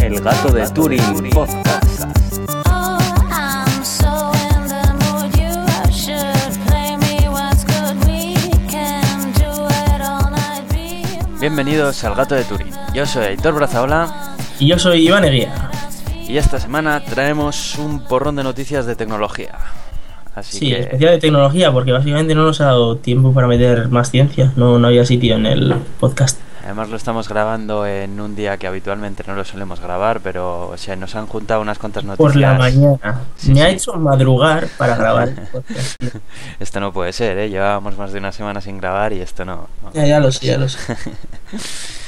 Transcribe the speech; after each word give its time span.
El 0.00 0.20
gato 0.20 0.52
de 0.52 0.68
Turing 0.70 1.30
Podcast. 1.30 2.04
Oh, 2.70 2.98
Bienvenidos 11.40 12.04
al 12.04 12.14
gato 12.14 12.36
de 12.36 12.44
Turing. 12.44 12.72
Yo 12.94 13.04
soy 13.04 13.24
Aitor 13.24 13.54
Brazaola 13.54 14.36
Y 14.60 14.68
yo 14.68 14.78
soy 14.78 15.08
Iván 15.08 15.24
Eguía. 15.24 15.70
y 16.28 16.36
esta 16.36 16.60
semana 16.60 17.04
traemos 17.04 17.76
un 17.78 18.04
porrón 18.04 18.36
de 18.36 18.44
noticias 18.44 18.86
de 18.86 18.94
tecnología. 18.94 19.58
Así 20.36 20.58
Sí, 20.58 20.66
que 20.68 20.80
especial 20.80 21.10
de 21.12 21.18
tecnología, 21.18 21.72
porque 21.72 21.90
básicamente 21.92 22.34
no 22.34 22.44
nos 22.44 22.60
ha 22.60 22.66
dado 22.66 22.96
tiempo 22.98 23.32
para 23.32 23.48
meter 23.48 23.88
más 23.88 24.10
ciencia. 24.10 24.52
No, 24.54 24.78
no 24.78 24.86
había 24.86 25.04
sitio 25.04 25.34
en 25.34 25.46
el 25.46 25.74
podcast. 25.98 26.38
además 26.62 26.90
lo 26.90 26.96
estamos 26.96 27.26
grabando 27.28 27.86
en 27.86 28.20
un 28.20 28.36
día 28.36 28.56
que 28.58 28.66
habitualmente 28.66 29.24
no 29.26 29.34
lo 29.34 29.44
solemos 29.46 29.80
grabar, 29.80 30.20
pero 30.20 30.68
o 30.68 30.76
sea, 30.76 30.94
nos 30.94 31.14
han 31.14 31.26
juntado 31.26 31.62
unas 31.62 31.78
cuantas 31.78 32.04
noticias. 32.04 32.32
Por 32.32 32.36
la 32.40 32.52
mañana. 32.54 33.20
Sí, 33.36 33.52
Me 33.52 33.62
ha 33.62 33.68
sí. 33.70 33.76
hecho 33.76 33.94
madrugar 33.94 34.68
para 34.76 34.96
grabar. 34.96 35.30
Esto 36.60 36.80
no 36.80 36.92
puede 36.92 37.12
ser, 37.14 37.38
¿eh? 37.38 37.48
Llevábamos 37.48 37.96
más 37.96 38.12
de 38.12 38.18
una 38.18 38.30
semana 38.32 38.60
sin 38.60 38.76
grabar 38.78 39.12
y 39.14 39.20
esto 39.20 39.44
no. 39.46 39.68
no. 39.82 39.92
Ya, 39.94 40.06
ya 40.06 40.20
lo 40.20 40.30
sé, 40.30 40.46
ya 40.46 40.58
lo 40.58 40.68
sé. 40.68 40.78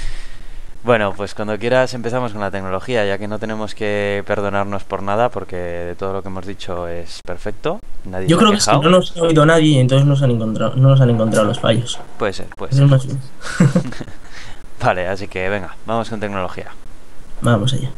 Bueno, 0.84 1.12
pues 1.12 1.34
cuando 1.34 1.58
quieras 1.58 1.92
empezamos 1.94 2.32
con 2.32 2.40
la 2.40 2.50
tecnología, 2.50 3.04
ya 3.04 3.18
que 3.18 3.28
no 3.28 3.38
tenemos 3.38 3.74
que 3.74 4.22
perdonarnos 4.26 4.84
por 4.84 5.02
nada, 5.02 5.28
porque 5.28 5.56
de 5.56 5.94
todo 5.96 6.12
lo 6.12 6.22
que 6.22 6.28
hemos 6.28 6.46
dicho 6.46 6.86
es 6.88 7.20
perfecto. 7.26 7.80
Nadie 8.04 8.28
Yo 8.28 8.38
creo 8.38 8.50
que 8.50 8.56
es 8.58 8.64
que 8.64 8.70
quejado. 8.70 8.84
no 8.84 8.90
nos 8.90 9.16
ha 9.16 9.22
oído 9.22 9.44
nadie 9.44 9.72
y 9.72 9.78
entonces 9.78 10.06
nos 10.06 10.22
han 10.22 10.30
encontrado, 10.30 10.76
no 10.76 10.88
nos 10.90 11.00
han 11.00 11.10
encontrado 11.10 11.46
los 11.46 11.58
fallos. 11.60 11.98
Puede 12.18 12.32
ser, 12.32 12.46
puede 12.56 12.72
ser. 12.72 12.86
Vale, 14.82 15.08
así 15.08 15.26
que 15.26 15.48
venga, 15.48 15.74
vamos 15.84 16.08
con 16.08 16.20
tecnología. 16.20 16.68
Vamos 17.42 17.74
allá. 17.74 17.90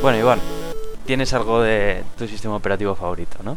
Bueno, 0.00 0.18
Iván, 0.18 0.38
tienes 1.06 1.34
algo 1.34 1.60
de 1.60 2.02
tu 2.16 2.28
sistema 2.28 2.54
operativo 2.54 2.94
favorito, 2.94 3.38
¿no? 3.42 3.56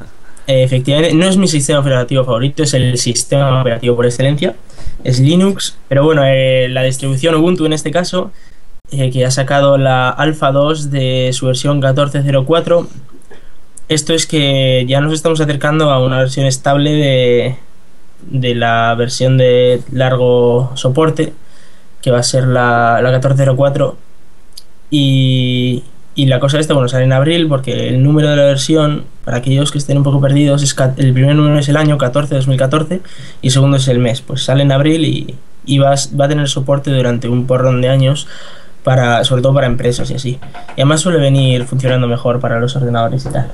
Efectivamente, 0.46 1.14
no 1.14 1.26
es 1.26 1.36
mi 1.36 1.48
sistema 1.48 1.80
operativo 1.80 2.24
favorito, 2.24 2.62
es 2.62 2.74
el 2.74 2.96
sistema 2.96 3.60
operativo 3.60 3.96
por 3.96 4.06
excelencia, 4.06 4.54
es 5.04 5.18
Linux, 5.20 5.76
pero 5.88 6.04
bueno, 6.04 6.22
eh, 6.24 6.68
la 6.68 6.82
distribución 6.82 7.34
Ubuntu 7.34 7.66
en 7.66 7.72
este 7.72 7.90
caso, 7.90 8.30
eh, 8.92 9.10
que 9.10 9.24
ha 9.24 9.30
sacado 9.30 9.78
la 9.78 10.10
Alpha 10.10 10.52
2 10.52 10.90
de 10.90 11.30
su 11.32 11.46
versión 11.46 11.82
14.04, 11.82 12.86
esto 13.88 14.14
es 14.14 14.26
que 14.26 14.84
ya 14.88 15.00
nos 15.00 15.12
estamos 15.12 15.40
acercando 15.40 15.90
a 15.90 16.04
una 16.04 16.18
versión 16.18 16.46
estable 16.46 16.92
de, 16.92 17.56
de 18.22 18.54
la 18.54 18.94
versión 18.96 19.36
de 19.36 19.82
largo 19.92 20.70
soporte, 20.74 21.32
que 22.00 22.10
va 22.12 22.20
a 22.20 22.22
ser 22.22 22.46
la, 22.46 23.00
la 23.02 23.20
14.04, 23.20 23.94
y, 24.90 25.84
y 26.14 26.26
la 26.26 26.40
cosa 26.40 26.58
esta, 26.58 26.74
bueno, 26.74 26.88
sale 26.88 27.04
en 27.04 27.12
abril 27.12 27.48
porque 27.48 27.88
el 27.88 28.02
número 28.02 28.30
de 28.30 28.36
la 28.36 28.44
versión, 28.44 29.04
para 29.24 29.38
aquellos 29.38 29.70
que 29.70 29.78
estén 29.78 29.96
un 29.96 30.02
poco 30.02 30.20
perdidos, 30.20 30.62
es 30.62 30.76
el 30.96 31.12
primer 31.12 31.34
número 31.36 31.58
es 31.58 31.68
el 31.68 31.76
año 31.76 31.96
14, 31.96 32.34
2014 32.34 33.00
y 33.42 33.46
el 33.46 33.52
segundo 33.52 33.76
es 33.76 33.88
el 33.88 34.00
mes. 34.00 34.20
Pues 34.20 34.44
sale 34.44 34.62
en 34.62 34.72
abril 34.72 35.04
y, 35.66 35.78
va 35.78 35.92
a 35.94 36.28
tener 36.28 36.48
soporte 36.48 36.90
durante 36.90 37.28
un 37.28 37.46
porrón 37.46 37.80
de 37.80 37.88
años, 37.88 38.26
para, 38.82 39.24
sobre 39.24 39.42
todo 39.42 39.54
para 39.54 39.66
empresas 39.66 40.10
y 40.10 40.14
así. 40.14 40.40
Y 40.70 40.80
además 40.80 41.00
suele 41.00 41.20
venir 41.20 41.64
funcionando 41.64 42.08
mejor 42.08 42.40
para 42.40 42.58
los 42.58 42.74
ordenadores 42.74 43.24
y 43.26 43.28
tal. 43.30 43.52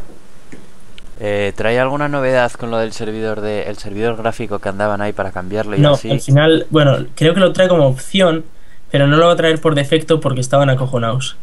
Eh, 1.19 1.53
¿Trae 1.57 1.79
alguna 1.79 2.09
novedad 2.09 2.53
con 2.53 2.71
lo 2.71 2.79
del 2.79 2.93
servidor 2.93 3.41
de 3.41 3.65
el 3.65 3.79
servidor 3.79 4.17
gráfico 4.17 4.59
que 4.59 4.69
andaban 4.69 5.01
ahí 5.01 5.13
para 5.13 5.33
cambiarlo 5.33 5.77
y 5.77 5.81
No, 5.81 5.95
así? 5.95 6.11
al 6.11 6.21
final, 6.21 6.67
bueno, 6.71 7.07
creo 7.15 7.33
que 7.33 7.41
lo 7.41 7.53
trae 7.53 7.69
como 7.69 7.87
opción, 7.87 8.45
pero 8.97 9.09
no 9.09 9.19
lo 9.19 9.27
va 9.27 9.35
a 9.35 9.37
traer 9.37 9.61
por 9.61 9.75
defecto 9.75 10.21
porque 10.21 10.41
estaban 10.41 10.71
acojonados. 10.71 11.37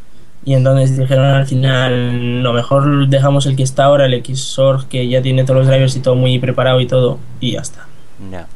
Y 0.44 0.56
entonces 0.56 0.98
dijeron 0.98 1.26
al 1.26 1.46
final, 1.46 2.42
no, 2.42 2.52
mejor 2.52 3.08
dejamos 3.10 3.46
el 3.46 3.56
que 3.56 3.62
está 3.62 3.84
ahora, 3.84 4.08
el 4.08 4.24
Xorg, 4.26 4.88
que 4.88 5.08
ya 5.08 5.22
tiene 5.22 5.44
todos 5.44 5.60
los 5.60 5.68
drivers 5.68 5.96
y 5.96 6.00
todo 6.00 6.16
muy 6.16 6.40
preparado 6.40 6.82
y 6.82 6.88
todo, 6.88 7.20
y 7.40 7.52
ya 7.52 7.60
está. 7.60 7.86
Ya. 8.32 8.48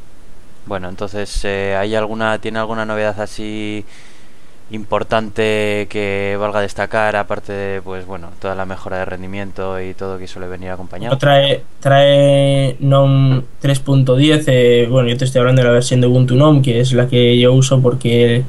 Bueno, 0.66 0.88
entonces, 0.88 1.44
eh, 1.44 1.76
¿hay 1.78 1.94
alguna, 1.94 2.40
¿tiene 2.40 2.58
alguna 2.58 2.84
novedad 2.84 3.20
así 3.20 3.84
importante 4.72 5.86
que 5.88 6.36
valga 6.40 6.60
destacar, 6.60 7.14
aparte 7.14 7.52
de, 7.52 7.80
pues 7.80 8.04
bueno, 8.04 8.30
toda 8.40 8.56
la 8.56 8.66
mejora 8.66 8.98
de 8.98 9.04
rendimiento 9.04 9.80
y 9.80 9.94
todo 9.94 10.18
que 10.18 10.26
suele 10.26 10.48
venir 10.48 10.70
acompañado? 10.70 11.14
No 11.14 11.18
trae, 11.18 11.62
trae 11.78 12.76
NOM 12.80 13.44
3.10, 13.62 14.42
eh, 14.48 14.88
bueno, 14.90 15.08
yo 15.08 15.16
te 15.16 15.24
estoy 15.24 15.38
hablando 15.38 15.62
de 15.62 15.68
la 15.68 15.74
versión 15.74 16.00
de 16.00 16.08
Ubuntu 16.08 16.34
NOM, 16.34 16.62
que 16.62 16.80
es 16.80 16.92
la 16.94 17.06
que 17.06 17.38
yo 17.38 17.52
uso 17.52 17.80
porque 17.80 18.42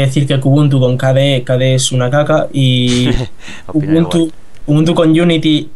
de 0.00 0.06
decir 0.06 0.26
que 0.26 0.34
Ubuntu 0.34 0.80
con 0.80 0.96
KDE, 0.96 1.44
KDE 1.44 1.74
es 1.74 1.92
una 1.92 2.10
caca, 2.10 2.48
y 2.52 3.10
Ubuntu. 3.72 4.30
Ubuntu 4.66 4.94
con 4.94 5.10
Unity 5.10 5.70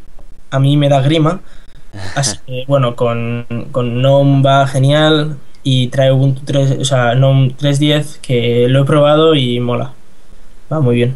a 0.51 0.59
mí 0.59 0.77
me 0.77 0.89
da 0.89 1.01
grima. 1.01 1.41
Así 2.15 2.39
que, 2.47 2.65
bueno, 2.67 2.97
con, 2.97 3.47
con 3.73 4.01
GNOME 4.01 4.43
va 4.43 4.67
genial 4.67 5.39
y 5.62 5.89
trae 5.89 6.12
Ubuntu 6.12 6.43
3, 6.45 6.79
o 6.81 6.84
sea, 6.84 7.15
GNOME 7.15 7.56
3.10 7.56 8.19
que 8.21 8.67
lo 8.69 8.83
he 8.83 8.84
probado 8.84 9.34
y 9.34 9.61
mola. 9.61 9.93
Va 10.73 10.81
muy 10.81 10.97
bien. 10.97 11.15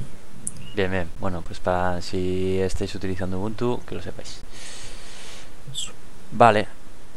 Bien, 0.75 0.91
bien. 0.91 1.07
Bueno, 1.21 1.43
pues 1.47 1.61
para 1.61 2.01
si 2.01 2.59
estáis 2.59 2.95
utilizando 2.95 3.39
Ubuntu, 3.39 3.81
que 3.87 3.95
lo 3.95 4.03
sepáis. 4.03 4.43
Vale, 6.33 6.67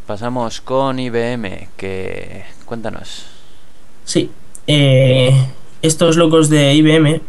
pasamos 0.06 0.60
con 0.60 1.00
IBM, 1.00 1.70
que 1.78 2.44
cuéntanos. 2.66 3.26
Sí, 4.04 4.30
eh, 4.68 5.34
estos 5.82 6.18
locos 6.18 6.50
de 6.50 6.74
IBM, 6.74 7.22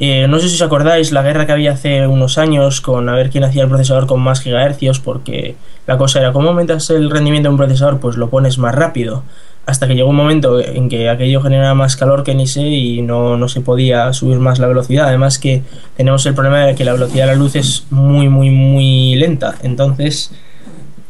eh, 0.00 0.28
no 0.28 0.38
sé 0.38 0.48
si 0.48 0.54
os 0.54 0.62
acordáis 0.62 1.10
la 1.10 1.22
guerra 1.22 1.44
que 1.44 1.52
había 1.52 1.72
hace 1.72 2.06
unos 2.06 2.38
años 2.38 2.80
con 2.80 3.08
a 3.08 3.14
ver 3.14 3.30
quién 3.30 3.42
hacía 3.42 3.64
el 3.64 3.68
procesador 3.68 4.06
con 4.06 4.20
más 4.20 4.40
gigahercios, 4.40 5.00
porque 5.00 5.56
la 5.86 5.98
cosa 5.98 6.20
era, 6.20 6.32
¿cómo 6.32 6.50
aumentas 6.50 6.88
el 6.90 7.10
rendimiento 7.10 7.48
de 7.48 7.54
un 7.54 7.58
procesador? 7.58 7.98
Pues 7.98 8.16
lo 8.16 8.30
pones 8.30 8.58
más 8.58 8.74
rápido. 8.74 9.24
Hasta 9.66 9.86
que 9.86 9.94
llegó 9.94 10.08
un 10.08 10.16
momento 10.16 10.60
en 10.60 10.88
que 10.88 11.10
aquello 11.10 11.42
generaba 11.42 11.74
más 11.74 11.96
calor 11.96 12.22
que 12.22 12.34
ni 12.34 12.46
sé 12.46 12.62
y 12.62 13.02
no, 13.02 13.36
no 13.36 13.48
se 13.48 13.60
podía 13.60 14.12
subir 14.14 14.38
más 14.38 14.58
la 14.60 14.66
velocidad. 14.66 15.08
Además 15.08 15.38
que 15.38 15.62
tenemos 15.96 16.24
el 16.24 16.34
problema 16.34 16.64
de 16.64 16.74
que 16.74 16.84
la 16.84 16.92
velocidad 16.92 17.26
de 17.26 17.32
la 17.32 17.38
luz 17.38 17.54
es 17.54 17.84
muy, 17.90 18.30
muy, 18.30 18.48
muy 18.48 19.16
lenta. 19.16 19.56
Entonces, 19.62 20.32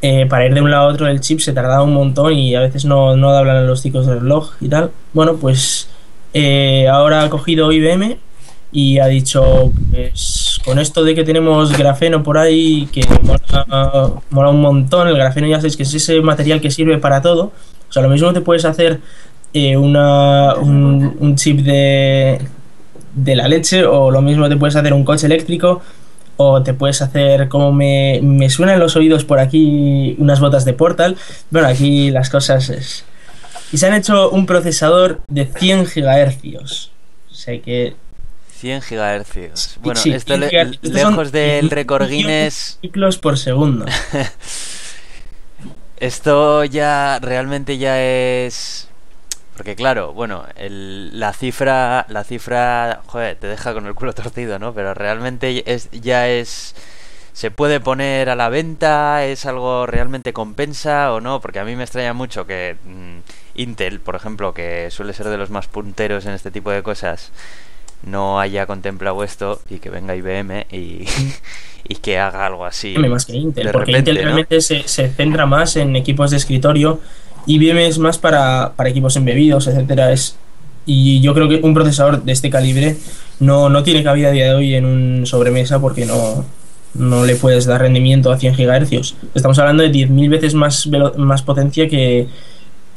eh, 0.00 0.26
para 0.26 0.46
ir 0.46 0.54
de 0.54 0.60
un 0.60 0.70
lado 0.70 0.84
a 0.84 0.92
otro 0.92 1.06
del 1.06 1.20
chip 1.20 1.38
se 1.40 1.52
tardaba 1.52 1.82
un 1.82 1.94
montón 1.94 2.32
y 2.32 2.54
a 2.56 2.60
veces 2.60 2.84
no, 2.84 3.16
no 3.16 3.30
hablan 3.30 3.66
los 3.66 3.80
ciclos 3.82 4.06
del 4.06 4.20
reloj 4.20 4.52
y 4.60 4.68
tal. 4.68 4.90
Bueno, 5.12 5.36
pues 5.36 5.88
eh, 6.34 6.88
ahora 6.88 7.22
ha 7.22 7.30
cogido 7.30 7.72
IBM 7.72 8.18
y 8.70 8.98
ha 8.98 9.06
dicho, 9.06 9.72
pues 9.90 10.60
con 10.64 10.78
esto 10.78 11.02
de 11.02 11.14
que 11.14 11.24
tenemos 11.24 11.76
grafeno 11.76 12.22
por 12.22 12.36
ahí, 12.36 12.88
que 12.92 13.02
mola, 14.30 14.50
un 14.50 14.60
montón, 14.60 15.08
el 15.08 15.16
grafeno 15.16 15.46
ya 15.46 15.56
sabéis 15.56 15.76
que 15.76 15.84
es 15.84 15.94
ese 15.94 16.20
material 16.20 16.60
que 16.60 16.70
sirve 16.70 16.98
para 16.98 17.22
todo. 17.22 17.52
O 17.88 17.92
sea, 17.92 18.02
lo 18.02 18.10
mismo 18.10 18.32
te 18.32 18.42
puedes 18.42 18.64
hacer 18.66 19.00
eh, 19.54 19.76
una, 19.76 20.54
un, 20.56 21.16
un 21.18 21.36
chip 21.36 21.60
de, 21.60 22.38
de 23.14 23.36
la 23.36 23.48
leche 23.48 23.86
o 23.86 24.10
lo 24.10 24.20
mismo 24.20 24.48
te 24.48 24.56
puedes 24.56 24.76
hacer 24.76 24.92
un 24.92 25.04
coche 25.04 25.26
eléctrico 25.26 25.80
o 26.36 26.62
te 26.62 26.74
puedes 26.74 27.02
hacer 27.02 27.48
como 27.48 27.72
me, 27.72 28.20
me 28.22 28.48
suenan 28.50 28.78
los 28.78 28.94
oídos 28.96 29.24
por 29.24 29.40
aquí 29.40 30.14
unas 30.18 30.40
botas 30.40 30.64
de 30.64 30.72
Portal. 30.74 31.16
Bueno, 31.50 31.68
aquí 31.68 32.10
las 32.10 32.30
cosas 32.30 32.68
es... 32.70 33.04
Y 33.72 33.78
se 33.78 33.86
han 33.86 33.94
hecho 33.94 34.30
un 34.30 34.46
procesador 34.46 35.20
de 35.28 35.46
100 35.46 35.86
gigahercios. 35.86 36.92
O 37.30 37.34
sea 37.34 37.60
que... 37.60 37.96
100 38.56 38.82
gigahercios. 38.82 39.76
Bueno, 39.80 40.00
sí, 40.00 40.12
esto 40.12 40.34
100 40.34 40.40
le- 40.40 40.48
gigahercios. 40.48 40.92
Lejos 40.92 41.32
del 41.32 41.60
10 41.62 41.72
récord 41.72 42.08
Guinness, 42.08 42.78
Ciclos 42.80 43.18
por 43.18 43.38
segundo. 43.38 43.84
esto 45.98 46.64
ya 46.64 47.18
realmente 47.20 47.78
ya 47.78 48.00
es 48.00 48.88
porque 49.56 49.74
claro, 49.74 50.12
bueno, 50.12 50.44
el- 50.56 51.18
la 51.18 51.32
cifra 51.32 52.06
la 52.08 52.22
cifra, 52.22 53.02
joder, 53.06 53.36
te 53.36 53.48
deja 53.48 53.74
con 53.74 53.86
el 53.86 53.94
culo 53.94 54.12
torcido, 54.12 54.58
¿no? 54.60 54.72
Pero 54.72 54.94
realmente 54.94 55.64
es 55.72 55.88
ya 55.90 56.28
es 56.28 56.76
se 57.32 57.50
puede 57.50 57.80
poner 57.80 58.30
a 58.30 58.36
la 58.36 58.48
venta, 58.48 59.24
es 59.24 59.46
algo 59.46 59.86
realmente 59.86 60.32
compensa 60.32 61.12
o 61.12 61.20
no, 61.20 61.40
porque 61.40 61.58
a 61.60 61.64
mí 61.64 61.74
me 61.76 61.84
extraña 61.84 62.12
mucho 62.12 62.46
que 62.46 62.76
mm, 62.84 63.18
Intel, 63.58 64.00
por 64.00 64.14
ejemplo, 64.16 64.54
que 64.54 64.90
suele 64.90 65.12
ser 65.12 65.28
de 65.28 65.36
los 65.38 65.50
más 65.50 65.66
punteros 65.68 66.26
en 66.26 66.32
este 66.32 66.50
tipo 66.50 66.70
de 66.70 66.82
cosas, 66.82 67.30
no 68.02 68.40
haya 68.40 68.66
contemplado 68.66 69.24
esto 69.24 69.60
y 69.68 69.78
que 69.80 69.90
venga 69.90 70.14
IBM 70.16 70.66
y, 70.72 71.04
y 71.88 71.94
que 71.96 72.18
haga 72.18 72.46
algo 72.46 72.64
así. 72.64 72.96
Más 72.96 73.26
que 73.26 73.36
Intel, 73.36 73.66
de 73.66 73.72
porque 73.72 73.92
repente, 73.92 74.10
Intel 74.12 74.24
¿no? 74.24 74.30
realmente 74.34 74.60
se, 74.60 74.86
se 74.86 75.08
centra 75.10 75.46
más 75.46 75.76
en 75.76 75.96
equipos 75.96 76.30
de 76.30 76.36
escritorio 76.36 77.00
IBM 77.46 77.78
es 77.86 77.98
más 77.98 78.18
para, 78.18 78.72
para 78.76 78.90
equipos 78.90 79.16
embebidos, 79.16 79.66
etcétera. 79.66 80.12
Es, 80.12 80.36
y 80.86 81.20
yo 81.20 81.34
creo 81.34 81.48
que 81.48 81.56
un 81.62 81.74
procesador 81.74 82.22
de 82.22 82.32
este 82.32 82.50
calibre 82.50 82.96
no, 83.40 83.68
no 83.68 83.82
tiene 83.82 84.02
cabida 84.02 84.28
a 84.28 84.32
día 84.32 84.44
de 84.46 84.54
hoy 84.54 84.74
en 84.74 84.84
un 84.84 85.26
sobremesa 85.26 85.80
porque 85.80 86.04
no, 86.06 86.44
no 86.94 87.24
le 87.24 87.36
puedes 87.36 87.66
dar 87.66 87.80
rendimiento 87.80 88.30
a 88.32 88.38
100 88.38 88.54
GHz. 88.54 89.14
Estamos 89.34 89.58
hablando 89.58 89.82
de 89.82 89.90
10.000 89.90 90.28
veces 90.30 90.54
más, 90.54 90.86
velo- 90.90 91.14
más 91.16 91.42
potencia 91.42 91.88
que, 91.88 92.28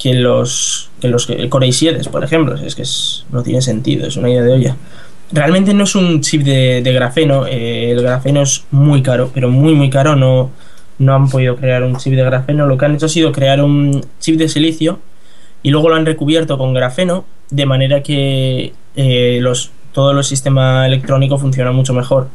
que 0.02 0.14
los, 0.14 0.90
que 1.00 1.08
los 1.08 1.26
Core 1.48 1.68
i7, 1.68 2.08
por 2.10 2.24
ejemplo. 2.24 2.56
Es 2.56 2.74
que 2.74 2.82
es- 2.82 3.24
no 3.30 3.42
tiene 3.42 3.62
sentido, 3.62 4.06
es 4.06 4.16
una 4.16 4.30
idea 4.30 4.42
de 4.42 4.52
olla. 4.52 4.76
Realmente 5.30 5.72
no 5.74 5.84
es 5.84 5.94
un 5.94 6.20
chip 6.20 6.42
de, 6.42 6.82
de 6.82 6.92
grafeno, 6.92 7.46
eh, 7.46 7.92
el 7.92 8.02
grafeno 8.02 8.42
es 8.42 8.64
muy 8.70 9.02
caro, 9.02 9.30
pero 9.32 9.48
muy 9.48 9.74
muy 9.74 9.88
caro, 9.88 10.14
no, 10.16 10.50
no 10.98 11.14
han 11.14 11.28
podido 11.30 11.56
crear 11.56 11.82
un 11.84 11.96
chip 11.96 12.12
de 12.14 12.22
grafeno, 12.24 12.66
lo 12.66 12.76
que 12.76 12.84
han 12.84 12.94
hecho 12.94 13.06
ha 13.06 13.08
sido 13.08 13.32
crear 13.32 13.62
un 13.62 14.04
chip 14.20 14.36
de 14.36 14.48
silicio 14.50 14.98
y 15.62 15.70
luego 15.70 15.88
lo 15.88 15.94
han 15.94 16.04
recubierto 16.04 16.58
con 16.58 16.74
grafeno 16.74 17.24
de 17.50 17.64
manera 17.64 18.02
que 18.02 18.74
eh, 18.96 19.38
los, 19.40 19.70
todo 19.92 20.10
el 20.10 20.22
sistema 20.24 20.86
electrónico 20.86 21.38
funciona 21.38 21.72
mucho 21.72 21.94
mejor 21.94 22.28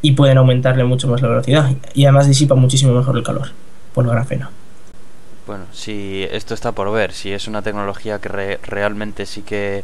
y 0.00 0.12
pueden 0.12 0.38
aumentarle 0.38 0.84
mucho 0.84 1.08
más 1.08 1.20
la 1.22 1.28
velocidad 1.28 1.70
y 1.94 2.04
además 2.04 2.28
disipa 2.28 2.54
muchísimo 2.54 2.92
mejor 2.92 3.16
el 3.16 3.24
calor 3.24 3.48
por 3.94 4.04
el 4.04 4.10
grafeno. 4.12 4.48
Bueno, 5.48 5.64
si 5.72 6.24
esto 6.30 6.52
está 6.52 6.72
por 6.72 6.92
ver, 6.92 7.12
si 7.14 7.32
es 7.32 7.48
una 7.48 7.62
tecnología 7.62 8.18
que 8.18 8.28
re- 8.28 8.58
realmente 8.62 9.24
sí 9.24 9.40
que 9.40 9.82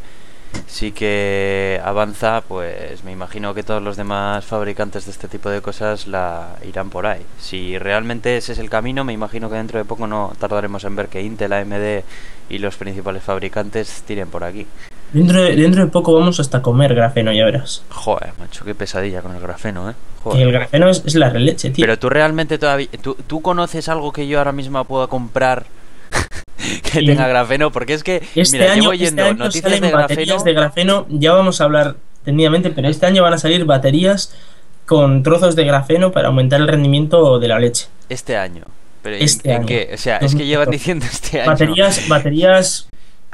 sí 0.67 0.91
que 0.91 1.81
avanza, 1.83 2.41
pues 2.47 3.03
me 3.03 3.11
imagino 3.11 3.55
que 3.55 3.63
todos 3.63 3.81
los 3.81 3.97
demás 3.97 4.45
fabricantes 4.45 5.05
de 5.05 5.11
este 5.11 5.27
tipo 5.27 5.49
de 5.49 5.61
cosas 5.61 6.05
la 6.05 6.55
irán 6.63 6.91
por 6.91 7.07
ahí. 7.07 7.25
Si 7.39 7.79
realmente 7.79 8.37
ese 8.37 8.53
es 8.53 8.59
el 8.59 8.69
camino, 8.69 9.03
me 9.03 9.13
imagino 9.13 9.49
que 9.49 9.55
dentro 9.55 9.79
de 9.79 9.85
poco 9.85 10.05
no 10.05 10.33
tardaremos 10.39 10.83
en 10.83 10.95
ver 10.95 11.07
que 11.07 11.23
Intel, 11.23 11.51
AMD 11.51 12.03
y 12.49 12.59
los 12.59 12.75
principales 12.77 13.23
fabricantes 13.23 14.03
tiren 14.05 14.29
por 14.29 14.43
aquí. 14.43 14.67
Dentro 15.13 15.41
de, 15.41 15.55
dentro 15.55 15.85
de 15.85 15.91
poco 15.91 16.13
vamos 16.13 16.39
hasta 16.39 16.61
comer 16.61 16.93
grafeno, 16.93 17.31
ya 17.31 17.45
verás. 17.45 17.83
Joder, 17.89 18.31
macho, 18.37 18.65
qué 18.65 18.75
pesadilla 18.75 19.21
con 19.21 19.35
el 19.35 19.41
grafeno, 19.41 19.89
¿eh? 19.89 19.93
Que 20.31 20.41
el 20.41 20.51
grafeno 20.51 20.89
es, 20.89 21.03
es 21.05 21.15
la 21.15 21.29
releche, 21.29 21.69
tío. 21.69 21.83
Pero 21.83 21.97
tú 21.99 22.09
realmente 22.09 22.57
todavía... 22.57 22.87
¿tú, 23.01 23.15
tú 23.27 23.41
conoces 23.41 23.87
algo 23.89 24.11
que 24.11 24.27
yo 24.27 24.39
ahora 24.39 24.51
mismo 24.51 24.83
pueda 24.85 25.07
comprar 25.07 25.65
que 26.83 26.99
Sí. 26.99 27.05
tenga 27.05 27.27
grafeno? 27.27 27.71
Porque 27.71 27.93
es 27.93 28.03
que, 28.03 28.23
Este 28.35 28.57
mira, 28.57 28.71
año, 28.73 28.81
llevo 28.81 28.93
este 28.93 29.05
yendo 29.05 29.23
año 29.23 29.33
noticias 29.35 29.79
de 29.81 29.91
baterías 29.91 30.27
grafeno... 30.27 30.43
de 30.43 30.53
grafeno, 30.53 31.05
ya 31.09 31.33
vamos 31.33 31.61
a 31.61 31.65
hablar 31.65 31.95
tendidamente, 32.23 32.71
pero 32.71 32.89
este 32.89 33.05
año 33.05 33.21
van 33.23 33.33
a 33.33 33.37
salir 33.37 33.65
baterías 33.65 34.33
con 34.87 35.21
trozos 35.23 35.55
de 35.55 35.63
grafeno 35.65 36.11
para 36.11 36.27
aumentar 36.29 36.59
el 36.59 36.67
rendimiento 36.67 37.37
de 37.39 37.47
la 37.47 37.59
leche. 37.59 37.85
Este 38.09 38.35
año. 38.35 38.63
Pero 39.03 39.15
¿en- 39.17 39.21
Este 39.23 39.49
¿en, 39.51 39.57
año. 39.57 39.65
qué? 39.67 39.91
O 39.93 39.97
sea, 39.97 40.17
es 40.17 40.33
que 40.35 40.45
llevan 40.45 40.71
diciendo 40.71 41.05
este 41.09 41.41
año. 41.41 41.51
Baterías, 41.51 42.07
baterías, 42.07 42.87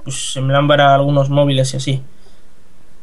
pues 0.03 0.35
en 0.37 0.47
plan 0.47 0.67
para 0.67 0.93
algunos 0.95 1.29
móviles 1.29 1.73
y 1.73 1.77
así. 1.77 2.01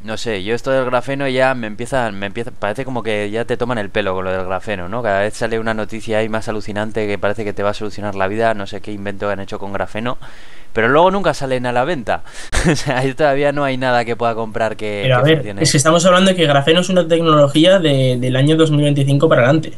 No 0.04 0.16
sé, 0.16 0.44
yo 0.44 0.54
esto 0.54 0.70
del 0.70 0.84
grafeno 0.84 1.26
ya 1.26 1.54
me 1.54 1.66
empieza, 1.66 2.08
me 2.12 2.26
empieza, 2.26 2.52
parece 2.52 2.84
como 2.84 3.02
que 3.02 3.30
ya 3.32 3.44
te 3.44 3.56
toman 3.56 3.78
el 3.78 3.90
pelo 3.90 4.14
con 4.14 4.24
lo 4.24 4.30
del 4.30 4.44
grafeno, 4.44 4.88
¿no? 4.88 5.02
Cada 5.02 5.22
vez 5.22 5.34
sale 5.34 5.58
una 5.58 5.74
noticia 5.74 6.18
ahí 6.18 6.28
más 6.28 6.48
alucinante 6.48 7.04
que 7.08 7.18
parece 7.18 7.44
que 7.44 7.52
te 7.52 7.64
va 7.64 7.70
a 7.70 7.74
solucionar 7.74 8.14
la 8.14 8.28
vida, 8.28 8.54
no 8.54 8.68
sé 8.68 8.80
qué 8.80 8.92
invento 8.92 9.28
han 9.28 9.40
hecho 9.40 9.58
con 9.58 9.72
grafeno, 9.72 10.16
pero 10.72 10.88
luego 10.88 11.10
nunca 11.10 11.34
salen 11.34 11.66
a 11.66 11.72
la 11.72 11.82
venta. 11.84 12.22
o 12.70 12.76
sea, 12.76 12.98
ahí 12.98 13.12
todavía 13.12 13.50
no 13.50 13.64
hay 13.64 13.76
nada 13.76 14.04
que 14.04 14.14
pueda 14.14 14.36
comprar 14.36 14.76
que, 14.76 15.00
Pero 15.02 15.16
a 15.16 15.22
que 15.24 15.24
ver, 15.30 15.38
funcione. 15.38 15.62
es 15.64 15.72
que 15.72 15.76
estamos 15.78 16.06
hablando 16.06 16.30
de 16.30 16.36
que 16.36 16.46
grafeno 16.46 16.78
es 16.80 16.88
una 16.90 17.08
tecnología 17.08 17.80
de- 17.80 18.18
del 18.20 18.36
año 18.36 18.56
2025 18.56 19.28
para 19.28 19.42
adelante. 19.42 19.72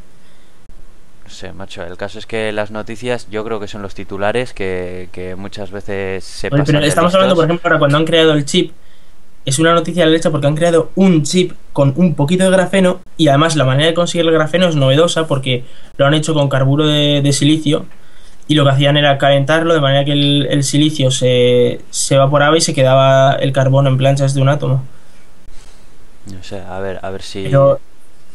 No 1.31 1.37
sé, 1.37 1.53
macho, 1.53 1.85
el 1.85 1.97
caso 1.97 2.19
es 2.19 2.27
que 2.27 2.51
las 2.51 2.73
noticias 2.73 3.29
yo 3.31 3.45
creo 3.45 3.61
que 3.61 3.69
son 3.69 3.83
los 3.83 3.95
titulares 3.95 4.53
que, 4.53 5.09
que 5.13 5.37
muchas 5.37 5.71
veces 5.71 6.25
se 6.25 6.49
Oye, 6.49 6.59
pasan 6.59 6.75
pero 6.75 6.87
estamos 6.87 7.15
hablando, 7.15 7.37
por 7.37 7.45
ejemplo, 7.45 7.69
ahora 7.69 7.79
cuando 7.79 7.99
han 7.99 8.05
creado 8.05 8.33
el 8.33 8.45
chip, 8.45 8.73
es 9.45 9.61
una 9.61 9.73
noticia 9.73 10.03
de 10.03 10.11
la 10.11 10.17
leche 10.17 10.29
porque 10.29 10.49
han 10.49 10.57
creado 10.57 10.91
un 10.97 11.23
chip 11.23 11.53
con 11.73 11.95
un 11.97 12.15
poquito 12.15 12.43
de 12.43 12.51
grafeno 12.51 13.01
y 13.17 13.29
además 13.29 13.55
la 13.55 13.65
manera 13.65 13.87
de 13.87 13.95
conseguir 13.95 14.27
el 14.27 14.33
grafeno 14.33 14.67
es 14.67 14.75
novedosa 14.75 15.29
porque 15.29 15.63
lo 15.99 16.05
han 16.05 16.15
hecho 16.15 16.35
con 16.35 16.49
carburo 16.49 16.89
de, 16.89 17.23
de 17.23 17.33
silicio 17.33 17.87
y 18.49 18.57
lo 18.57 18.65
que 18.65 18.71
hacían 18.71 18.97
era 18.97 19.17
calentarlo 19.17 19.73
de 19.73 19.81
manera 19.81 20.05
que 20.05 20.13
el, 20.13 20.49
el 20.51 20.65
silicio 20.65 21.13
se, 21.13 21.81
se 21.91 22.17
evaporaba 22.17 22.57
y 22.57 22.61
se 22.61 22.75
quedaba 22.75 23.35
el 23.35 23.53
carbono 23.53 23.89
en 23.89 23.99
planchas 23.99 24.35
de 24.35 24.43
un 24.43 24.49
átomo. 24.49 24.83
No 26.27 26.43
sé, 26.43 26.61
a 26.61 26.81
ver, 26.81 26.99
a 27.03 27.11
ver 27.11 27.23
si... 27.23 27.45
Pero 27.45 27.79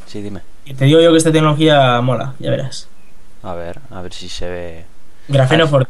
Sí, 0.06 0.21
dime. 0.21 0.39
Te 0.73 0.85
digo 0.85 1.00
yo 1.00 1.12
que 1.12 1.17
esta 1.17 1.31
tecnología 1.31 2.01
mola, 2.01 2.33
ya 2.39 2.50
verás. 2.51 2.88
A 3.44 3.53
ver, 3.53 3.79
a 3.91 4.01
ver 4.01 4.13
si 4.13 4.27
se 4.29 4.50
ve... 4.50 4.85
Grafeno 5.27 5.65
Ah, 5.65 5.67
for. 5.67 5.88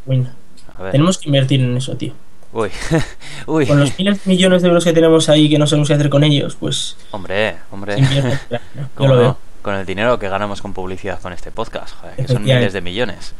Tenemos 0.92 1.18
que 1.18 1.30
invertir 1.30 1.62
en 1.62 1.78
eso, 1.78 1.96
tío. 1.96 2.14
Uy, 2.52 2.70
uy. 3.48 3.66
Con 3.68 3.80
los 3.80 3.98
miles 3.98 4.24
de 4.24 4.30
millones 4.32 4.62
de 4.62 4.68
euros 4.68 4.84
que 4.84 4.94
tenemos 4.94 5.30
ahí 5.30 5.50
que 5.50 5.58
no 5.58 5.68
sabemos 5.68 5.88
qué 5.88 5.94
hacer 5.94 6.10
con 6.10 6.24
ellos, 6.24 6.56
pues 6.58 6.96
Hombre, 7.12 7.56
hombre. 7.72 7.98
invierte. 7.98 8.40
Yo 8.52 8.60
¿Cómo 8.96 9.10
lo 9.10 9.16
no? 9.16 9.22
veo. 9.22 9.38
Con 9.62 9.76
el 9.76 9.86
dinero 9.86 10.20
que 10.20 10.30
ganamos 10.30 10.62
con 10.62 10.74
publicidad 10.74 11.20
con 11.22 11.34
este 11.34 11.52
podcast, 11.52 11.96
joder, 12.00 12.16
que 12.18 12.28
son 12.28 12.44
miles 12.44 12.72
de 12.74 12.82
millones. 12.82 13.34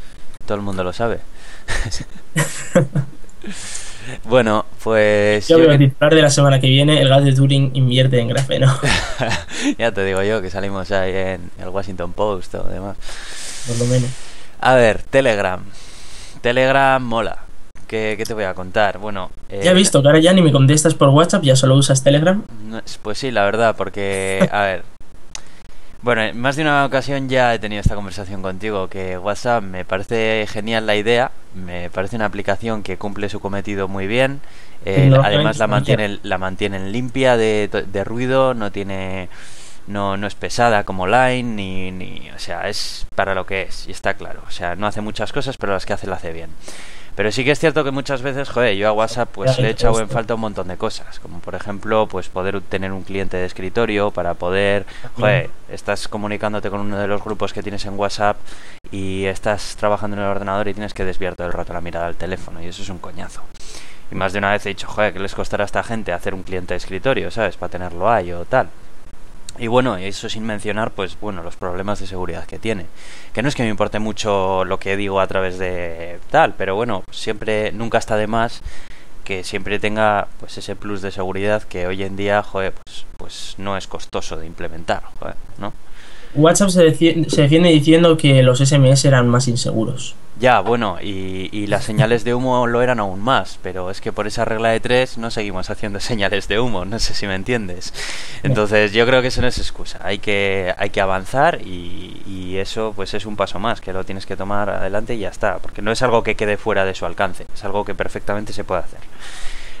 Todo 0.44 0.56
el 0.56 0.62
mundo 0.62 0.82
lo 0.84 0.92
sabe. 0.92 1.20
bueno, 4.24 4.64
pues 4.82 5.48
Yo 5.48 5.58
yo 5.58 5.64
el 5.64 5.78
que- 5.78 5.88
titular 5.88 6.14
de 6.14 6.22
la 6.22 6.30
semana 6.30 6.60
que 6.60 6.68
viene, 6.68 7.00
el 7.00 7.08
gas 7.08 7.24
de 7.24 7.32
Turing 7.32 7.70
invierte 7.74 8.20
en 8.20 8.28
grafeno. 8.28 8.72
ya 9.78 9.92
te 9.92 10.04
digo 10.04 10.22
yo 10.22 10.40
que 10.42 10.50
salimos 10.50 10.90
ahí 10.92 11.12
en 11.14 11.50
el 11.60 11.68
Washington 11.68 12.12
Post 12.12 12.54
o 12.54 12.64
demás. 12.64 12.96
Por 13.66 13.78
lo 13.78 13.84
menos. 13.86 14.10
A 14.60 14.74
ver, 14.74 15.02
Telegram. 15.02 15.60
Telegram 16.40 17.02
mola. 17.02 17.38
¿Qué, 17.88 18.14
qué 18.18 18.24
te 18.24 18.34
voy 18.34 18.44
a 18.44 18.54
contar? 18.54 18.98
Bueno, 18.98 19.30
eh, 19.48 19.60
Ya 19.62 19.70
he 19.70 19.74
visto 19.74 20.02
que 20.02 20.08
ahora 20.08 20.18
ya 20.18 20.32
ni 20.32 20.42
me 20.42 20.50
contestas 20.50 20.94
por 20.94 21.08
WhatsApp, 21.10 21.42
ya 21.44 21.54
solo 21.54 21.76
usas 21.76 22.02
Telegram. 22.02 22.42
Pues 23.02 23.18
sí, 23.18 23.30
la 23.30 23.44
verdad, 23.44 23.76
porque, 23.76 24.48
a 24.50 24.62
ver, 24.62 24.82
bueno, 26.02 26.22
en 26.22 26.40
más 26.40 26.56
de 26.56 26.62
una 26.62 26.84
ocasión 26.84 27.28
ya 27.28 27.54
he 27.54 27.58
tenido 27.58 27.80
esta 27.80 27.94
conversación 27.94 28.42
contigo, 28.42 28.88
que 28.88 29.18
WhatsApp 29.18 29.62
me 29.62 29.84
parece 29.84 30.46
genial 30.48 30.86
la 30.86 30.96
idea, 30.96 31.30
me 31.54 31.90
parece 31.90 32.16
una 32.16 32.26
aplicación 32.26 32.82
que 32.82 32.96
cumple 32.96 33.28
su 33.28 33.40
cometido 33.40 33.88
muy 33.88 34.06
bien, 34.06 34.40
eh, 34.84 35.10
además 35.22 35.58
la 35.58 35.66
muy 35.66 35.72
mantiene, 35.76 36.18
la 36.22 36.38
mantienen 36.38 36.92
limpia 36.92 37.36
de, 37.36 37.68
de 37.68 38.04
ruido, 38.04 38.54
no 38.54 38.70
tiene... 38.70 39.28
No, 39.88 40.16
no 40.16 40.26
es 40.26 40.34
pesada 40.34 40.82
como 40.82 41.06
Line, 41.06 41.44
ni, 41.44 41.92
ni... 41.92 42.28
O 42.34 42.40
sea, 42.40 42.68
es 42.68 43.06
para 43.14 43.36
lo 43.36 43.46
que 43.46 43.62
es, 43.62 43.86
y 43.86 43.92
está 43.92 44.14
claro. 44.14 44.42
O 44.48 44.50
sea, 44.50 44.74
no 44.74 44.88
hace 44.88 45.00
muchas 45.00 45.32
cosas, 45.32 45.56
pero 45.56 45.74
las 45.74 45.86
que 45.86 45.92
hace, 45.92 46.08
la 46.08 46.16
hace 46.16 46.32
bien. 46.32 46.50
Pero 47.16 47.32
sí 47.32 47.44
que 47.44 47.52
es 47.52 47.58
cierto 47.58 47.82
que 47.82 47.90
muchas 47.90 48.20
veces, 48.20 48.50
joder, 48.50 48.76
yo 48.76 48.88
a 48.88 48.92
WhatsApp 48.92 49.30
pues 49.32 49.58
le 49.58 49.68
he 49.68 49.70
echado 49.70 49.98
en 50.00 50.08
falta 50.08 50.34
un 50.34 50.40
montón 50.40 50.68
de 50.68 50.76
cosas, 50.76 51.18
como 51.18 51.38
por 51.40 51.54
ejemplo, 51.54 52.06
pues 52.06 52.28
poder 52.28 52.60
tener 52.60 52.92
un 52.92 53.04
cliente 53.04 53.38
de 53.38 53.46
escritorio 53.46 54.10
para 54.10 54.34
poder, 54.34 54.84
joder, 55.18 55.48
estás 55.70 56.08
comunicándote 56.08 56.68
con 56.68 56.80
uno 56.80 56.98
de 56.98 57.06
los 57.06 57.24
grupos 57.24 57.54
que 57.54 57.62
tienes 57.62 57.86
en 57.86 57.98
WhatsApp 57.98 58.36
y 58.90 59.24
estás 59.24 59.76
trabajando 59.76 60.18
en 60.18 60.24
el 60.24 60.28
ordenador 60.28 60.68
y 60.68 60.74
tienes 60.74 60.92
que 60.92 61.06
desviar 61.06 61.34
todo 61.34 61.46
el 61.46 61.54
rato 61.54 61.72
la 61.72 61.80
mirada 61.80 62.06
al 62.06 62.16
teléfono 62.16 62.62
y 62.62 62.66
eso 62.66 62.82
es 62.82 62.90
un 62.90 62.98
coñazo. 62.98 63.40
Y 64.12 64.14
más 64.14 64.34
de 64.34 64.38
una 64.38 64.52
vez 64.52 64.66
he 64.66 64.68
dicho, 64.68 64.86
joder, 64.86 65.14
¿qué 65.14 65.18
les 65.18 65.34
costará 65.34 65.64
a 65.64 65.66
esta 65.66 65.82
gente 65.82 66.12
hacer 66.12 66.34
un 66.34 66.42
cliente 66.42 66.74
de 66.74 66.78
escritorio, 66.78 67.30
¿sabes? 67.30 67.56
Para 67.56 67.70
tenerlo 67.70 68.10
ahí 68.10 68.30
o 68.30 68.44
tal. 68.44 68.68
Y 69.58 69.66
bueno, 69.66 69.96
eso 69.96 70.28
sin 70.28 70.44
mencionar, 70.44 70.92
pues 70.92 71.16
bueno, 71.20 71.42
los 71.42 71.56
problemas 71.56 72.00
de 72.00 72.06
seguridad 72.06 72.44
que 72.44 72.58
tiene. 72.58 72.86
Que 73.32 73.42
no 73.42 73.48
es 73.48 73.54
que 73.54 73.62
me 73.62 73.68
importe 73.68 73.98
mucho 73.98 74.64
lo 74.64 74.78
que 74.78 74.96
digo 74.96 75.20
a 75.20 75.26
través 75.26 75.58
de 75.58 76.18
tal, 76.30 76.54
pero 76.54 76.74
bueno, 76.74 77.04
siempre, 77.10 77.72
nunca 77.72 77.98
está 77.98 78.16
de 78.16 78.26
más 78.26 78.62
que 79.24 79.42
siempre 79.42 79.80
tenga 79.80 80.28
pues 80.38 80.56
ese 80.56 80.76
plus 80.76 81.02
de 81.02 81.10
seguridad 81.10 81.64
que 81.64 81.86
hoy 81.88 82.04
en 82.04 82.16
día, 82.16 82.42
joder, 82.44 82.72
pues, 82.72 83.04
pues 83.16 83.54
no 83.58 83.76
es 83.76 83.88
costoso 83.88 84.36
de 84.36 84.46
implementar, 84.46 85.02
joder, 85.18 85.34
¿no? 85.58 85.72
WhatsApp 86.36 86.68
se, 86.68 86.94
se 87.28 87.42
defiende 87.42 87.70
diciendo 87.70 88.16
que 88.16 88.42
los 88.42 88.60
SMS 88.60 89.04
eran 89.04 89.28
más 89.28 89.48
inseguros. 89.48 90.14
Ya, 90.38 90.60
bueno, 90.60 90.98
y, 91.00 91.48
y 91.50 91.66
las 91.66 91.84
señales 91.84 92.22
de 92.22 92.34
humo 92.34 92.66
lo 92.66 92.82
eran 92.82 93.00
aún 93.00 93.22
más, 93.22 93.58
pero 93.62 93.90
es 93.90 94.02
que 94.02 94.12
por 94.12 94.26
esa 94.26 94.44
regla 94.44 94.68
de 94.68 94.80
tres 94.80 95.16
no 95.16 95.30
seguimos 95.30 95.70
haciendo 95.70 95.98
señales 96.00 96.46
de 96.46 96.60
humo, 96.60 96.84
no 96.84 96.98
sé 96.98 97.14
si 97.14 97.26
me 97.26 97.34
entiendes. 97.34 97.94
Entonces 98.42 98.92
yo 98.92 99.06
creo 99.06 99.22
que 99.22 99.28
eso 99.28 99.40
no 99.40 99.48
es 99.48 99.56
excusa, 99.56 99.98
hay 100.02 100.18
que, 100.18 100.74
hay 100.76 100.90
que 100.90 101.00
avanzar 101.00 101.62
y, 101.62 102.22
y 102.26 102.58
eso 102.58 102.92
pues 102.94 103.14
es 103.14 103.24
un 103.24 103.36
paso 103.36 103.58
más, 103.58 103.80
que 103.80 103.94
lo 103.94 104.04
tienes 104.04 104.26
que 104.26 104.36
tomar 104.36 104.68
adelante 104.68 105.14
y 105.14 105.20
ya 105.20 105.30
está, 105.30 105.58
porque 105.58 105.80
no 105.80 105.90
es 105.90 106.02
algo 106.02 106.22
que 106.22 106.34
quede 106.34 106.58
fuera 106.58 106.84
de 106.84 106.94
su 106.94 107.06
alcance, 107.06 107.46
es 107.54 107.64
algo 107.64 107.86
que 107.86 107.94
perfectamente 107.94 108.52
se 108.52 108.62
puede 108.62 108.82
hacer. 108.82 109.00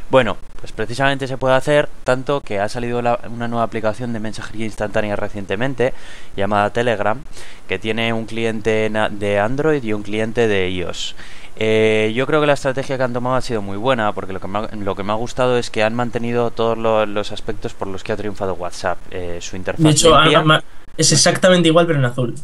Bueno, 0.08 0.36
pues 0.60 0.70
precisamente 0.72 1.26
se 1.26 1.36
puede 1.36 1.56
hacer 1.56 1.88
tanto 2.04 2.40
que 2.40 2.60
ha 2.60 2.68
salido 2.68 3.02
la- 3.02 3.18
una 3.28 3.48
nueva 3.48 3.64
aplicación 3.64 4.12
de 4.12 4.20
mensajería 4.20 4.64
instantánea 4.64 5.16
recientemente 5.16 5.92
llamada 6.36 6.70
Telegram 6.70 7.20
que 7.68 7.78
tiene 7.78 8.12
un 8.12 8.24
cliente 8.26 8.88
de 9.10 9.38
Android 9.40 9.82
y 9.82 9.92
un 9.92 10.02
cliente 10.04 10.46
de 10.46 10.70
iOS. 10.70 11.16
Eh, 11.58 12.12
yo 12.14 12.26
creo 12.26 12.40
que 12.40 12.46
la 12.46 12.52
estrategia 12.52 12.96
que 12.98 13.02
han 13.02 13.14
tomado 13.14 13.34
ha 13.36 13.40
sido 13.40 13.62
muy 13.62 13.78
buena 13.78 14.12
porque 14.12 14.32
lo 14.32 14.40
que 14.40 14.46
me 14.46 14.58
ha, 14.58 14.68
lo 14.76 14.94
que 14.94 15.02
me 15.02 15.12
ha 15.12 15.16
gustado 15.16 15.58
es 15.58 15.70
que 15.70 15.82
han 15.82 15.94
mantenido 15.94 16.50
todos 16.50 16.76
lo- 16.78 17.04
los 17.06 17.32
aspectos 17.32 17.72
por 17.74 17.88
los 17.88 18.04
que 18.04 18.12
ha 18.12 18.16
triunfado 18.16 18.54
WhatsApp. 18.54 18.98
Eh, 19.10 19.38
su 19.40 19.56
interfaz 19.56 19.82
De 19.84 19.90
hecho, 19.90 20.20
limpia. 20.22 20.62
es 20.96 21.10
exactamente 21.12 21.68
igual, 21.68 21.86
pero 21.86 21.98
en 21.98 22.04
azul. 22.04 22.34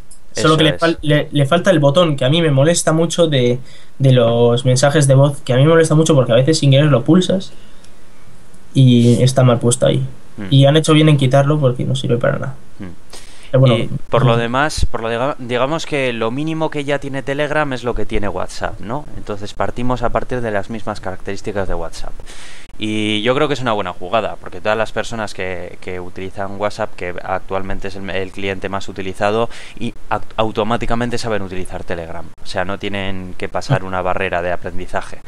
Solo 0.41 0.57
que 0.57 0.65
le, 0.65 0.79
fal- 0.79 0.99
le- 1.03 1.29
le 1.31 1.47
falta 1.47 1.71
el 1.71 1.79
botón, 1.81 2.17
que 2.17 2.25
a 2.25 2.29
mí 2.31 2.41
me 2.43 2.51
molesta 2.51 2.93
mucho 2.93 3.27
de, 3.27 3.59
de 3.99 4.13
los 4.13 4.65
mensajes 4.65 5.07
de 5.07 5.15
voz, 5.15 5.41
que 5.43 5.53
a 5.53 5.57
mí 5.57 5.63
me 5.63 5.69
molesta 5.69 5.95
mucho 5.95 6.15
porque 6.15 6.33
a 6.33 6.37
veces 6.37 6.59
sin 6.59 6.71
querer 6.71 6.87
lo 6.87 7.03
pulsas 7.05 7.53
y 8.75 9.23
está 9.23 9.43
mal 9.45 9.59
puesto 9.59 9.87
ahí. 9.87 10.03
Mm. 10.37 10.43
Y 10.51 10.67
han 10.67 10.77
hecho 10.77 10.95
bien 10.95 11.09
en 11.09 11.17
quitarlo 11.17 11.59
porque 11.61 11.85
no 11.85 11.95
sirve 11.95 12.17
para 12.17 12.39
nada. 12.39 12.55
Mm. 12.79 12.85
Eh, 13.55 13.57
bueno, 13.59 13.77
y 13.77 13.91
por 14.09 14.25
lo 14.25 14.39
demás, 14.39 14.87
por 14.91 15.03
lo 15.03 15.11
diga- 15.11 15.37
digamos 15.39 15.85
que 15.85 16.15
lo 16.15 16.31
mínimo 16.31 16.71
que 16.71 16.85
ya 16.85 16.99
tiene 16.99 17.23
Telegram 17.23 17.71
es 17.75 17.85
lo 17.85 17.95
que 17.95 18.07
tiene 18.07 18.29
WhatsApp, 18.29 18.81
¿no? 18.81 19.05
Entonces 19.19 19.53
partimos 19.53 20.03
a 20.03 20.09
partir 20.09 20.41
de 20.41 20.51
las 20.51 20.71
mismas 20.71 21.01
características 21.01 21.69
de 21.69 21.75
WhatsApp. 21.75 22.13
Y 22.79 23.23
yo 23.23 23.35
creo 23.35 23.47
que 23.49 23.55
es 23.55 23.61
una 23.61 23.73
buena 23.73 23.93
jugada, 23.93 24.37
porque 24.37 24.61
todas 24.61 24.79
las 24.79 24.93
personas 24.93 25.35
que, 25.35 25.79
que 25.81 26.01
utilizan 26.01 26.59
WhatsApp, 26.61 26.95
que 26.97 27.15
actualmente 27.23 27.89
es 27.89 27.97
el, 27.97 28.09
el 28.11 28.33
cliente 28.33 28.69
más 28.69 28.89
utilizado, 28.89 29.51
y 29.79 29.95
aut- 30.11 30.23
automáticamente 30.37 31.19
saben 31.19 31.43
utilizar 31.43 31.85
Telegram. 31.85 32.25
O 32.43 32.47
sea, 32.47 32.65
no 32.65 32.79
tienen 32.79 33.35
que 33.39 33.49
pasar 33.49 33.85
una 33.85 34.03
barrera 34.03 34.43
de 34.43 34.53
aprendizaje. 34.53 35.19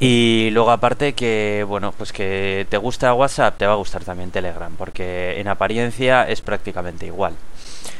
Y 0.00 0.50
luego 0.52 0.70
aparte 0.70 1.12
que, 1.14 1.64
bueno, 1.68 1.92
pues 1.98 2.12
que 2.12 2.66
te 2.70 2.76
gusta 2.76 3.12
WhatsApp, 3.14 3.58
te 3.58 3.66
va 3.66 3.72
a 3.72 3.76
gustar 3.76 4.04
también 4.04 4.30
Telegram, 4.30 4.72
porque 4.78 5.40
en 5.40 5.48
apariencia 5.48 6.22
es 6.28 6.40
prácticamente 6.40 7.04
igual. 7.04 7.34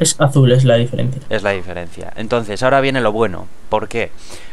Es 0.00 0.21
azul, 0.21 0.52
es 0.52 0.64
la 0.64 0.76
diferencia. 0.76 1.21
Es 1.28 1.43
la 1.43 1.50
diferencia. 1.50 2.12
Entonces, 2.17 2.62
ahora 2.62 2.81
viene 2.81 3.00
lo 3.00 3.12
bueno. 3.12 3.47
¿Por 3.69 3.88
qué? 3.88 4.11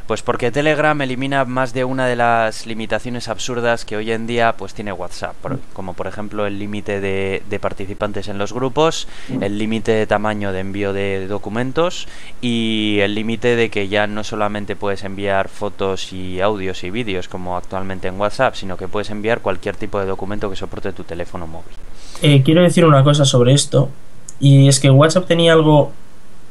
Pues 0.07 0.21
porque 0.21 0.51
Telegram 0.51 1.01
elimina 1.01 1.45
más 1.45 1.73
de 1.73 1.83
una 1.83 2.05
de 2.05 2.15
las 2.15 2.67
limitaciones 2.67 3.27
absurdas 3.27 3.85
que 3.85 3.97
hoy 3.97 4.11
en 4.11 4.27
día 4.27 4.53
pues 4.55 4.75
tiene 4.75 4.91
WhatsApp, 4.93 5.33
por- 5.41 5.59
como 5.73 5.93
por 5.95 6.05
ejemplo 6.05 6.45
el 6.45 6.59
límite 6.59 7.01
de, 7.01 7.41
de 7.49 7.59
participantes 7.59 8.27
en 8.27 8.37
los 8.37 8.53
grupos, 8.53 9.07
el 9.41 9.57
límite 9.57 9.93
de 9.93 10.05
tamaño 10.05 10.51
de 10.51 10.59
envío 10.59 10.93
de 10.93 11.25
documentos 11.27 12.07
y 12.39 12.99
el 13.01 13.15
límite 13.15 13.55
de 13.55 13.69
que 13.71 13.87
ya 13.87 14.05
no 14.05 14.23
solamente 14.23 14.75
puedes 14.75 15.03
enviar 15.03 15.47
fotos 15.49 16.13
y 16.13 16.39
audios 16.39 16.83
y 16.83 16.91
vídeos 16.91 17.27
como 17.27 17.57
actualmente 17.57 18.07
en 18.07 18.19
WhatsApp, 18.19 18.53
sino 18.53 18.77
que 18.77 18.87
puedes 18.87 19.09
enviar 19.09 19.39
cualquier 19.41 19.75
tipo 19.75 19.99
de 19.99 20.05
documento 20.05 20.51
que 20.51 20.55
soporte 20.55 20.93
tu 20.93 21.03
teléfono 21.03 21.47
móvil. 21.47 21.73
Eh, 22.21 22.43
quiero 22.43 22.61
decir 22.61 22.85
una 22.85 23.03
cosa 23.03 23.25
sobre 23.25 23.53
esto, 23.53 23.89
y 24.39 24.67
es 24.67 24.79
que 24.79 24.89
WhatsApp 24.89 25.27
tenía 25.27 25.53
algo 25.53 25.91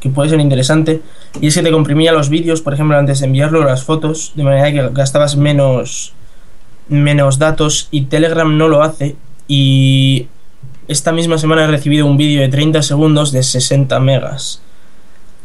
que 0.00 0.10
puede 0.10 0.30
ser 0.30 0.40
interesante, 0.40 1.00
y 1.40 1.46
es 1.46 1.54
que 1.54 1.62
te 1.62 1.70
comprimía 1.70 2.12
los 2.12 2.28
vídeos, 2.28 2.60
por 2.60 2.74
ejemplo, 2.74 2.96
antes 2.96 3.20
de 3.20 3.26
enviarlo, 3.26 3.64
las 3.64 3.84
fotos, 3.84 4.32
de 4.34 4.44
manera 4.44 4.70
que 4.70 4.94
gastabas 4.94 5.36
menos, 5.36 6.12
menos 6.88 7.38
datos, 7.38 7.88
y 7.90 8.02
Telegram 8.02 8.56
no 8.56 8.68
lo 8.68 8.82
hace, 8.82 9.16
y 9.48 10.28
esta 10.88 11.12
misma 11.12 11.38
semana 11.38 11.64
he 11.64 11.66
recibido 11.68 12.06
un 12.06 12.16
vídeo 12.16 12.42
de 12.42 12.48
30 12.48 12.82
segundos 12.82 13.32
de 13.32 13.42
60 13.42 13.98
megas. 14.00 14.60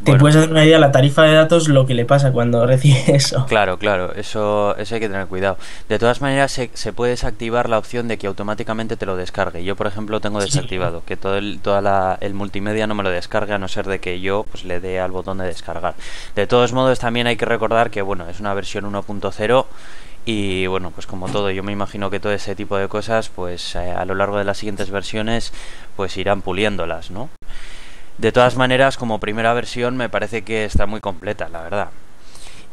Te 0.04 0.12
Bueno. 0.12 0.22
puedes 0.22 0.38
hacer 0.38 0.50
una 0.52 0.64
idea 0.64 0.80
la 0.80 0.92
tarifa 0.94 1.24
de 1.24 1.34
datos, 1.34 1.68
lo 1.68 1.86
que 1.86 1.94
le 1.94 2.06
pasa 2.06 2.32
cuando 2.32 2.66
recibe 2.66 3.04
eso. 3.16 3.46
Claro, 3.48 3.78
claro, 3.78 4.14
eso, 4.16 4.76
eso 4.78 4.96
hay 4.96 5.02
que 5.02 5.10
tener 5.10 5.28
cuidado. 5.28 5.58
De 5.90 6.00
todas 6.00 6.22
maneras, 6.22 6.52
se, 6.54 6.70
se 6.74 6.94
puede 6.94 7.12
desactivar 7.12 7.68
la 7.68 7.78
opción 7.78 8.08
de 8.08 8.18
que 8.18 8.28
automáticamente 8.28 8.96
te 8.96 9.06
lo 9.06 9.18
descargue. 9.18 9.64
Yo, 9.66 9.76
por 9.76 9.88
ejemplo, 9.88 10.22
tengo 10.22 10.40
Sí. 10.40 10.46
desactivado 10.48 11.04
que 11.06 11.18
todo 11.18 11.36
el, 11.38 11.60
toda 11.62 11.82
la, 11.82 12.18
el 12.22 12.34
multimedia 12.34 12.88
no 12.88 12.96
me 12.96 13.04
lo 13.04 13.10
descargue 13.10 13.54
a 13.54 13.58
no 13.60 13.68
ser 13.68 13.88
de 13.88 14.00
que 14.00 14.22
yo 14.22 14.46
pues 14.50 14.64
le 14.64 14.80
dé 14.80 15.00
al 15.02 15.12
botón 15.12 15.40
de 15.40 15.46
descargar. 15.46 15.96
De 16.36 16.48
todos 16.48 16.72
modos, 16.72 16.98
también 17.00 17.28
hay 17.28 17.36
que 17.36 17.46
recordar 17.46 17.90
que 17.92 18.02
bueno, 18.02 18.28
es 18.30 18.40
una 18.40 18.54
versión 18.54 18.86
1.0 18.86 19.66
y 20.26 20.68
bueno, 20.68 20.92
pues 20.92 21.08
como 21.08 21.28
todo, 21.28 21.50
yo 21.52 21.64
me 21.64 21.72
imagino 21.72 22.10
que 22.10 22.20
todo 22.20 22.32
ese 22.34 22.56
tipo 22.56 22.78
de 22.78 22.88
cosas, 22.88 23.30
pues 23.30 23.76
eh, 23.76 23.92
a 23.92 24.06
lo 24.06 24.16
largo 24.16 24.38
de 24.38 24.44
las 24.46 24.58
siguientes 24.60 24.92
versiones, 24.92 25.52
pues 25.96 26.16
irán 26.18 26.42
puliéndolas, 26.42 27.10
¿no? 27.12 27.30
De 28.20 28.32
todas 28.32 28.58
maneras, 28.58 28.98
como 28.98 29.20
primera 29.20 29.54
versión, 29.54 29.96
me 29.96 30.10
parece 30.10 30.42
que 30.44 30.66
está 30.66 30.86
muy 30.86 31.00
completa, 31.00 31.48
la 31.50 31.62
verdad. 31.62 31.88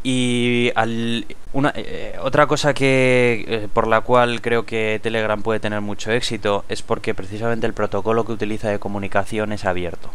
Y 0.02 0.70
al- 0.74 1.24
una, 1.52 1.72
eh, 1.74 2.16
otra 2.20 2.46
cosa 2.46 2.74
que 2.74 3.44
eh, 3.48 3.68
por 3.72 3.86
la 3.88 4.00
cual 4.02 4.40
creo 4.40 4.64
que 4.66 5.00
Telegram 5.02 5.40
puede 5.42 5.60
tener 5.60 5.80
mucho 5.80 6.10
éxito 6.12 6.64
es 6.68 6.82
porque 6.82 7.14
precisamente 7.14 7.66
el 7.66 7.74
protocolo 7.74 8.24
que 8.24 8.32
utiliza 8.32 8.68
de 8.70 8.78
comunicación 8.78 9.52
es 9.52 9.64
abierto. 9.64 10.10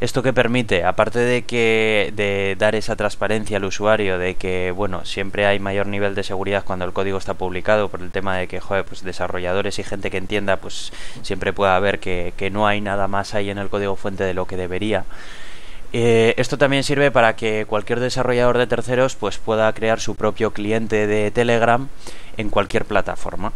Esto 0.00 0.22
que 0.22 0.32
permite, 0.32 0.84
aparte 0.84 1.18
de 1.18 1.42
que 1.42 2.10
de 2.16 2.56
dar 2.58 2.74
esa 2.74 2.96
transparencia 2.96 3.58
al 3.58 3.66
usuario, 3.66 4.18
de 4.18 4.34
que 4.34 4.70
bueno, 4.70 5.04
siempre 5.04 5.44
hay 5.44 5.58
mayor 5.58 5.88
nivel 5.88 6.14
de 6.14 6.22
seguridad 6.22 6.64
cuando 6.64 6.86
el 6.86 6.94
código 6.94 7.18
está 7.18 7.34
publicado 7.34 7.90
por 7.90 8.00
el 8.00 8.10
tema 8.10 8.38
de 8.38 8.48
que 8.48 8.60
joder, 8.60 8.86
pues 8.86 9.04
desarrolladores 9.04 9.78
y 9.78 9.82
gente 9.82 10.10
que 10.10 10.16
entienda, 10.16 10.56
pues 10.56 10.90
siempre 11.20 11.52
pueda 11.52 11.78
ver 11.80 12.00
que, 12.00 12.32
que 12.38 12.50
no 12.50 12.66
hay 12.66 12.80
nada 12.80 13.08
más 13.08 13.34
ahí 13.34 13.50
en 13.50 13.58
el 13.58 13.68
código 13.68 13.94
fuente 13.94 14.24
de 14.24 14.32
lo 14.32 14.46
que 14.46 14.56
debería. 14.56 15.04
Eh, 15.92 16.34
esto 16.36 16.56
también 16.56 16.84
sirve 16.84 17.10
para 17.10 17.34
que 17.34 17.66
cualquier 17.66 17.98
desarrollador 17.98 18.58
de 18.58 18.68
terceros 18.68 19.16
pues 19.16 19.38
pueda 19.38 19.72
crear 19.72 19.98
su 20.00 20.14
propio 20.14 20.52
cliente 20.52 21.06
de 21.08 21.30
Telegram 21.30 21.88
en 22.36 22.48
cualquier 22.48 22.84
plataforma. 22.84 23.52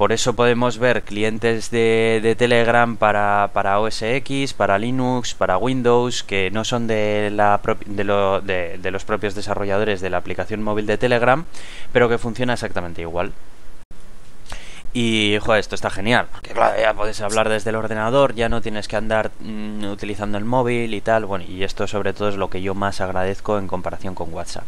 Por 0.00 0.12
eso 0.12 0.32
podemos 0.32 0.78
ver 0.78 1.02
clientes 1.02 1.70
de, 1.70 2.34
Telegram 2.38 2.96
para, 2.96 3.50
para 3.52 3.80
OS 3.80 4.00
X, 4.00 4.54
para 4.54 4.78
Linux, 4.78 5.34
para 5.34 5.58
Windows, 5.58 6.22
que 6.22 6.50
no 6.50 6.64
son 6.64 6.86
de 6.86 7.30
los 7.30 9.04
propios 9.04 9.34
desarrolladores 9.34 10.00
de 10.00 10.08
la 10.08 10.16
aplicación 10.16 10.62
móvil 10.62 10.86
de 10.86 10.96
Telegram, 10.96 11.44
pero 11.92 12.08
que 12.08 12.16
funciona 12.16 12.54
exactamente 12.54 13.02
igual. 13.02 13.34
Y, 14.94 15.36
joder, 15.42 15.60
esto 15.60 15.74
está 15.74 15.90
genial, 15.90 16.28
porque 16.32 16.52
claro, 16.54 16.80
ya 16.80 16.94
puedes 16.94 17.20
hablar 17.20 17.50
desde 17.50 17.68
el 17.68 17.76
ordenador, 17.76 18.34
ya 18.34 18.48
no 18.48 18.62
tienes 18.62 18.88
que 18.88 18.96
andar 18.96 19.30
mm, 19.40 19.84
utilizando 19.84 20.38
el 20.38 20.46
móvil 20.46 20.94
y 20.94 21.02
tal, 21.02 21.26
bueno, 21.26 21.44
y 21.46 21.62
esto 21.62 21.86
sobre 21.86 22.14
todo 22.14 22.30
es 22.30 22.36
lo 22.36 22.48
que 22.48 22.62
yo 22.62 22.74
más 22.74 23.02
agradezco 23.02 23.58
en 23.58 23.68
comparación 23.68 24.14
con 24.14 24.32
WhatsApp. 24.32 24.64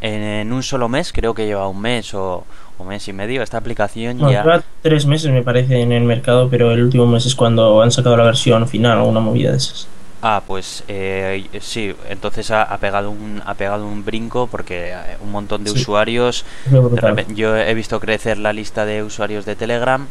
En, 0.00 0.52
un 0.52 0.62
solo 0.62 0.88
mes, 0.88 1.12
creo 1.12 1.34
que 1.34 1.46
lleva 1.46 1.68
un 1.68 1.80
mes 1.80 2.14
o, 2.14 2.44
o 2.78 2.84
mes 2.84 3.06
y 3.08 3.12
medio, 3.12 3.42
esta 3.42 3.58
aplicación 3.58 4.18
ya... 4.18 4.42
lleva 4.42 4.62
tres 4.82 5.04
meses 5.06 5.30
me 5.30 5.42
parece 5.42 5.80
en 5.82 5.92
el 5.92 6.04
mercado, 6.04 6.48
pero 6.48 6.70
el 6.72 6.82
último 6.82 7.06
mes 7.06 7.26
es 7.26 7.34
cuando 7.34 7.82
han 7.82 7.90
sacado 7.90 8.16
la 8.16 8.24
versión 8.24 8.66
final 8.66 8.98
o 8.98 9.04
una 9.06 9.20
movida 9.20 9.50
de 9.50 9.58
esas. 9.58 9.86
Ah, 10.22 10.42
pues 10.46 10.84
eh, 10.88 11.48
sí, 11.60 11.94
entonces 12.10 12.50
ha, 12.50 12.62
ha 12.62 12.76
pegado 12.78 13.10
un, 13.10 13.42
ha 13.44 13.54
pegado 13.54 13.86
un 13.86 14.04
brinco 14.04 14.48
porque 14.48 14.90
eh, 14.92 15.16
un 15.22 15.30
montón 15.30 15.64
de 15.64 15.70
Sí. 15.70 15.78
usuarios 15.80 16.44
De 16.66 17.26
yo 17.34 17.56
he 17.56 17.72
visto 17.72 17.98
crecer 18.00 18.36
la 18.36 18.52
lista 18.52 18.84
de 18.84 19.02
usuarios 19.02 19.46
de 19.46 19.56
Telegram, 19.56 20.06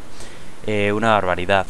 eh, 0.65 0.91
una 0.91 1.12
barbaridad. 1.12 1.67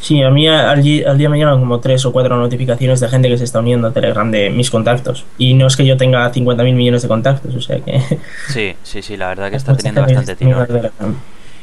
Sí, 0.00 0.22
a 0.22 0.30
mí 0.30 0.46
al, 0.46 0.66
al 0.66 1.18
día 1.18 1.28
me 1.28 1.38
llegan 1.38 1.58
como 1.58 1.80
tres 1.80 2.04
o 2.06 2.12
cuatro 2.12 2.36
notificaciones 2.36 3.00
de 3.00 3.08
gente 3.08 3.28
que 3.28 3.38
se 3.38 3.44
está 3.44 3.60
uniendo 3.60 3.88
a 3.88 3.92
Telegram 3.92 4.30
de 4.30 4.50
mis 4.50 4.70
contactos. 4.70 5.24
Y 5.38 5.54
no 5.54 5.66
es 5.66 5.76
que 5.76 5.84
yo 5.84 5.96
tenga 5.96 6.30
50.000 6.32 6.74
millones 6.74 7.02
de 7.02 7.08
contactos, 7.08 7.54
o 7.54 7.60
sea 7.60 7.80
que... 7.80 8.00
Sí, 8.48 8.74
sí, 8.82 9.02
sí, 9.02 9.16
la 9.16 9.28
verdad 9.28 9.50
que 9.50 9.56
está 9.56 9.76
teniendo 9.76 10.02
bastante 10.02 10.36
tirón. 10.36 10.66
Telegram. 10.66 11.16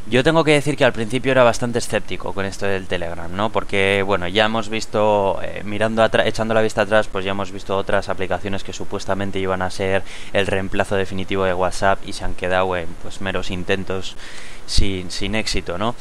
Yo 0.10 0.22
tengo 0.22 0.44
que 0.44 0.52
decir 0.52 0.76
que 0.76 0.84
al 0.84 0.92
principio 0.92 1.32
era 1.32 1.44
bastante 1.44 1.80
escéptico 1.80 2.34
con 2.34 2.46
esto 2.46 2.66
del 2.66 2.88
Telegram, 2.88 3.34
¿no? 3.34 3.52
Porque, 3.52 4.04
bueno, 4.06 4.28
ya 4.28 4.46
hemos 4.46 4.68
visto, 4.68 5.40
eh, 5.42 5.62
mirando 5.64 6.04
atrás, 6.04 6.28
echando 6.28 6.54
la 6.54 6.62
vista 6.62 6.82
atrás, 6.82 7.08
pues 7.10 7.24
ya 7.24 7.32
hemos 7.32 7.52
visto 7.52 7.78
otras 7.78 8.10
aplicaciones 8.10 8.66
que 8.66 8.74
supuestamente 8.74 9.40
iban 9.40 9.62
a 9.62 9.70
ser 9.70 10.04
el 10.34 10.48
reemplazo 10.48 10.98
definitivo 10.98 11.46
de 11.46 11.54
WhatsApp 11.54 12.00
y 12.06 12.12
se 12.12 12.26
han 12.26 12.36
quedado 12.36 12.76
en, 12.76 12.88
pues, 13.02 13.22
meros 13.22 13.50
intentos 13.50 14.18
sin, 14.66 15.10
sin 15.10 15.36
éxito, 15.36 15.78
¿no? 15.78 15.96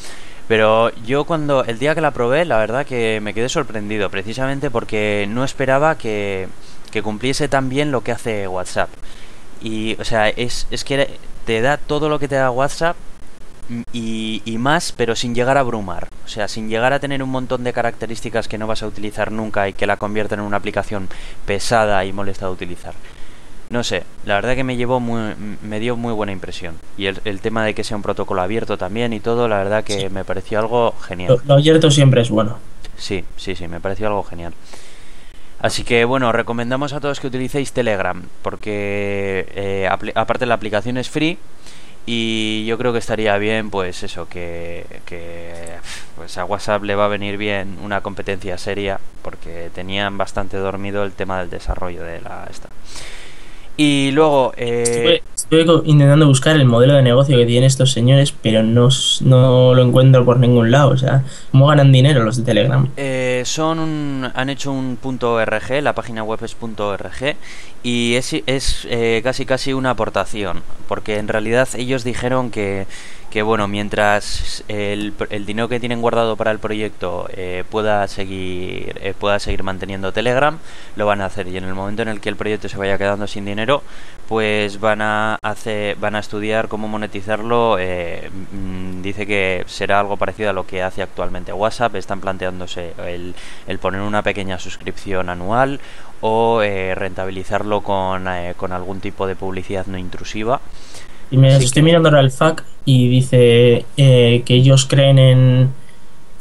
Pero 0.48 0.90
yo 1.04 1.24
cuando, 1.24 1.64
el 1.64 1.78
día 1.78 1.94
que 1.94 2.00
la 2.00 2.10
probé, 2.10 2.44
la 2.44 2.58
verdad 2.58 2.86
que 2.86 3.20
me 3.22 3.34
quedé 3.34 3.48
sorprendido, 3.48 4.10
precisamente 4.10 4.70
porque 4.70 5.26
no 5.28 5.44
esperaba 5.44 5.96
que, 5.96 6.48
que 6.90 7.02
cumpliese 7.02 7.48
tan 7.48 7.68
bien 7.68 7.92
lo 7.92 8.02
que 8.02 8.12
hace 8.12 8.48
WhatsApp. 8.48 8.90
Y, 9.60 9.96
o 10.00 10.04
sea, 10.04 10.28
es, 10.28 10.66
es 10.70 10.84
que 10.84 11.18
te 11.46 11.60
da 11.60 11.76
todo 11.76 12.08
lo 12.08 12.18
que 12.18 12.28
te 12.28 12.34
da 12.34 12.50
WhatsApp 12.50 12.96
mm, 13.68 13.82
y, 13.92 14.42
y 14.44 14.58
más, 14.58 14.92
pero 14.92 15.14
sin 15.16 15.34
llegar 15.34 15.56
a 15.56 15.60
abrumar. 15.60 16.08
O 16.24 16.28
sea, 16.28 16.48
sin 16.48 16.68
llegar 16.68 16.92
a 16.92 17.00
tener 17.00 17.22
un 17.22 17.30
montón 17.30 17.64
de 17.64 17.72
características 17.72 18.48
que 18.48 18.58
no 18.58 18.66
vas 18.66 18.82
a 18.82 18.86
utilizar 18.86 19.32
nunca 19.32 19.68
y 19.68 19.72
que 19.72 19.86
la 19.86 19.96
convierten 19.96 20.40
en 20.40 20.46
una 20.46 20.56
aplicación 20.56 21.08
pesada 21.46 22.04
y 22.04 22.12
molesta 22.12 22.46
de 22.46 22.52
utilizar. 22.52 22.94
No 23.72 23.82
sé, 23.82 24.02
la 24.26 24.34
verdad 24.34 24.54
que 24.54 24.64
me 24.64 24.76
llevó 24.76 25.00
muy, 25.00 25.34
me 25.62 25.80
dio 25.80 25.96
muy 25.96 26.12
buena 26.12 26.30
impresión. 26.30 26.74
Y 26.98 27.06
el, 27.06 27.20
el 27.24 27.40
tema 27.40 27.64
de 27.64 27.74
que 27.74 27.84
sea 27.84 27.96
un 27.96 28.02
protocolo 28.02 28.42
abierto 28.42 28.76
también 28.76 29.14
y 29.14 29.20
todo, 29.20 29.48
la 29.48 29.56
verdad 29.56 29.82
que 29.82 29.98
Sí. 29.98 30.08
me 30.10 30.24
pareció 30.24 30.58
algo 30.58 30.94
genial. 31.00 31.40
lo 31.46 31.54
abierto 31.54 31.90
siempre 31.90 32.20
es 32.20 32.28
bueno. 32.28 32.58
Sí, 32.98 33.24
sí, 33.38 33.56
sí, 33.56 33.68
me 33.68 33.80
pareció 33.80 34.08
algo 34.08 34.22
genial. 34.24 34.52
Así 35.58 35.84
que 35.84 36.04
bueno, 36.04 36.32
recomendamos 36.32 36.92
a 36.92 37.00
todos 37.00 37.18
que 37.18 37.28
utilicéis 37.28 37.72
Telegram, 37.72 38.22
porque 38.42 39.46
eh, 39.54 39.88
aparte 40.14 40.44
la 40.44 40.54
aplicación 40.54 40.98
es 40.98 41.08
free 41.08 41.38
y 42.04 42.66
yo 42.66 42.76
creo 42.76 42.92
que 42.92 42.98
estaría 42.98 43.38
bien, 43.38 43.70
pues 43.70 44.02
eso, 44.02 44.28
que, 44.28 44.84
que 45.06 45.54
pues 46.16 46.36
a 46.36 46.44
WhatsApp 46.44 46.82
le 46.82 46.94
va 46.94 47.06
a 47.06 47.08
venir 47.08 47.38
bien 47.38 47.78
una 47.82 48.02
competencia 48.02 48.58
seria, 48.58 49.00
porque 49.22 49.70
tenían 49.74 50.18
bastante 50.18 50.58
dormido 50.58 51.04
el 51.04 51.12
tema 51.12 51.38
del 51.38 51.48
desarrollo 51.48 52.02
de 52.02 52.20
la 52.20 52.46
esta. 52.50 52.68
Y 53.84 54.12
luego, 54.12 54.52
eh, 54.56 55.22
Estuve, 55.34 55.64
intentando 55.86 56.28
buscar 56.28 56.54
el 56.54 56.66
modelo 56.66 56.94
de 56.94 57.02
negocio 57.02 57.36
que 57.36 57.44
tienen 57.44 57.64
estos 57.64 57.90
señores, 57.90 58.32
pero 58.32 58.62
no, 58.62 58.90
no 59.22 59.74
lo 59.74 59.82
encuentro 59.82 60.24
por 60.24 60.38
ningún 60.38 60.70
lado. 60.70 60.90
O 60.90 60.96
sea, 60.96 61.24
¿cómo 61.50 61.66
ganan 61.66 61.90
dinero 61.90 62.22
los 62.22 62.36
de 62.36 62.44
Telegram? 62.44 62.88
Eh, 62.96 63.42
son 63.44 63.80
un, 63.80 64.30
han 64.32 64.50
hecho 64.50 64.70
un 64.70 64.96
.org, 65.02 65.82
la 65.82 65.94
página 65.96 66.22
web 66.22 66.38
es 66.44 66.56
.org 66.60 67.36
y 67.82 68.14
es, 68.14 68.34
es 68.46 68.86
eh, 68.88 69.20
casi 69.24 69.46
casi 69.46 69.72
una 69.72 69.90
aportación, 69.90 70.62
porque 70.86 71.18
en 71.18 71.26
realidad 71.26 71.68
ellos 71.76 72.04
dijeron 72.04 72.52
que, 72.52 72.86
que 73.32 73.40
bueno, 73.40 73.66
mientras 73.66 74.62
el, 74.68 75.14
el 75.30 75.46
dinero 75.46 75.66
que 75.66 75.80
tienen 75.80 76.02
guardado 76.02 76.36
para 76.36 76.50
el 76.50 76.58
proyecto 76.58 77.28
eh, 77.32 77.64
pueda 77.70 78.06
seguir 78.06 79.00
eh, 79.00 79.14
pueda 79.18 79.38
seguir 79.38 79.62
manteniendo 79.62 80.12
Telegram, 80.12 80.58
lo 80.96 81.06
van 81.06 81.22
a 81.22 81.26
hacer 81.26 81.48
y 81.48 81.56
en 81.56 81.64
el 81.64 81.72
momento 81.72 82.02
en 82.02 82.08
el 82.08 82.20
que 82.20 82.28
el 82.28 82.36
proyecto 82.36 82.68
se 82.68 82.76
vaya 82.76 82.98
quedando 82.98 83.26
sin 83.26 83.46
dinero, 83.46 83.82
pues 84.28 84.80
van 84.80 85.00
a 85.00 85.38
hacer, 85.42 85.96
van 85.96 86.14
a 86.14 86.18
estudiar 86.18 86.68
cómo 86.68 86.88
monetizarlo. 86.88 87.78
eh, 87.78 88.30
mm, 88.52 89.00
dice 89.00 89.26
que 89.26 89.64
será 89.66 90.00
algo 90.00 90.18
parecido 90.18 90.50
a 90.50 90.52
lo 90.52 90.66
que 90.66 90.82
hace 90.82 91.00
actualmente 91.02 91.54
WhatsApp. 91.54 91.94
Están 91.96 92.20
planteándose 92.20 92.92
el, 92.98 93.34
el 93.66 93.78
poner 93.78 94.02
una 94.02 94.22
pequeña 94.22 94.58
suscripción 94.58 95.30
anual 95.30 95.80
o 96.20 96.62
eh, 96.62 96.94
rentabilizarlo 96.94 97.80
con, 97.80 98.28
eh, 98.28 98.54
con 98.56 98.72
algún 98.72 99.00
tipo 99.00 99.26
de 99.26 99.36
publicidad 99.36 99.86
no 99.86 99.96
intrusiva. 99.98 100.60
Y 101.32 101.36
me 101.38 101.54
Así 101.54 101.64
estoy 101.64 101.80
que- 101.82 101.86
mirando 101.86 102.08
ahora 102.08 102.20
el 102.20 102.30
FAQ 102.30 102.62
y 102.84 103.08
dice 103.08 103.84
eh, 103.96 104.42
que 104.44 104.54
ellos 104.54 104.86
creen 104.86 105.18
en, 105.18 105.68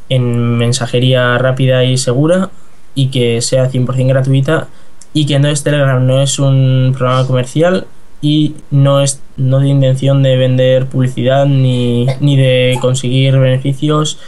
en 0.09 0.57
mensajería 0.57 1.37
rápida 1.39 1.83
y 1.83 1.97
segura 1.97 2.49
y 2.93 3.07
que 3.07 3.41
sea 3.41 3.71
100% 3.71 4.07
gratuita 4.07 4.67
y 5.13 5.25
que 5.25 5.35
entonces 5.35 5.63
Telegram 5.63 6.05
no 6.05 6.21
es 6.21 6.37
un 6.39 6.93
programa 6.97 7.25
comercial 7.25 7.87
y 8.21 8.55
no 8.69 9.01
es 9.01 9.21
no 9.37 9.59
de 9.59 9.69
intención 9.69 10.21
de 10.23 10.35
vender 10.37 10.85
publicidad 10.87 11.45
ni, 11.47 12.05
ni 12.19 12.35
de 12.37 12.77
conseguir 12.81 13.37
beneficios 13.39 14.19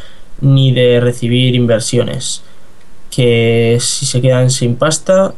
ni 0.42 0.72
de 0.72 1.00
recibir 1.00 1.56
inversiones. 1.56 2.42
Que 3.16 3.78
si 3.80 4.06
se 4.06 4.22
quedan 4.22 4.50
sin 4.50 4.76
pasta 4.76 5.34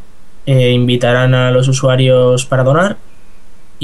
eh, 0.46 0.72
invitarán 0.72 1.34
a 1.34 1.52
los 1.52 1.68
usuarios 1.68 2.46
para 2.46 2.64
donar 2.64 2.98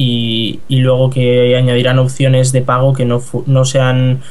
y, 0.02 0.60
y 0.68 0.78
luego 0.78 1.10
que 1.12 1.56
añadirán 1.56 2.00
opciones 2.00 2.52
de 2.52 2.62
pago 2.62 2.94
que 2.94 3.06
no, 3.06 3.22
no 3.46 3.66
sean 3.66 4.22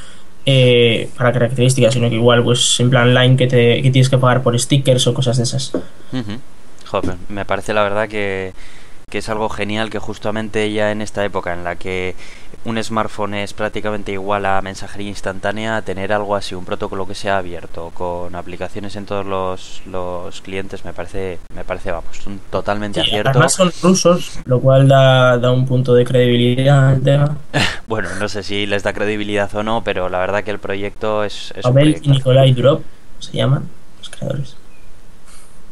eh, 0.45 1.09
para 1.17 1.33
características, 1.33 1.95
sino 1.95 2.09
que 2.09 2.17
igual 2.17 2.43
pues 2.43 2.81
en 2.81 2.91
plan 2.91 3.15
line 3.15 3.37
que, 3.37 3.47
te, 3.47 3.83
que 3.83 3.91
tienes 3.91 4.09
que 4.11 4.19
pagar 4.19 4.43
por 4.43 4.59
stickers 4.59 5.07
o 5.07 5.15
cosas 5.15 5.37
de 5.37 5.45
esas. 5.45 5.73
Joder, 6.87 7.17
me 7.29 7.45
parece 7.45 7.73
la 7.73 7.85
verdad 7.85 8.09
que, 8.09 8.53
que 9.09 9.19
es 9.19 9.29
algo 9.29 9.49
genial 9.49 9.91
que 9.91 10.01
justamente 10.01 10.73
ya 10.73 10.91
en 10.91 11.03
esta 11.03 11.25
época 11.25 11.53
en 11.53 11.63
la 11.63 11.77
que 11.77 12.17
un 12.65 12.83
smartphone 12.83 13.35
es 13.35 13.55
prácticamente 13.55 14.13
igual 14.13 14.45
a 14.45 14.61
mensajería 14.61 15.09
instantánea, 15.09 15.81
tener 15.83 16.13
algo 16.13 16.37
así, 16.37 16.55
un 16.55 16.65
protocolo 16.65 17.07
que 17.07 17.15
sea 17.15 17.39
abierto, 17.39 17.91
con 17.95 18.35
aplicaciones 18.35 18.97
en 18.97 19.07
todos 19.07 19.25
los, 19.25 19.83
los 19.87 20.41
clientes, 20.43 20.85
me 20.85 20.93
parece, 20.93 21.39
me 21.55 21.65
parece, 21.65 21.91
vamos, 21.91 22.27
un 22.27 22.39
totalmente 22.51 23.01
Sí, 23.01 23.07
acierto. 23.09 23.31
además 23.31 23.53
son 23.55 23.73
rusos, 23.83 24.39
lo 24.45 24.61
cual 24.61 24.89
da, 24.89 25.39
da 25.39 25.51
un 25.53 25.65
punto 25.67 25.95
de 25.95 26.05
credibilidad 26.05 26.89
al 26.89 27.03
tema. 27.03 27.37
Bueno, 27.87 28.09
no 28.21 28.29
sé 28.29 28.45
si 28.45 28.67
les 28.67 28.85
da 28.85 28.93
credibilidad 28.93 29.53
o 29.57 29.65
no, 29.65 29.83
pero 29.83 30.09
la 30.09 30.21
verdad 30.21 30.45
que 30.45 30.53
el 30.53 30.61
proyecto 30.61 31.25
es, 31.25 31.53
es 31.57 31.65
un 31.65 31.75
Pavel 31.75 32.01
y. 32.03 32.09
Nikolai 32.11 32.53
Durov 32.53 32.83
se 33.19 33.33
llaman 33.37 33.69
los 33.99 34.09
creadores. 34.11 34.57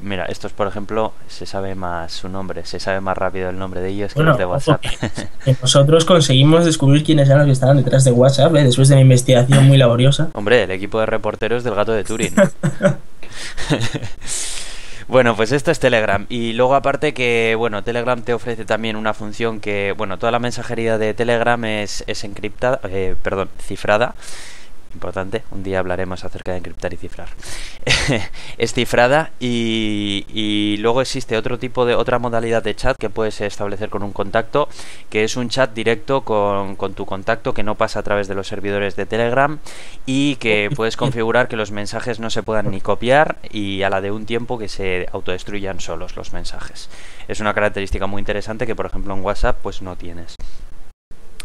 Mira, 0.00 0.26
estos 0.26 0.52
por 0.52 0.69
ejemplo, 0.69 1.12
se 1.26 1.45
sabe 1.45 1.75
más 1.75 2.12
su 2.12 2.28
nombre, 2.28 2.64
se 2.64 2.78
sabe 2.78 3.00
más 3.00 3.19
rápido 3.19 3.50
el 3.50 3.59
nombre 3.59 3.81
de 3.81 3.88
ellos 3.88 4.14
que 4.14 4.23
los 4.23 4.38
de 4.38 4.47
WhatsApp. 4.47 4.81
que 5.45 5.57
nosotros 5.61 6.05
conseguimos 6.05 6.64
descubrir 6.64 7.02
quiénes 7.02 7.28
eran 7.28 7.40
los 7.40 7.47
que 7.47 7.52
estaban 7.52 7.76
detrás 7.78 8.05
de 8.05 8.12
WhatsApp 8.12 8.55
¿eh? 8.57 8.64
después 8.64 8.88
de 8.88 8.95
una 8.95 9.02
investigación 9.02 9.67
muy 9.67 9.76
laboriosa. 9.76 10.31
Hombre, 10.35 10.62
el 10.62 10.71
equipo 10.71 11.00
de 11.00 11.07
reporteros 11.07 11.64
del 11.64 11.75
gato 11.75 11.93
de 11.93 12.05
Turín. 12.05 12.33
bueno, 15.09 15.35
pues 15.35 15.50
esto 15.50 15.73
es 15.73 15.81
Telegram. 15.81 16.26
Y 16.28 16.52
luego 16.52 16.76
aparte 16.76 17.12
que, 17.12 17.55
bueno, 17.59 17.83
Telegram 17.83 18.23
te 18.23 18.35
ofrece 18.35 18.64
también 18.64 18.95
una 18.95 19.14
función 19.14 19.59
que, 19.59 19.95
bueno, 19.97 20.19
toda 20.19 20.31
la 20.31 20.38
mensajería 20.38 20.97
de 20.97 21.12
Telegram 21.12 21.62
es, 21.64 22.05
es 22.07 22.23
encriptada, 22.23 22.81
eh, 22.85 23.17
perdón, 23.21 23.49
cifrada. 23.61 24.14
Importante, 24.95 25.42
un 25.50 25.62
día 25.62 25.80
hablaremos 25.80 26.25
acerca 26.25 26.52
de 26.52 26.59
encriptar 26.59 26.95
y 26.95 26.97
cifrar. 26.97 27.28
es 28.58 28.73
cifrada 28.73 29.30
y, 29.39 30.25
y 30.32 30.78
luego 30.78 31.02
existe 31.02 31.36
otro 31.36 31.58
tipo 31.58 31.84
de, 31.84 31.95
otra 31.95 32.19
modalidad 32.19 32.63
de 32.63 32.75
chat 32.75 32.97
que 32.99 33.10
puedes 33.10 33.41
establecer 33.43 33.91
con 33.91 34.02
un 34.02 34.13
contacto, 34.13 34.69
que 35.10 35.25
es 35.25 35.36
un 35.36 35.50
chat 35.50 35.75
directo 35.75 36.23
con, 36.23 36.76
con 36.76 36.95
tu 36.95 37.04
contacto 37.04 37.52
que 37.52 37.63
no 37.63 37.75
pasa 37.75 38.00
a 38.00 38.02
través 38.02 38.28
de 38.28 38.34
los 38.34 38.49
servidores 38.49 38.97
de 38.97 39.04
Telegram 39.04 39.58
y 40.06 40.36
que 40.36 40.71
puedes 40.75 40.97
configurar 40.97 41.49
que 41.49 41.56
los 41.56 41.71
mensajes 41.71 42.19
no 42.19 42.30
se 42.30 42.43
puedan 42.43 42.71
ni 42.71 42.80
copiar 42.80 43.36
y 43.50 43.82
a 43.82 43.91
la 43.91 44.00
de 44.00 44.10
un 44.10 44.25
tiempo 44.25 44.58
que 44.58 44.69
se 44.69 45.06
autodestruyan 45.13 45.80
solos 45.80 46.17
los 46.17 46.32
mensajes. 46.32 46.89
Es 47.28 47.41
una 47.41 47.52
característica 47.52 48.06
muy 48.06 48.21
interesante 48.21 48.67
que 48.67 48.75
por 48.75 48.86
ejemplo 48.86 49.15
en 49.15 49.23
WhatsApp 49.23 49.58
pues 49.63 49.82
no 49.82 49.97
tienes. 49.97 50.34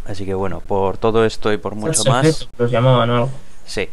Así 0.05 0.25
que 0.25 0.33
bueno, 0.33 0.59
por 0.59 0.97
todo 0.97 1.25
esto 1.25 1.53
y 1.53 1.57
por 1.57 1.75
mucho 1.75 2.03
más, 2.05 2.49
Los 2.57 2.71
llamaban 2.71 3.09
algo. 3.09 3.29
sí. 3.65 3.89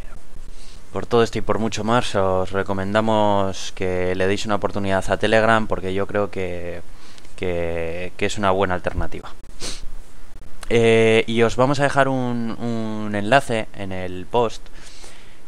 Por 0.92 1.06
todo 1.06 1.22
esto 1.22 1.38
y 1.38 1.40
por 1.40 1.60
mucho 1.60 1.84
más, 1.84 2.16
os 2.16 2.50
recomendamos 2.50 3.70
que 3.76 4.12
le 4.16 4.26
deis 4.26 4.44
una 4.44 4.56
oportunidad 4.56 5.04
a 5.08 5.16
Telegram 5.18 5.68
porque 5.68 5.94
yo 5.94 6.08
creo 6.08 6.32
que, 6.32 6.82
que, 7.36 8.12
que 8.16 8.26
es 8.26 8.38
una 8.38 8.50
buena 8.50 8.74
alternativa. 8.74 9.30
Eh, 10.68 11.22
y 11.28 11.42
os 11.42 11.54
vamos 11.54 11.78
a 11.78 11.84
dejar 11.84 12.08
un, 12.08 12.56
un 12.60 13.14
enlace 13.14 13.68
en 13.76 13.92
el 13.92 14.26
post 14.26 14.62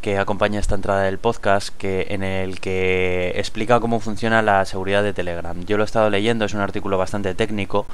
que 0.01 0.18
acompaña 0.18 0.59
esta 0.59 0.75
entrada 0.75 1.03
del 1.03 1.18
podcast 1.18 1.68
que 1.77 2.07
en 2.11 2.25
el 2.25 2.59
que 2.61 3.33
explica 3.37 3.79
cómo 3.79 4.01
funciona 4.01 4.42
la 4.42 4.64
seguridad 4.64 5.03
de 5.03 5.12
Telegram. 5.12 5.64
Yo 5.64 5.77
lo 5.77 5.85
he 5.85 5.87
estado 5.87 6.11
leyendo, 6.11 6.44
es 6.44 6.55
un 6.55 6.61
artículo 6.61 6.98
bastante 6.98 7.35
técnico, 7.35 7.87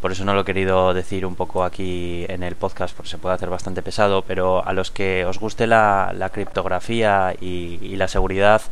por 0.00 0.12
eso 0.12 0.24
no 0.24 0.34
lo 0.34 0.40
he 0.40 0.44
querido 0.44 0.94
decir 0.94 1.26
un 1.26 1.34
poco 1.34 1.64
aquí 1.64 2.24
en 2.28 2.42
el 2.42 2.56
podcast, 2.56 2.94
porque 2.96 3.10
se 3.10 3.18
puede 3.18 3.34
hacer 3.34 3.50
bastante 3.50 3.82
pesado, 3.82 4.22
pero 4.22 4.66
a 4.66 4.72
los 4.72 4.90
que 4.90 5.24
os 5.24 5.38
guste 5.38 5.66
la, 5.66 6.30
criptografía 6.32 7.34
y 7.40 7.96
la 7.96 8.08
seguridad, 8.08 8.62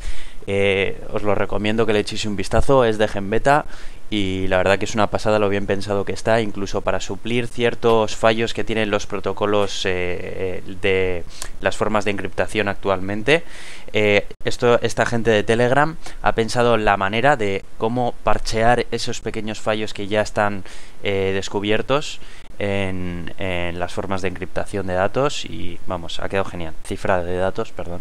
eh, 0.50 0.96
os 1.12 1.22
lo 1.22 1.34
recomiendo 1.34 1.84
que 1.84 1.92
le 1.92 2.00
echéis 2.00 2.24
un 2.24 2.34
vistazo, 2.34 2.86
es 2.86 2.96
de 2.96 3.06
Genbeta 3.06 3.66
y 4.08 4.46
la 4.48 4.56
verdad 4.56 4.78
que 4.78 4.86
es 4.86 4.94
una 4.94 5.08
pasada 5.08 5.38
lo 5.38 5.50
bien 5.50 5.66
pensado 5.66 6.06
que 6.06 6.14
está, 6.14 6.40
incluso 6.40 6.80
para 6.80 7.00
suplir 7.00 7.46
ciertos 7.46 8.16
fallos 8.16 8.54
que 8.54 8.64
tienen 8.64 8.90
los 8.90 9.06
protocolos 9.06 9.84
eh, 9.84 10.62
eh, 10.66 10.76
de 10.80 11.24
las 11.60 11.76
formas 11.76 12.06
de 12.06 12.12
encriptación 12.12 12.68
actualmente. 12.68 13.44
Eh, 13.92 14.26
esto, 14.44 14.80
esta 14.80 15.04
gente 15.04 15.30
de 15.30 15.42
Telegram 15.42 15.96
ha 16.22 16.32
pensado 16.32 16.78
la 16.78 16.96
manera 16.96 17.36
de 17.36 17.62
cómo 17.76 18.14
parchear 18.24 18.86
esos 18.90 19.20
pequeños 19.20 19.60
fallos 19.60 19.92
que 19.92 20.06
ya 20.06 20.22
están 20.22 20.64
eh, 21.02 21.32
descubiertos 21.34 22.20
en, 22.58 23.34
en 23.36 23.78
las 23.78 23.92
formas 23.92 24.22
de 24.22 24.28
encriptación 24.28 24.86
de 24.86 24.94
datos 24.94 25.44
y 25.44 25.78
vamos, 25.86 26.20
ha 26.20 26.30
quedado 26.30 26.46
genial. 26.46 26.72
Cifrado 26.86 27.24
de 27.24 27.36
datos, 27.36 27.72
perdón. 27.72 28.00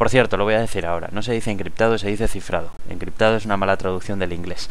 Por 0.00 0.08
cierto, 0.08 0.38
lo 0.38 0.44
voy 0.44 0.54
a 0.54 0.60
decir 0.60 0.86
ahora, 0.86 1.10
no 1.12 1.20
se 1.20 1.34
dice 1.34 1.50
encriptado, 1.50 1.98
se 1.98 2.08
dice 2.08 2.26
cifrado. 2.26 2.70
Encriptado 2.88 3.36
es 3.36 3.44
una 3.44 3.58
mala 3.58 3.76
traducción 3.76 4.18
del 4.18 4.32
inglés. 4.32 4.70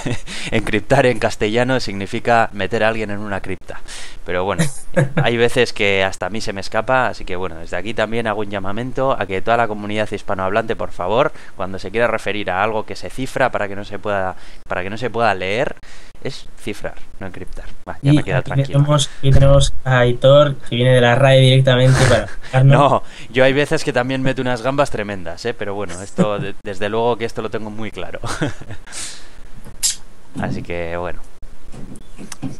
Encriptar 0.50 1.04
en 1.04 1.18
castellano 1.18 1.78
significa 1.78 2.48
meter 2.54 2.82
a 2.82 2.88
alguien 2.88 3.10
en 3.10 3.18
una 3.18 3.42
cripta. 3.42 3.82
Pero 4.24 4.44
bueno, 4.44 4.64
hay 5.22 5.36
veces 5.36 5.74
que 5.74 6.02
hasta 6.02 6.24
a 6.24 6.30
mí 6.30 6.40
se 6.40 6.54
me 6.54 6.62
escapa, 6.62 7.08
así 7.08 7.26
que 7.26 7.36
bueno, 7.36 7.56
desde 7.56 7.76
aquí 7.76 7.92
también 7.92 8.26
hago 8.26 8.40
un 8.40 8.48
llamamiento 8.48 9.12
a 9.12 9.26
que 9.26 9.42
toda 9.42 9.58
la 9.58 9.68
comunidad 9.68 10.10
hispanohablante, 10.10 10.74
por 10.74 10.90
favor, 10.90 11.34
cuando 11.54 11.78
se 11.78 11.90
quiera 11.90 12.06
referir 12.06 12.50
a 12.50 12.62
algo 12.62 12.86
que 12.86 12.96
se 12.96 13.10
cifra 13.10 13.52
para 13.52 13.68
que 13.68 13.76
no 13.76 13.84
se 13.84 13.98
pueda, 13.98 14.36
para 14.66 14.82
que 14.82 14.88
no 14.88 14.96
se 14.96 15.10
pueda 15.10 15.34
leer, 15.34 15.76
es 16.24 16.46
cifrar, 16.60 16.94
no 17.20 17.26
encriptar. 17.26 17.64
Va, 17.88 17.98
ya 18.02 18.12
y 18.12 18.16
me 18.16 18.24
queda 18.24 18.42
tranquilo. 18.42 18.78
tenemos, 18.78 19.10
aquí 19.18 19.30
tenemos 19.30 19.72
a 19.84 19.98
Aitor, 20.00 20.56
que 20.56 20.76
viene 20.76 20.94
de 20.94 21.00
la 21.00 21.14
RAE 21.14 21.40
directamente 21.40 21.98
para. 22.06 22.28
No, 22.64 23.02
yo 23.30 23.44
hay 23.44 23.52
veces 23.52 23.84
que 23.84 23.92
también 23.92 24.22
meto 24.22 24.42
unas 24.42 24.62
gambas 24.62 24.90
tremendas, 24.90 25.44
¿eh? 25.46 25.54
pero 25.54 25.74
bueno, 25.74 26.00
esto 26.02 26.38
de- 26.38 26.54
desde 26.62 26.88
luego 26.88 27.16
que 27.16 27.24
esto 27.24 27.42
lo 27.42 27.50
tengo 27.50 27.70
muy 27.70 27.90
claro. 27.90 28.20
Así 30.40 30.62
que 30.62 30.96
bueno, 30.96 31.20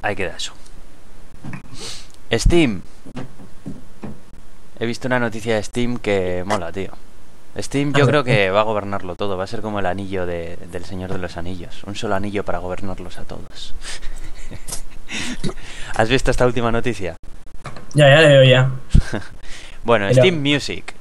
ahí 0.02 0.14
queda 0.16 0.36
eso. 0.36 0.52
Steam. 2.32 2.82
He 4.78 4.86
visto 4.86 5.06
una 5.06 5.18
noticia 5.18 5.56
de 5.56 5.62
Steam 5.62 5.98
que 5.98 6.42
mola, 6.46 6.72
tío. 6.72 6.90
Steam 7.58 7.92
yo 7.92 8.06
creo 8.06 8.24
que 8.24 8.50
va 8.50 8.60
a 8.60 8.64
gobernarlo 8.64 9.14
todo, 9.14 9.36
va 9.36 9.44
a 9.44 9.46
ser 9.46 9.60
como 9.60 9.78
el 9.78 9.86
anillo 9.86 10.24
de- 10.26 10.56
del 10.70 10.84
Señor 10.84 11.12
de 11.12 11.18
los 11.18 11.36
Anillos, 11.36 11.84
un 11.84 11.94
solo 11.94 12.14
anillo 12.14 12.44
para 12.44 12.58
gobernarlos 12.58 13.18
a 13.18 13.24
todos. 13.24 13.74
¿Has 15.94 16.08
visto 16.08 16.30
esta 16.30 16.46
última 16.46 16.72
noticia? 16.72 17.16
Ya, 17.94 18.08
ya 18.08 18.20
le 18.22 18.28
veo 18.28 18.44
ya. 18.44 18.70
Bueno, 19.84 20.06
Pero- 20.08 20.20
Steam 20.22 20.40
Music. 20.40 20.94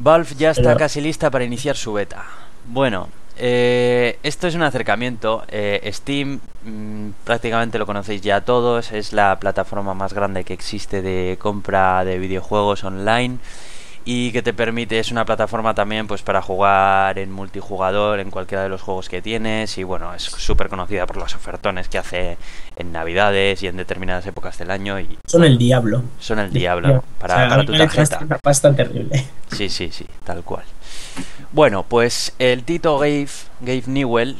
Valve 0.00 0.34
ya 0.36 0.50
está 0.50 0.62
Pero- 0.64 0.78
casi 0.78 1.00
lista 1.00 1.30
para 1.30 1.44
iniciar 1.44 1.76
su 1.76 1.92
beta. 1.92 2.24
Bueno, 2.66 3.08
eh, 3.38 4.18
esto 4.24 4.48
es 4.48 4.54
un 4.56 4.62
acercamiento. 4.62 5.44
eh, 5.48 5.88
Steam 5.92 6.40
mm, 6.64 7.10
prácticamente 7.24 7.78
lo 7.78 7.86
conocéis 7.86 8.20
ya 8.20 8.40
todos. 8.40 8.90
Es 8.92 9.12
la 9.12 9.38
plataforma 9.38 9.94
más 9.94 10.12
grande 10.12 10.42
que 10.44 10.52
existe 10.54 11.02
de 11.02 11.38
compra 11.40 12.04
de 12.04 12.18
videojuegos 12.18 12.82
online 12.84 13.38
y 14.04 14.32
que 14.32 14.42
te 14.42 14.52
permite 14.52 14.98
es 14.98 15.10
una 15.10 15.24
plataforma 15.24 15.74
también 15.74 16.06
pues 16.06 16.22
para 16.22 16.42
jugar 16.42 17.18
en 17.18 17.32
multijugador 17.32 18.20
en 18.20 18.30
cualquiera 18.30 18.62
de 18.62 18.68
los 18.68 18.82
juegos 18.82 19.08
que 19.08 19.22
tienes 19.22 19.78
y 19.78 19.82
bueno 19.82 20.14
es 20.14 20.22
súper 20.22 20.68
conocida 20.68 21.06
por 21.06 21.16
los 21.16 21.34
ofertones 21.34 21.88
que 21.88 21.98
hace 21.98 22.36
en 22.76 22.92
navidades 22.92 23.62
y 23.62 23.66
en 23.66 23.76
determinadas 23.76 24.26
épocas 24.26 24.58
del 24.58 24.70
año 24.70 25.00
y 25.00 25.18
Son 25.26 25.44
el 25.44 25.56
diablo. 25.56 26.02
son 26.18 26.38
el 26.38 26.52
diablo 26.52 27.02
para, 27.18 27.34
O 27.34 27.38
sea, 27.38 27.48
para 27.48 27.64
tu 27.64 27.72
tarjeta 27.72 28.18
una 28.22 28.38
pasta 28.38 28.74
terrible. 28.74 29.24
Sí, 29.50 29.68
sí, 29.68 29.90
sí, 29.90 30.06
tal 30.24 30.42
cual. 30.42 30.64
Bueno, 31.52 31.84
pues 31.84 32.34
el 32.40 32.64
Tito 32.64 32.98
Gabe, 32.98 33.28
Gabe 33.60 33.84
Newell, 33.86 34.36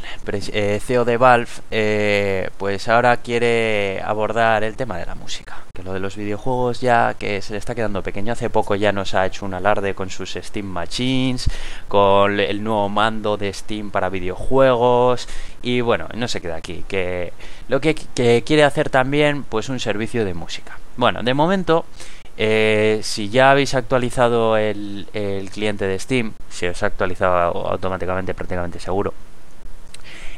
eh, 0.52 0.80
CEO 0.84 1.04
de 1.04 1.16
Valve, 1.16 1.48
eh, 1.70 2.50
pues 2.58 2.88
ahora 2.88 3.18
quiere 3.18 4.02
abordar 4.04 4.64
el 4.64 4.74
tema 4.74 4.98
de 4.98 5.06
la 5.06 5.14
música. 5.14 5.58
Que 5.72 5.84
lo 5.84 5.92
de 5.92 6.00
los 6.00 6.16
videojuegos 6.16 6.80
ya 6.80 7.14
que 7.14 7.40
se 7.40 7.52
le 7.52 7.60
está 7.60 7.76
quedando 7.76 8.02
pequeño. 8.02 8.32
Hace 8.32 8.50
poco 8.50 8.74
ya 8.74 8.90
nos 8.90 9.14
ha 9.14 9.26
hecho 9.26 9.46
un 9.46 9.54
alarde 9.54 9.94
con 9.94 10.10
sus 10.10 10.32
Steam 10.32 10.66
Machines, 10.66 11.48
con 11.87 12.40
el 12.40 12.64
nuevo 12.64 12.88
mando 12.88 13.37
de 13.37 13.52
Steam 13.52 13.92
para 13.92 14.08
videojuegos. 14.08 15.28
Y 15.62 15.82
bueno, 15.82 16.08
no 16.14 16.26
se 16.26 16.40
queda 16.40 16.56
aquí. 16.56 16.84
Que 16.88 17.32
lo 17.68 17.80
que 17.80 17.94
quiere 17.94 18.64
hacer 18.64 18.90
también, 18.90 19.44
pues 19.44 19.68
un 19.68 19.78
servicio 19.78 20.24
de 20.24 20.34
música. 20.34 20.78
Bueno, 20.96 21.22
de 21.22 21.34
momento 21.34 21.84
eh, 22.37 23.01
si 23.03 23.29
ya 23.29 23.51
habéis 23.51 23.75
actualizado 23.75 24.57
el, 24.57 25.07
el 25.12 25.51
cliente 25.51 25.87
de 25.87 25.99
Steam, 25.99 26.33
si 26.51 26.66
os 26.66 26.83
ha 26.83 26.87
actualizado 26.87 27.68
automáticamente 27.68 28.35
prácticamente 28.35 28.81
seguro, 28.81 29.14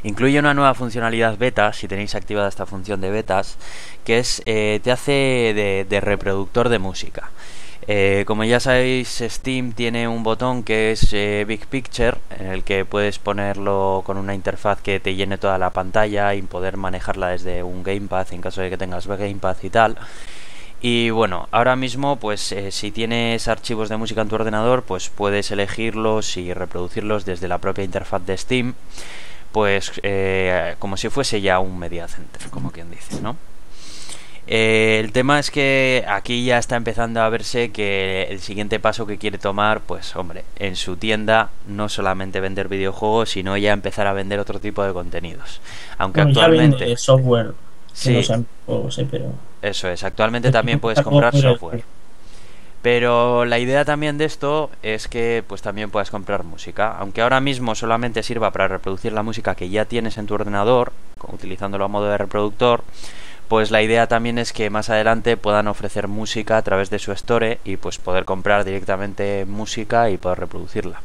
incluye 0.03 0.37
una 0.39 0.53
nueva 0.53 0.75
funcionalidad 0.75 1.37
beta, 1.37 1.73
si 1.73 1.87
tenéis 1.87 2.13
activada 2.13 2.49
esta 2.49 2.67
función 2.67 3.01
de 3.01 3.09
betas, 3.09 3.57
que 4.03 4.19
es 4.19 4.43
eh, 4.45 4.79
te 4.83 4.91
hace 4.91 5.85
de, 5.89 5.99
reproductor 6.01 6.69
de 6.69 6.79
música. 6.79 7.31
Eh, 7.89 8.25
como 8.27 8.43
ya 8.43 8.59
sabéis, 8.59 9.23
Steam 9.25 9.71
tiene 9.71 10.07
un 10.07 10.21
botón 10.21 10.63
que 10.63 10.91
es 10.91 11.11
Big 11.47 11.67
Picture, 11.67 12.17
en 12.37 12.47
el 12.47 12.63
que 12.63 12.85
puedes 12.85 13.17
ponerlo 13.17 14.03
con 14.05 14.17
una 14.17 14.35
interfaz 14.35 14.81
que 14.81 14.99
te 14.99 15.15
llene 15.15 15.37
toda 15.37 15.57
la 15.57 15.69
pantalla 15.71 16.35
y 16.35 16.41
poder 16.41 16.75
manejarla 16.77 17.29
desde 17.29 17.63
un 17.63 17.83
gamepad 17.83 18.27
en 18.33 18.41
caso 18.41 18.61
de 18.61 18.69
que 18.69 18.77
tengas 18.77 19.07
gamepad 19.07 19.57
y 19.63 19.69
tal. 19.69 19.97
Y 20.81 21.09
bueno, 21.09 21.47
ahora 21.51 21.75
mismo, 21.75 22.17
pues 22.17 22.51
eh, 22.51 22.71
si 22.71 22.91
tienes 22.91 23.47
archivos 23.47 23.89
de 23.89 23.97
música 23.97 24.21
en 24.21 24.29
tu 24.29 24.35
ordenador, 24.35 24.83
pues 24.83 25.09
puedes 25.09 25.49
elegirlos 25.49 26.37
y 26.37 26.53
reproducirlos 26.53 27.25
desde 27.25 27.47
la 27.47 27.57
propia 27.57 27.83
interfaz 27.83 28.25
de 28.25 28.37
Steam, 28.37 28.75
pues 29.51 29.91
eh, 30.03 30.75
como 30.77 30.97
si 30.97 31.09
fuese 31.09 31.41
ya 31.41 31.59
un 31.59 31.79
media 31.79 32.07
center, 32.07 32.49
como 32.51 32.71
quien 32.71 32.91
dice, 32.91 33.21
¿no? 33.21 33.35
Eh, 34.49 35.01
el 35.03 35.11
tema 35.11 35.39
es 35.39 35.51
que 35.51 36.05
aquí 36.07 36.45
ya 36.45 36.57
está 36.57 36.77
empezando 36.77 37.21
a 37.21 37.29
verse 37.29 37.71
que 37.71 38.27
el 38.29 38.39
siguiente 38.39 38.79
paso 38.79 39.05
que 39.05 39.17
quiere 39.17 39.37
tomar, 39.39 39.81
pues 39.81 40.15
hombre, 40.15 40.45
en 40.57 40.77
su 40.77 40.95
tienda 40.95 41.49
no 41.67 41.89
solamente 41.89 42.39
vender 42.39 42.69
videojuegos, 42.69 43.31
sino 43.31 43.57
ya 43.57 43.73
empezar 43.73 44.07
a 44.07 44.13
vender 44.13 44.39
otro 44.39 44.59
tipo 44.59 44.83
de 44.83 44.93
contenidos. 44.93 45.59
Aunque 45.97 46.21
Bueno, 46.21 46.39
actualmente... 46.39 46.95
software. 46.95 47.66
Sí. 47.97 48.23
sean 48.23 48.45
juegos, 48.65 48.99
eh, 48.99 49.07
pero. 49.09 49.31
Eso 49.61 49.89
es, 49.89 50.03
actualmente 50.03 50.51
también 50.51 50.79
puedes 50.79 51.01
comprar 51.03 51.35
software. 51.35 51.83
Pero 52.83 53.43
la 53.45 53.57
idea 53.57 53.85
también 53.85 54.19
de 54.19 54.25
esto 54.25 54.69
es 54.83 55.07
que 55.07 55.43
pues 55.45 55.63
también 55.63 55.89
puedas 55.89 56.11
comprar 56.11 56.43
música. 56.43 56.95
Aunque 56.99 57.21
ahora 57.21 57.41
mismo 57.41 57.73
solamente 57.73 58.21
sirva 58.21 58.51
para 58.51 58.67
reproducir 58.67 59.11
la 59.13 59.23
música 59.23 59.55
que 59.55 59.69
ya 59.69 59.85
tienes 59.85 60.17
en 60.19 60.27
tu 60.27 60.35
ordenador, 60.35 60.93
utilizándolo 61.27 61.85
a 61.85 61.87
modo 61.87 62.07
de 62.07 62.19
reproductor, 62.19 62.83
pues 63.47 63.71
la 63.71 63.81
idea 63.81 64.07
también 64.07 64.37
es 64.37 64.53
que 64.53 64.69
más 64.69 64.91
adelante 64.91 65.37
puedan 65.37 65.67
ofrecer 65.67 66.07
música 66.07 66.57
a 66.57 66.61
través 66.61 66.91
de 66.91 66.99
su 66.99 67.11
store 67.13 67.59
y 67.65 67.77
pues 67.77 67.97
poder 67.97 68.25
comprar 68.25 68.63
directamente 68.63 69.45
música 69.45 70.11
y 70.11 70.17
poder 70.17 70.39
reproducirla. 70.39 71.01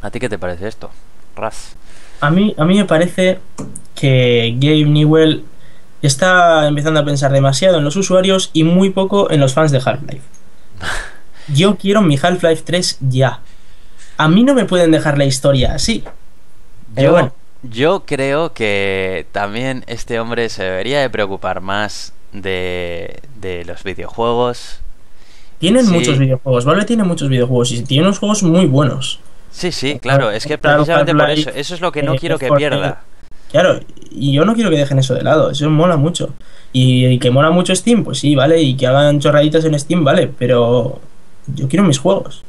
¿A 0.00 0.10
ti 0.10 0.20
qué 0.20 0.28
te 0.28 0.38
parece 0.38 0.68
esto? 0.68 0.90
Raz. 1.34 1.74
A 2.20 2.30
mí, 2.30 2.54
a 2.56 2.64
mí 2.64 2.76
me 2.76 2.84
parece 2.84 3.40
que 3.96 4.54
Gabe 4.58 4.84
Newell 4.84 5.44
está 6.06 6.66
empezando 6.68 7.00
a 7.00 7.04
pensar 7.04 7.32
demasiado 7.32 7.78
en 7.78 7.84
los 7.84 7.96
usuarios 7.96 8.50
y 8.52 8.64
muy 8.64 8.90
poco 8.90 9.30
en 9.30 9.40
los 9.40 9.54
fans 9.54 9.70
de 9.72 9.78
Half-Life. 9.84 10.22
Yo 11.52 11.76
quiero 11.76 12.02
mi 12.02 12.16
Half-Life 12.20 12.62
3 12.64 12.98
ya. 13.08 13.40
A 14.16 14.28
mí 14.28 14.44
no 14.44 14.54
me 14.54 14.64
pueden 14.64 14.90
dejar 14.90 15.18
la 15.18 15.24
historia 15.24 15.74
así. 15.74 16.04
Pero 16.94 17.08
Yo, 17.08 17.12
bueno. 17.12 17.34
yo 17.62 18.04
creo 18.06 18.52
que 18.52 19.26
también 19.32 19.84
este 19.86 20.20
hombre 20.20 20.48
se 20.48 20.62
debería 20.62 21.00
de 21.00 21.10
preocupar 21.10 21.60
más 21.60 22.12
de, 22.32 23.20
de 23.40 23.64
los 23.64 23.82
videojuegos. 23.82 24.80
Tienen 25.58 25.86
Sí. 25.86 25.92
muchos 25.92 26.18
videojuegos. 26.18 26.64
Valve 26.64 26.84
tiene 26.84 27.04
muchos 27.04 27.28
videojuegos 27.28 27.72
y 27.72 27.82
tiene 27.82 28.04
unos 28.04 28.18
juegos 28.18 28.42
muy 28.42 28.66
buenos. 28.66 29.20
Sí, 29.50 29.70
sí, 29.72 29.98
claro, 30.00 30.30
es 30.30 30.46
que 30.46 30.58
precisamente 30.58 31.14
por 31.14 31.30
eso, 31.30 31.50
eso 31.50 31.74
es 31.74 31.80
lo 31.80 31.92
que 31.92 32.02
no 32.02 32.14
eh, 32.14 32.18
quiero 32.18 32.38
que 32.38 32.50
pierda. 32.50 33.02
Claro, 33.52 33.78
y 34.10 34.32
yo 34.32 34.44
no 34.44 34.54
quiero 34.54 34.70
que 34.70 34.76
dejen 34.78 34.98
eso 34.98 35.14
de 35.14 35.22
lado, 35.22 35.50
eso 35.50 35.70
mola 35.70 35.96
mucho. 35.96 36.30
Y, 36.72 37.06
y 37.06 37.18
que 37.18 37.30
mola 37.30 37.50
mucho 37.50 37.74
Steam, 37.76 38.02
pues 38.02 38.18
sí, 38.18 38.34
vale, 38.34 38.60
y 38.60 38.76
que 38.76 38.86
hagan 38.86 39.20
chorraditas 39.20 39.64
en 39.64 39.78
Steam, 39.78 40.02
vale, 40.04 40.28
pero 40.38 41.00
yo 41.54 41.68
quiero 41.68 41.84
mis 41.84 41.98
juegos. 41.98 42.42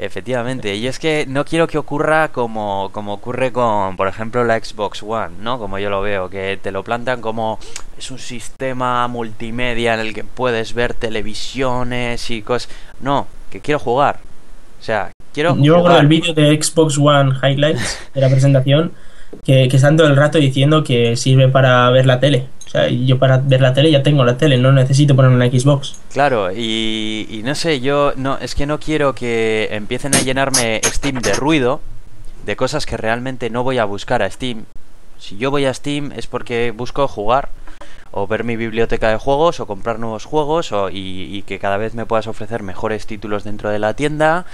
Efectivamente, 0.00 0.76
y 0.76 0.86
es 0.86 1.00
que 1.00 1.26
no 1.28 1.44
quiero 1.44 1.66
que 1.66 1.76
ocurra 1.76 2.28
como, 2.28 2.90
como 2.92 3.14
ocurre 3.14 3.50
con, 3.50 3.96
por 3.96 4.06
ejemplo, 4.06 4.44
la 4.44 4.58
Xbox 4.62 5.02
One, 5.02 5.34
¿no? 5.40 5.58
Como 5.58 5.80
yo 5.80 5.90
lo 5.90 6.00
veo, 6.02 6.30
que 6.30 6.56
te 6.62 6.70
lo 6.70 6.84
plantan 6.84 7.20
como 7.20 7.58
es 7.98 8.12
un 8.12 8.20
sistema 8.20 9.08
multimedia 9.08 9.94
en 9.94 10.00
el 10.00 10.14
que 10.14 10.22
puedes 10.22 10.72
ver 10.72 10.94
televisiones 10.94 12.30
y 12.30 12.42
cosas. 12.42 12.70
No, 13.00 13.26
que 13.50 13.60
quiero 13.60 13.80
jugar. 13.80 14.20
O 14.80 14.84
sea, 14.84 15.10
quiero 15.34 15.56
Yo 15.56 15.80
jugar. 15.80 15.96
del 15.96 16.06
vídeo 16.06 16.32
de 16.32 16.62
Xbox 16.62 16.96
One 16.96 17.32
Highlights 17.42 17.98
de 18.14 18.20
la 18.20 18.28
presentación, 18.28 18.92
que, 19.44 19.68
que 19.68 19.76
están 19.76 19.96
todo 19.96 20.06
el 20.06 20.16
rato 20.16 20.38
diciendo 20.38 20.84
que 20.84 21.16
sirve 21.16 21.48
para 21.48 21.90
ver 21.90 22.06
la 22.06 22.20
tele. 22.20 22.46
O 22.66 22.70
sea, 22.70 22.88
yo 22.88 23.18
para 23.18 23.38
ver 23.38 23.62
la 23.62 23.72
tele 23.72 23.90
ya 23.90 24.02
tengo 24.02 24.24
la 24.26 24.36
tele, 24.36 24.58
no 24.58 24.72
necesito 24.72 25.16
ponerme 25.16 25.36
una 25.36 25.46
Xbox. 25.46 25.94
Claro, 26.12 26.52
y, 26.52 27.26
y 27.30 27.42
no 27.42 27.54
sé, 27.54 27.80
yo 27.80 28.12
no 28.16 28.36
es 28.38 28.54
que 28.54 28.66
no 28.66 28.78
quiero 28.78 29.14
que 29.14 29.68
empiecen 29.70 30.14
a 30.14 30.20
llenarme 30.20 30.80
Steam 30.84 31.20
de 31.22 31.32
ruido, 31.32 31.80
de 32.44 32.56
cosas 32.56 32.84
que 32.84 32.98
realmente 32.98 33.48
no 33.48 33.62
voy 33.62 33.78
a 33.78 33.86
buscar 33.86 34.22
a 34.22 34.30
Steam. 34.30 34.64
Si 35.18 35.38
yo 35.38 35.50
voy 35.50 35.64
a 35.64 35.72
Steam 35.72 36.12
es 36.14 36.26
porque 36.26 36.70
busco 36.70 37.08
jugar 37.08 37.48
o 38.10 38.26
ver 38.26 38.44
mi 38.44 38.56
biblioteca 38.56 39.10
de 39.10 39.16
juegos 39.16 39.60
o 39.60 39.66
comprar 39.66 39.98
nuevos 39.98 40.24
juegos 40.24 40.72
o, 40.72 40.90
y, 40.90 41.28
y 41.30 41.42
que 41.42 41.58
cada 41.58 41.76
vez 41.78 41.94
me 41.94 42.06
puedas 42.06 42.26
ofrecer 42.26 42.62
mejores 42.62 43.06
títulos 43.06 43.44
dentro 43.44 43.70
de 43.70 43.78
la 43.78 43.94
tienda 43.94 44.44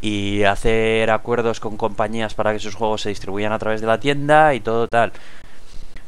y 0.00 0.44
hacer 0.44 1.10
acuerdos 1.10 1.60
con 1.60 1.76
compañías 1.76 2.34
para 2.34 2.52
que 2.52 2.58
sus 2.58 2.74
juegos 2.74 3.02
se 3.02 3.08
distribuyan 3.08 3.52
a 3.52 3.58
través 3.58 3.80
de 3.80 3.86
la 3.86 4.00
tienda 4.00 4.54
y 4.54 4.60
todo 4.60 4.86
tal. 4.88 5.12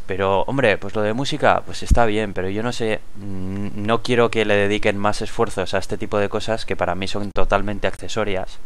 Pero, 0.06 0.42
hombre, 0.48 0.76
pues 0.76 0.94
lo 0.96 1.02
de 1.02 1.12
música, 1.12 1.62
pues 1.64 1.84
está 1.84 2.04
bien, 2.04 2.32
pero 2.32 2.48
yo 2.48 2.64
no 2.64 2.72
sé, 2.72 3.00
mm, 3.14 3.86
no 3.86 4.02
quiero 4.02 4.28
que 4.28 4.44
le 4.44 4.54
dediquen 4.56 4.98
más 4.98 5.22
esfuerzos 5.22 5.72
a 5.72 5.78
este 5.78 5.96
tipo 5.98 6.18
de 6.18 6.28
cosas 6.28 6.64
que 6.64 6.74
para 6.74 6.96
mí 6.96 7.06
son 7.06 7.30
totalmente 7.30 7.86
accesorias. 7.86 8.58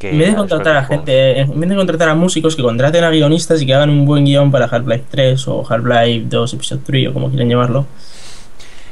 Que 0.00 0.10
En 0.10 0.18
vez 0.18 0.30
de 0.30 0.36
contratar 0.36 0.76
a 0.76 0.84
gente, 0.84 1.40
en 1.40 1.60
vez 1.60 1.70
de 1.70 1.76
contratar 1.76 2.08
a 2.08 2.16
músicos, 2.16 2.56
que 2.56 2.62
contraten 2.62 3.04
a 3.04 3.10
guionistas 3.10 3.62
y 3.62 3.66
que 3.66 3.74
hagan 3.74 3.90
un 3.90 4.04
buen 4.04 4.24
guion 4.24 4.50
para 4.50 4.66
Half-Life 4.66 5.04
3 5.10 5.48
o 5.48 5.64
Half-Life 5.68 6.26
2 6.28 6.54
Episode 6.54 6.80
3 6.84 7.08
o 7.08 7.12
como 7.12 7.28
quieran 7.28 7.48
llamarlo. 7.48 7.86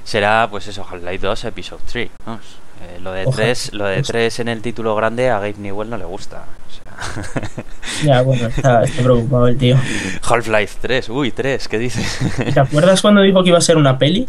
Será, 0.05 0.47
pues 0.49 0.69
eso, 0.69 0.87
Half-Life 0.89 1.19
2 1.19 1.45
Episode 1.47 1.83
3. 1.91 2.11
vamos. 2.25 2.66
Eh, 2.83 2.99
lo 3.01 3.13
de 3.13 3.23
Ojalá. 3.27 3.45
3 3.47 3.73
lo 3.75 3.87
de 3.87 4.03
3 4.03 4.41
en 4.41 4.49
el 4.49 4.61
título 4.63 4.95
grande 4.95 5.31
a 5.31 5.35
Gabe 5.39 5.55
Newell 5.59 5.89
no 5.91 5.97
le 5.97 6.05
gusta. 6.05 6.45
o 6.69 6.73
sea. 6.73 7.65
Ya, 8.05 8.23
bueno, 8.23 8.47
está, 8.49 8.83
está 8.85 9.03
preocupado 9.03 9.47
el 9.49 9.57
tío. 9.59 9.77
Half-Life 10.23 10.79
3, 10.81 11.09
uy, 11.11 11.31
3, 11.33 11.69
¿qué 11.69 11.79
dices? 11.79 12.19
¿Te 12.55 12.61
acuerdas 12.61 13.01
cuando 13.03 13.23
dijo 13.23 13.43
que 13.43 13.49
iba 13.51 13.59
a 13.59 13.63
ser 13.63 13.77
una 13.77 13.99
peli? 13.99 14.29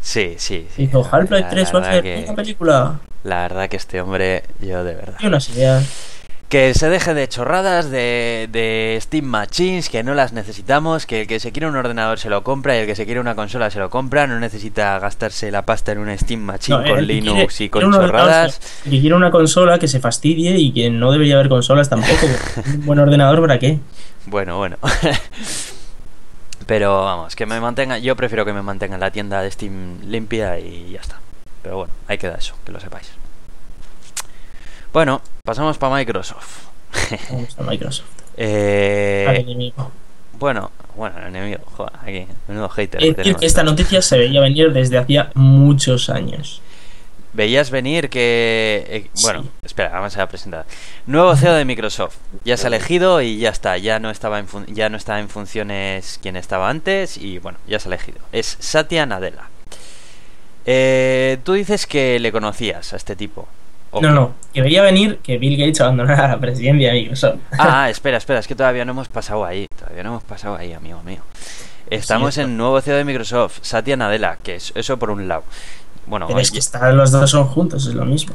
sí, 0.00 0.34
sí, 0.38 0.66
sí. 0.74 0.86
Dijo, 0.86 1.06
Half-Life 1.10 1.42
La- 1.42 1.48
3 1.50 1.72
la 1.72 1.80
va 1.80 1.86
a 1.88 1.92
ser 1.92 2.02
que- 2.02 2.24
una 2.26 2.34
película. 2.34 3.00
La 3.24 3.42
verdad 3.42 3.68
que 3.68 3.76
este 3.76 4.00
hombre, 4.00 4.44
yo 4.60 4.84
de 4.84 4.94
verdad. 4.94 5.16
Tiene 5.18 5.28
unas 5.34 5.48
ideas. 5.50 5.84
Que 6.48 6.72
se 6.72 6.88
deje 6.88 7.12
de 7.12 7.28
chorradas 7.28 7.90
de, 7.90 8.48
de 8.50 8.98
Steam 9.02 9.26
Machines, 9.26 9.90
que 9.90 10.02
no 10.02 10.14
las 10.14 10.32
necesitamos, 10.32 11.04
que 11.04 11.20
el 11.22 11.26
que 11.26 11.40
se 11.40 11.52
quiere 11.52 11.66
un 11.68 11.76
ordenador 11.76 12.18
se 12.18 12.30
lo 12.30 12.42
compra 12.42 12.74
y 12.74 12.80
el 12.80 12.86
que 12.86 12.94
se 12.94 13.04
quiere 13.04 13.20
una 13.20 13.34
consola 13.34 13.70
se 13.70 13.78
lo 13.78 13.90
compra, 13.90 14.26
no 14.26 14.40
necita 14.40 14.98
gastarse 14.98 15.50
la 15.50 15.66
pasta 15.66 15.92
en 15.92 15.98
una 15.98 16.16
Steam 16.16 16.40
Machine 16.40 16.78
No, 16.78 16.88
con 16.88 17.06
Linux 17.06 17.54
quiere- 17.56 17.64
y 17.66 17.68
con 17.68 17.92
chorradas. 17.92 18.60
Que 18.82 18.98
quiere 18.98 19.14
una 19.14 19.30
consola 19.30 19.78
que 19.78 19.88
se 19.88 20.00
fastidie 20.00 20.56
y 20.56 20.72
que 20.72 20.88
no 20.88 21.12
debería 21.12 21.34
haber 21.34 21.50
consolas 21.50 21.90
tampoco. 21.90 22.26
un 22.66 22.86
buen 22.86 22.98
ordenador, 22.98 23.42
¿para 23.42 23.58
qué? 23.58 23.78
Bueno, 24.24 24.56
bueno. 24.56 24.78
Pero 26.66 27.04
vamos, 27.04 27.36
que 27.36 27.44
me 27.44 27.60
mantenga, 27.60 27.98
yo 27.98 28.16
prefiero 28.16 28.46
que 28.46 28.54
me 28.54 28.62
mantenga 28.62 28.96
la 28.96 29.10
tienda 29.10 29.42
de 29.42 29.50
Steam 29.50 30.00
limpia 30.06 30.58
y 30.58 30.92
ya 30.92 31.00
está. 31.00 31.20
Pero 31.62 31.76
bueno, 31.76 31.92
ahí 32.08 32.16
queda 32.16 32.36
eso, 32.36 32.54
que 32.64 32.72
lo 32.72 32.80
sepáis. 32.80 33.10
Bueno, 34.92 35.20
pasamos 35.44 35.78
para 35.78 35.94
Microsoft. 35.96 36.66
Vamos 37.30 37.56
a 37.58 37.62
Microsoft. 37.62 38.06
Eh, 38.40 39.26
al 39.28 39.34
enemigo. 39.38 39.90
bueno, 40.38 40.70
bueno, 40.94 41.18
enemigo, 41.26 41.58
joder, 41.76 41.92
aquí, 42.00 42.24
menudo 42.46 42.68
hater. 42.68 43.02
Es 43.02 43.36
que 43.36 43.46
esta 43.46 43.64
noticia 43.64 44.00
se 44.00 44.16
veía 44.16 44.40
venir 44.40 44.72
desde 44.72 44.96
hacía 44.96 45.32
muchos 45.34 46.08
años. 46.08 46.62
Veías 47.32 47.72
venir 47.72 48.08
que... 48.10 48.86
eh, 48.88 49.10
bueno, 49.22 49.42
Sí. 49.42 49.48
espera, 49.64 49.88
vamos 49.90 50.16
a 50.16 50.28
presentar. 50.28 50.66
Nuevo 51.06 51.34
CEO 51.34 51.54
de 51.54 51.64
Microsoft. 51.64 52.14
Ya 52.44 52.56
se 52.56 52.66
ha 52.66 52.68
elegido 52.68 53.20
y 53.22 53.38
ya 53.38 53.50
está. 53.50 53.76
Ya 53.76 53.98
no 53.98 54.08
estaba 54.08 54.38
en, 54.38 54.46
fun- 54.46 54.66
ya 54.72 54.88
no 54.88 54.96
está 54.98 55.18
en 55.18 55.28
funciones 55.28 56.20
quien 56.22 56.36
estaba 56.36 56.70
antes 56.70 57.16
y 57.16 57.40
bueno, 57.40 57.58
ya 57.66 57.80
se 57.80 57.88
ha 57.88 57.92
elegido. 57.94 58.18
Es 58.30 58.56
Satya 58.60 59.04
Nadella. 59.04 59.48
Eh, 60.64 61.38
tú 61.42 61.54
dices 61.54 61.86
que 61.86 62.20
le 62.20 62.30
conocías 62.30 62.92
a 62.92 62.96
este 62.96 63.16
tipo. 63.16 63.48
¿O 63.90 64.00
No, 64.00 64.10
no, 64.12 64.32
que 64.52 64.62
veía 64.62 64.82
venir 64.82 65.18
que 65.22 65.38
Bill 65.38 65.56
Gates 65.58 65.80
abandonara 65.80 66.28
la 66.28 66.38
presidencia 66.38 66.88
de 66.92 67.00
Microsoft. 67.00 67.36
Ah, 67.58 67.88
espera, 67.90 68.16
espera, 68.18 68.40
es 68.40 68.46
que 68.46 68.54
todavía 68.54 68.84
no 68.84 68.92
hemos 68.92 69.08
pasado 69.08 69.44
ahí. 69.44 69.66
Todavía 69.78 70.02
no 70.02 70.10
hemos 70.10 70.24
pasado 70.24 70.56
ahí, 70.56 70.72
amigo 70.72 71.02
mío. 71.02 71.20
Estamos 71.90 72.34
Sí, 72.34 72.42
en 72.42 72.56
nuevo 72.56 72.80
CEO 72.80 72.96
de 72.96 73.04
Microsoft, 73.04 73.60
Satya 73.62 73.96
Nadella, 73.96 74.36
que 74.42 74.56
es 74.56 74.72
eso 74.74 74.98
por 74.98 75.10
un 75.10 75.26
lado. 75.26 75.42
Bueno, 76.06 76.26
Pero 76.26 76.38
es 76.40 76.50
que 76.50 76.58
están, 76.58 76.96
los 76.96 77.10
dos 77.10 77.30
son 77.30 77.46
juntos, 77.46 77.86
es 77.86 77.94
lo 77.94 78.04
mismo. 78.04 78.34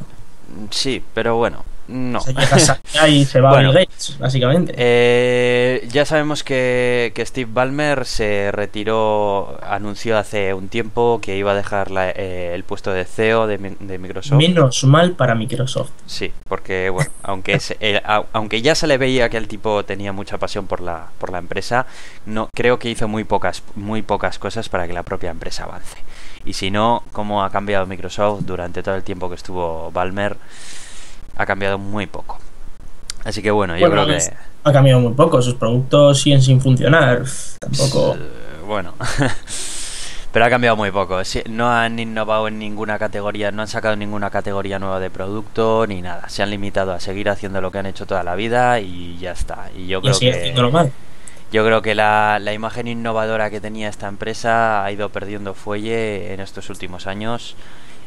Sí, 0.72 1.04
pero 1.13 1.36
bueno, 1.38 1.63
no. 1.88 2.20
Llega 2.26 2.58
Satya 2.60 3.08
y 3.10 3.26
se 3.26 3.42
va 3.42 3.50
Bueno. 3.52 3.72
Bill 3.74 3.80
Gates, 3.86 4.18
básicamente. 4.18 4.74
Eh, 4.78 5.86
ya 5.92 6.06
sabemos 6.06 6.44
que, 6.44 7.12
que 7.13 7.26
Steve 7.26 7.50
Ballmer 7.54 8.06
se 8.06 8.52
retiró, 8.54 9.60
anunció 9.62 10.18
hace 10.18 10.54
un 10.54 10.70
tiempo 10.70 11.20
que 11.22 11.36
iba 11.36 11.52
a 11.52 11.56
dejar 11.56 11.92
la- 11.92 12.10
eh, 12.12 12.54
el 12.56 12.63
puesto 12.63 12.92
de 12.94 13.04
CEO 13.04 13.48
de, 13.48 13.58
Mi- 13.58 13.76
de 13.80 13.98
Microsoft. 13.98 14.38
Menos 14.38 14.84
mal 14.86 15.12
para 15.13 15.36
Microsoft. 15.36 15.89
Sí, 16.06 16.32
porque 16.48 16.89
bueno, 16.89 17.12
aunque 17.24 17.60
se- 17.60 17.78
eh, 17.82 18.02
a- 18.06 18.24
aunque 18.32 18.62
ya 18.62 18.76
se 18.76 18.88
le 18.88 18.98
veía 18.98 19.28
que 19.30 19.38
el 19.38 19.48
tipo 19.50 19.84
tenía 19.84 20.13
mucha 20.13 20.38
pasión 20.38 20.68
por 20.68 20.80
la 20.82 21.08
por 21.18 21.32
la 21.32 21.39
empresa, 21.39 21.86
no 22.26 22.48
creo 22.56 22.80
que 22.80 22.89
hizo 22.89 23.08
muy 23.10 23.26
pocas 23.26 23.62
muy 23.76 24.02
pocas 24.02 24.39
cosas 24.39 24.70
para 24.70 24.88
que 24.88 24.94
la 24.94 25.04
propia 25.04 25.32
empresa 25.32 25.66
avance. 25.66 25.98
Y 26.46 26.54
si 26.54 26.72
no, 26.72 27.04
cómo 27.12 27.44
ha 27.44 27.50
cambiado 27.52 27.86
Microsoft 27.86 28.42
durante 28.46 28.84
todo 28.84 28.96
el 28.96 29.04
tiempo 29.04 29.30
que 29.30 29.36
estuvo 29.36 29.92
Ballmer, 29.92 30.38
ha 31.36 31.46
cambiado 31.46 31.78
muy 31.78 32.08
poco. 32.08 32.40
Así 33.24 33.42
que 33.42 33.52
bueno, 33.52 33.78
yo 33.78 33.88
Bueno, 33.88 34.04
creo 34.06 34.06
que 34.06 34.20
Ha 34.64 34.72
cambiado 34.74 35.00
muy 35.00 35.14
poco, 35.14 35.42
sus 35.42 35.56
productos 35.56 36.22
siguen 36.22 36.42
sin 36.42 36.62
funcionar. 36.62 37.24
Tampoco. 37.60 38.18
Bueno, 38.66 38.96
pero 40.32 40.46
ha 40.46 40.50
cambiado 40.50 40.76
muy 40.76 40.92
poco. 40.92 41.22
No 41.50 41.72
han 41.72 42.00
innovado 42.00 42.48
en 42.48 42.60
ninguna 42.60 42.98
categoría, 43.00 43.52
no 43.52 43.62
han 43.62 43.68
sacado 43.68 43.96
ninguna 43.96 44.30
categoría 44.30 44.80
nueva 44.80 45.00
de 45.00 45.10
producto 45.12 45.86
ni 45.88 46.02
nada. 46.02 46.30
Se 46.30 46.44
han 46.44 46.50
limitado 46.50 46.92
a 46.94 47.00
seguir 47.00 47.30
haciendo 47.30 47.62
lo 47.62 47.72
que 47.72 47.80
han 47.80 47.86
hecho 47.86 48.06
toda 48.06 48.24
la 48.24 48.36
vida 48.36 48.80
y 48.80 49.18
ya 49.20 49.32
está. 49.32 49.70
Y 49.74 49.88
yo 49.88 50.02
Y 50.02 50.02
creo 50.02 50.14
sigue 50.14 50.32
que 50.32 50.38
haciéndolo 50.38 50.72
mal. 50.72 50.94
Yo 51.54 51.63
creo 51.66 51.82
que 51.82 51.96
la, 51.96 52.39
la 52.42 52.52
imagen 52.52 52.88
innovadora 52.89 53.50
que 53.50 53.62
tenía 53.62 53.88
esta 53.88 54.08
empresa 54.10 54.84
ha 54.84 54.92
ido 54.92 55.08
perdiendo 55.10 55.54
fuelle 55.54 56.34
en 56.34 56.39
estos 56.42 56.70
últimos 56.70 57.08
años 57.08 57.56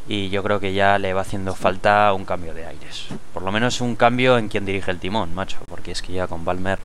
y 0.08 0.28
yo 0.30 0.42
creo 0.42 0.60
que 0.60 0.74
ya 0.74 0.98
le 0.98 1.14
va 1.14 1.22
haciendo 1.22 1.54
falta 1.54 2.12
un 2.12 2.24
cambio 2.24 2.52
de 2.54 2.66
aires. 2.66 3.06
Por 3.32 3.42
lo 3.42 3.50
menos 3.52 3.80
un 3.80 3.96
cambio 3.96 4.36
en 4.36 4.48
quien 4.48 4.66
dirige 4.66 4.90
el 4.90 4.98
timón, 4.98 5.34
macho, 5.34 5.58
porque 5.68 5.92
es 5.92 6.02
que 6.02 6.12
ya 6.12 6.26
con 6.26 6.44
Balmer. 6.44 6.78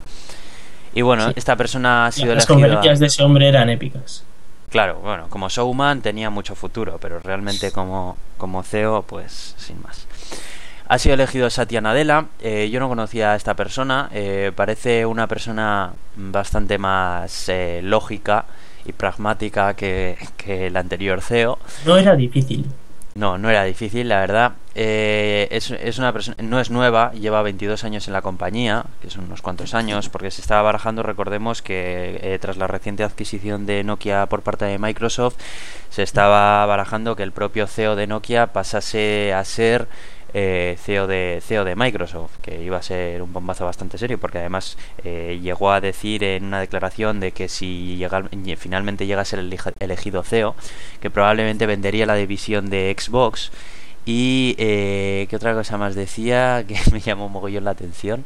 Y 0.93 1.01
bueno, 1.01 1.27
Sí. 1.27 1.33
esta 1.35 1.55
persona 1.55 2.05
ha 2.07 2.11
sido 2.11 2.33
Las 2.35 2.45
elegida. 2.49 2.53
conferencias 2.67 2.99
de 2.99 3.05
ese 3.07 3.23
hombre 3.23 3.47
eran 3.47 3.69
épicas. 3.69 4.23
Claro, 4.69 4.99
bueno, 5.03 5.27
como 5.29 5.49
showman 5.49 6.01
tenía 6.01 6.29
mucho 6.29 6.55
futuro, 6.55 6.97
pero 7.01 7.19
realmente 7.19 7.71
como, 7.71 8.17
como 8.37 8.63
CEO, 8.63 9.01
pues 9.03 9.53
sin 9.57 9.81
más. 9.81 10.07
Ha 10.91 10.99
sido 10.99 11.13
elegido 11.13 11.49
Satya 11.49 11.79
Nadella. 11.79 12.25
eh, 12.41 12.69
yo 12.69 12.81
no 12.81 12.89
conocía 12.89 13.31
a 13.31 13.37
esta 13.37 13.53
persona. 13.55 14.09
eh, 14.11 14.51
parece 14.53 15.05
una 15.05 15.25
persona 15.25 15.93
bastante 16.17 16.77
más 16.77 17.47
eh, 17.47 17.79
lógica 17.81 18.43
y 18.83 18.91
pragmática 18.91 19.73
que, 19.73 20.17
que 20.35 20.67
el 20.67 20.75
anterior 20.75 21.21
CEO. 21.21 21.59
No 21.85 21.95
era 21.95 22.13
difícil. 22.17 22.65
No, 23.15 23.37
no 23.37 23.49
era 23.49 23.63
difícil, 23.63 24.09
la 24.09 24.19
verdad. 24.19 24.51
Eh, 24.75 25.47
es, 25.51 25.71
es 25.71 25.97
una 25.97 26.11
persona, 26.11 26.35
no 26.43 26.59
es 26.59 26.69
nueva, 26.69 27.11
lleva 27.13 27.41
22 27.41 27.85
años 27.85 28.07
en 28.07 28.13
la 28.13 28.21
compañía, 28.21 28.85
que 29.01 29.09
son 29.09 29.25
unos 29.25 29.41
cuantos 29.41 29.73
años, 29.73 30.09
porque 30.09 30.31
se 30.31 30.41
estaba 30.41 30.61
barajando, 30.61 31.03
recordemos 31.03 31.61
que 31.61 32.19
eh, 32.21 32.37
tras 32.39 32.57
la 32.57 32.67
reciente 32.67 33.03
adquisición 33.03 33.65
de 33.65 33.83
Nokia 33.85 34.25
por 34.25 34.41
parte 34.41 34.65
de 34.65 34.77
Microsoft, 34.77 35.35
se 35.89 36.03
estaba 36.03 36.65
barajando 36.65 37.15
que 37.15 37.23
el 37.23 37.31
propio 37.31 37.67
CEO 37.67 37.95
de 37.95 38.07
Nokia 38.07 38.47
pasase 38.47 39.33
a 39.33 39.43
ser 39.45 39.87
eh, 40.33 40.77
CEO, 40.79 41.07
de, 41.07 41.41
CEO 41.45 41.63
de 41.65 41.75
Microsoft, 41.75 42.37
que 42.41 42.61
iba 42.61 42.77
a 42.77 42.81
ser 42.81 43.21
un 43.21 43.33
bombazo 43.33 43.65
bastante 43.65 43.97
serio, 43.97 44.19
porque 44.19 44.39
además 44.39 44.77
eh, 45.03 45.39
llegó 45.41 45.71
a 45.71 45.81
decir 45.81 46.23
en 46.23 46.45
una 46.45 46.59
declaración 46.59 47.19
de 47.19 47.31
que 47.31 47.49
si 47.49 48.05
finalmente 48.57 49.05
llega 49.05 49.21
a 49.21 49.25
ser 49.25 49.39
elegido 49.79 50.23
CEO, 50.23 50.55
que 51.01 51.09
probablemente 51.09 51.65
vendería 51.65 52.05
la 52.05 52.15
división 52.15 52.69
de 52.69 52.95
Xbox. 52.97 53.51
Y 54.05 54.55
eh, 54.57 55.27
qué 55.29 55.35
otra 55.35 55.53
cosa 55.53 55.77
más 55.77 55.95
decía 55.95 56.63
que 56.67 56.77
me 56.91 56.99
llamó 56.99 57.29
mogollón 57.29 57.65
la 57.65 57.71
atención. 57.71 58.25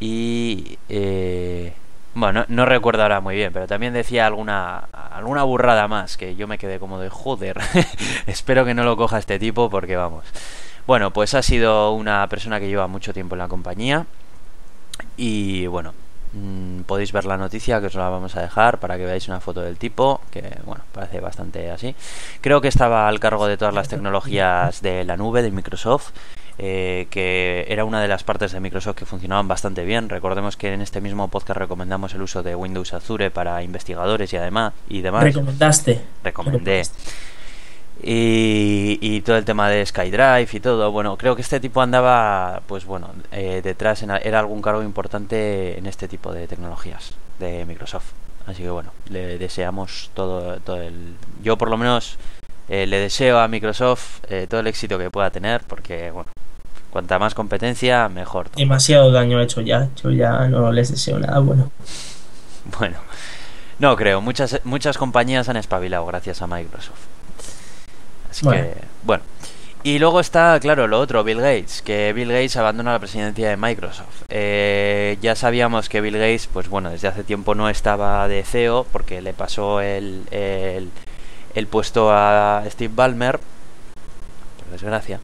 Y 0.00 0.78
eh, 0.88 1.72
bueno, 2.14 2.40
no, 2.40 2.46
no 2.48 2.66
recuerdo 2.66 3.02
ahora 3.02 3.20
muy 3.20 3.36
bien, 3.36 3.52
pero 3.52 3.66
también 3.66 3.92
decía 3.92 4.26
alguna 4.26 4.88
alguna 5.14 5.44
burrada 5.44 5.86
más 5.88 6.16
que 6.16 6.34
yo 6.36 6.46
me 6.48 6.58
quedé 6.58 6.78
como 6.78 6.98
de 6.98 7.08
joder. 7.08 7.58
Espero 8.26 8.64
que 8.64 8.74
no 8.74 8.84
lo 8.84 8.96
coja 8.96 9.18
este 9.18 9.38
tipo 9.38 9.70
porque 9.70 9.96
vamos. 9.96 10.24
Bueno, 10.86 11.12
pues 11.12 11.34
ha 11.34 11.42
sido 11.42 11.92
una 11.92 12.26
persona 12.28 12.60
que 12.60 12.68
lleva 12.68 12.86
mucho 12.86 13.12
tiempo 13.14 13.34
en 13.34 13.38
la 13.38 13.48
compañía 13.48 14.06
y 15.16 15.66
bueno, 15.66 15.94
mm, 16.32 16.80
podéis 16.82 17.12
ver 17.12 17.24
la 17.24 17.36
noticia 17.38 17.80
que 17.80 17.86
os 17.86 17.94
la 17.94 18.08
vamos 18.10 18.36
a 18.36 18.42
dejar 18.42 18.78
para 18.80 18.96
que 18.98 19.04
veáis 19.06 19.26
una 19.28 19.40
foto 19.40 19.62
del 19.62 19.78
tipo, 19.78 20.20
que 20.30 20.58
bueno, 20.66 20.84
parece 20.92 21.20
bastante 21.20 21.70
así. 21.70 21.94
Creo 22.42 22.60
que 22.60 22.68
estaba 22.68 23.08
al 23.08 23.18
cargo 23.20 23.46
de 23.46 23.56
todas 23.56 23.74
las 23.74 23.88
tecnologías 23.88 24.82
de 24.82 25.04
la 25.04 25.16
nube 25.16 25.42
de 25.42 25.50
Microsoft. 25.50 26.12
eh, 26.56 27.08
que 27.10 27.66
era 27.68 27.84
una 27.84 28.00
de 28.00 28.06
las 28.06 28.22
partes 28.22 28.52
de 28.52 28.60
Microsoft 28.60 28.94
que 28.96 29.06
funcionaban 29.06 29.48
bastante 29.48 29.84
bien. 29.84 30.08
Recordemos 30.08 30.56
que 30.56 30.72
en 30.72 30.82
este 30.82 31.00
mismo 31.00 31.26
podcast 31.26 31.58
recomendamos 31.58 32.14
el 32.14 32.22
uso 32.22 32.44
de 32.44 32.54
Windows 32.54 32.92
Azure 32.94 33.30
para 33.32 33.60
investigadores 33.64 34.32
y 34.32 34.36
además 34.36 34.72
y 34.88 35.00
demás. 35.00 35.24
Recomendaste. 35.24 36.00
Recomendé. 36.22 36.82
Y, 38.06 38.98
y 39.00 39.22
todo 39.22 39.38
el 39.38 39.46
tema 39.46 39.70
de 39.70 39.84
SkyDrive 39.84 40.48
y 40.52 40.60
todo. 40.60 40.92
Bueno, 40.92 41.16
creo 41.16 41.34
que 41.34 41.42
este 41.42 41.58
tipo 41.58 41.80
andaba, 41.80 42.60
pues 42.66 42.84
bueno, 42.84 43.10
eh, 43.32 43.62
detrás, 43.64 44.02
en 44.02 44.10
era 44.10 44.40
algún 44.40 44.60
cargo 44.60 44.82
importante 44.82 45.78
en 45.78 45.86
este 45.86 46.06
tipo 46.06 46.32
de 46.32 46.46
tecnologías 46.46 47.14
de 47.38 47.64
Microsoft. 47.64 48.12
Así 48.46 48.62
que 48.62 48.70
bueno, 48.70 48.92
le 49.08 49.38
deseamos 49.38 50.10
todo, 50.12 50.60
todo 50.60 50.82
el... 50.82 51.14
Yo 51.42 51.56
por 51.56 51.70
lo 51.70 51.78
menos 51.78 52.18
eh, 52.68 52.86
le 52.86 52.98
deseo 52.98 53.38
a 53.38 53.48
Microsoft 53.48 54.20
eh, 54.28 54.46
todo 54.48 54.60
el 54.60 54.66
éxito 54.66 54.98
que 54.98 55.10
pueda 55.10 55.30
tener, 55.30 55.62
porque 55.62 56.10
bueno, 56.10 56.30
cuanta 56.90 57.18
más 57.18 57.34
competencia, 57.34 58.08
mejor. 58.08 58.48
todo. 58.48 58.60
Demasiado 58.60 59.12
daño 59.12 59.40
hecho 59.40 59.60
ya. 59.60 59.88
Yo 60.02 60.10
ya 60.10 60.46
no 60.48 60.70
les 60.72 60.90
deseo 60.90 61.18
nada 61.18 61.38
bueno. 61.40 61.70
Bueno, 62.78 62.96
no 63.78 63.94
creo. 63.94 64.22
Muchas, 64.22 64.58
muchas 64.64 64.96
compañías 64.96 65.50
han 65.50 65.58
espabilado 65.58 66.06
gracias 66.06 66.40
a 66.40 66.46
Microsoft. 66.46 66.98
Así 68.34 68.44
Bueno. 68.44 68.62
que, 68.64 68.74
bueno. 69.04 69.22
Y 69.84 69.98
luego 69.98 70.18
está, 70.18 70.58
claro, 70.60 70.86
lo 70.88 70.98
otro, 70.98 71.22
Bill 71.24 71.40
Gates, 71.40 71.82
que 71.82 72.12
Bill 72.14 72.28
Gates 72.30 72.56
abandona 72.56 72.92
la 72.92 72.98
presidencia 72.98 73.50
de 73.50 73.56
Microsoft. 73.58 74.22
Eh, 74.30 75.18
ya 75.20 75.34
sabíamos 75.36 75.90
que 75.90 76.00
Bill 76.00 76.14
Gates, 76.14 76.48
pues 76.50 76.68
bueno, 76.70 76.88
desde 76.90 77.08
hace 77.08 77.22
tiempo 77.22 77.54
no 77.54 77.68
estaba 77.68 78.26
de 78.26 78.44
CEO 78.44 78.86
porque 78.90 79.20
le 79.20 79.34
pasó 79.34 79.82
el, 79.82 80.22
el, 80.30 80.88
el 81.54 81.66
puesto 81.66 82.10
a 82.10 82.64
Steve 82.70 82.92
Ballmer, 82.96 83.38
desgracia. 84.74 85.20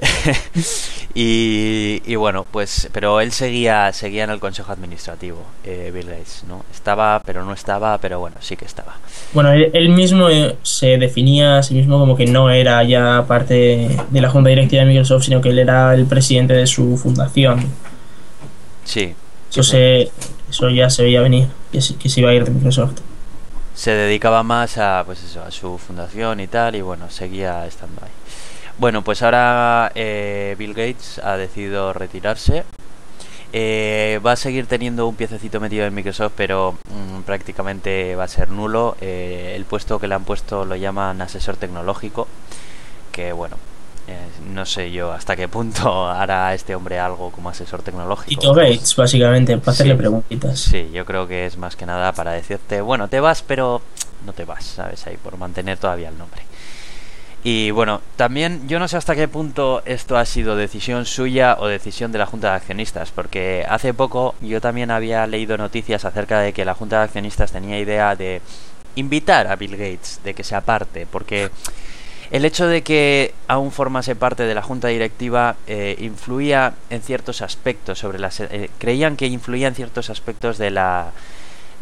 y, 1.14 2.02
y 2.04 2.16
bueno, 2.16 2.44
pues, 2.50 2.88
pero 2.92 3.20
él 3.20 3.32
seguía, 3.32 3.92
seguía 3.92 4.24
en 4.24 4.30
el 4.30 4.40
consejo 4.40 4.72
administrativo, 4.72 5.42
eh, 5.64 5.90
Bill 5.94 6.06
Gates, 6.06 6.44
¿no? 6.48 6.64
Estaba, 6.72 7.22
pero 7.24 7.44
no 7.44 7.52
estaba, 7.52 7.98
pero 7.98 8.18
bueno, 8.18 8.36
sí 8.40 8.56
que 8.56 8.64
estaba. 8.64 8.96
Bueno, 9.32 9.52
él, 9.52 9.70
él 9.72 9.88
mismo 9.90 10.28
eh, 10.28 10.56
se 10.62 10.98
definía 10.98 11.58
a 11.58 11.62
sí 11.62 11.74
mismo 11.74 11.98
como 11.98 12.16
que 12.16 12.26
no 12.26 12.50
era 12.50 12.82
ya 12.82 13.24
parte 13.28 13.88
de 14.10 14.20
la 14.20 14.30
junta 14.30 14.48
directiva 14.50 14.82
de 14.82 14.88
Microsoft, 14.88 15.24
sino 15.24 15.40
que 15.40 15.50
él 15.50 15.58
era 15.58 15.94
el 15.94 16.06
presidente 16.06 16.54
de 16.54 16.66
su 16.66 16.96
fundación. 16.96 17.64
Sí. 18.84 19.14
Eso, 19.50 19.62
se, 19.62 20.10
eso 20.50 20.68
ya 20.70 20.90
se 20.90 21.04
veía 21.04 21.20
venir, 21.20 21.46
que 21.70 21.80
se, 21.80 21.94
que 21.96 22.08
se 22.08 22.20
iba 22.20 22.30
a 22.30 22.34
ir 22.34 22.44
de 22.44 22.50
Microsoft. 22.50 22.94
se 23.74 23.90
dedicaba 23.92 24.42
más 24.42 24.78
a 24.78 25.02
pues 25.04 25.22
eso 25.22 25.42
a 25.42 25.50
su 25.50 25.78
fundación 25.78 26.40
y 26.40 26.46
tal 26.46 26.76
y 26.76 26.80
bueno 26.80 27.10
seguía 27.10 27.66
estando 27.66 28.00
ahí 28.04 28.10
bueno 28.78 29.02
pues 29.02 29.22
ahora 29.22 29.90
eh, 29.94 30.54
Bill 30.58 30.74
Gates 30.74 31.20
ha 31.22 31.36
decidido 31.36 31.92
retirarse 31.92 32.64
Eh, 33.56 34.18
va 34.26 34.32
a 34.32 34.36
seguir 34.36 34.66
teniendo 34.66 35.06
un 35.06 35.14
piececito 35.14 35.60
metido 35.60 35.86
en 35.86 35.94
Microsoft 35.94 36.32
pero 36.36 36.72
mm, 36.90 37.20
prácticamente 37.22 38.16
va 38.16 38.24
a 38.24 38.28
ser 38.28 38.50
nulo 38.50 38.96
Eh, 39.00 39.52
el 39.54 39.64
puesto 39.64 40.00
que 40.00 40.08
le 40.08 40.14
han 40.16 40.24
puesto 40.24 40.64
lo 40.64 40.74
llaman 40.74 41.22
asesor 41.22 41.56
tecnológico 41.56 42.26
que 43.12 43.32
bueno 43.32 43.56
Eh, 44.08 44.18
no 44.52 44.66
sé 44.66 44.90
yo 44.90 45.12
hasta 45.12 45.34
qué 45.36 45.46
punto 45.48 46.06
hará 46.10 46.52
este 46.52 46.74
hombre 46.74 46.98
algo 46.98 47.30
como 47.30 47.48
asesor 47.48 47.80
tecnológico. 47.82 48.38
Tito 48.40 48.52
Gates, 48.54 48.96
básicamente, 48.96 49.56
para 49.56 49.72
hacerle 49.72 49.94
Sí. 49.94 49.98
preguntitas. 49.98 50.60
Sí, 50.60 50.90
yo 50.92 51.04
creo 51.06 51.26
que 51.26 51.46
es 51.46 51.56
más 51.56 51.74
que 51.76 51.86
nada 51.86 52.12
para 52.12 52.32
decirte, 52.32 52.82
bueno, 52.82 53.08
te 53.08 53.20
vas, 53.20 53.40
pero 53.42 53.80
no 54.26 54.32
te 54.34 54.44
vas, 54.44 54.62
¿sabes? 54.64 55.06
Ahí, 55.06 55.16
por 55.16 55.38
mantener 55.38 55.78
todavía 55.78 56.10
el 56.10 56.18
nombre. 56.18 56.42
Y 57.46 57.72
bueno, 57.72 58.00
también 58.16 58.66
yo 58.68 58.78
no 58.78 58.88
sé 58.88 58.96
hasta 58.96 59.14
qué 59.14 59.28
punto 59.28 59.82
esto 59.84 60.16
ha 60.16 60.24
sido 60.24 60.56
decisión 60.56 61.04
suya 61.04 61.58
o 61.60 61.66
decisión 61.66 62.10
de 62.10 62.18
la 62.18 62.24
Junta 62.24 62.48
de 62.48 62.56
Accionistas, 62.56 63.10
porque 63.10 63.66
hace 63.68 63.92
poco 63.92 64.34
yo 64.40 64.62
también 64.62 64.90
había 64.90 65.26
leído 65.26 65.58
noticias 65.58 66.06
acerca 66.06 66.40
de 66.40 66.54
que 66.54 66.64
la 66.64 66.74
Junta 66.74 66.96
de 66.96 67.04
Accionistas 67.04 67.52
tenía 67.52 67.78
idea 67.78 68.16
de 68.16 68.40
invitar 68.96 69.46
a 69.46 69.56
Bill 69.56 69.76
Gates, 69.76 70.20
de 70.24 70.32
que 70.32 70.42
se 70.42 70.54
aparte, 70.54 71.06
porque 71.06 71.50
el 72.30 72.46
hecho 72.46 72.66
de 72.66 72.82
que 72.82 73.34
aún 73.46 73.72
formase 73.72 74.16
parte 74.16 74.44
de 74.44 74.54
la 74.54 74.62
junta 74.62 74.88
directiva 74.88 75.56
eh, 75.66 75.96
influía 76.00 76.72
en 76.88 77.02
ciertos 77.02 77.42
aspectos 77.42 77.98
sobre 77.98 78.18
las 78.18 78.40
eh, 78.40 78.70
creían 78.78 79.16
que 79.16 79.26
influía 79.26 79.68
en 79.68 79.74
ciertos 79.74 80.08
aspectos 80.08 80.56
de 80.56 80.70
la 80.70 81.12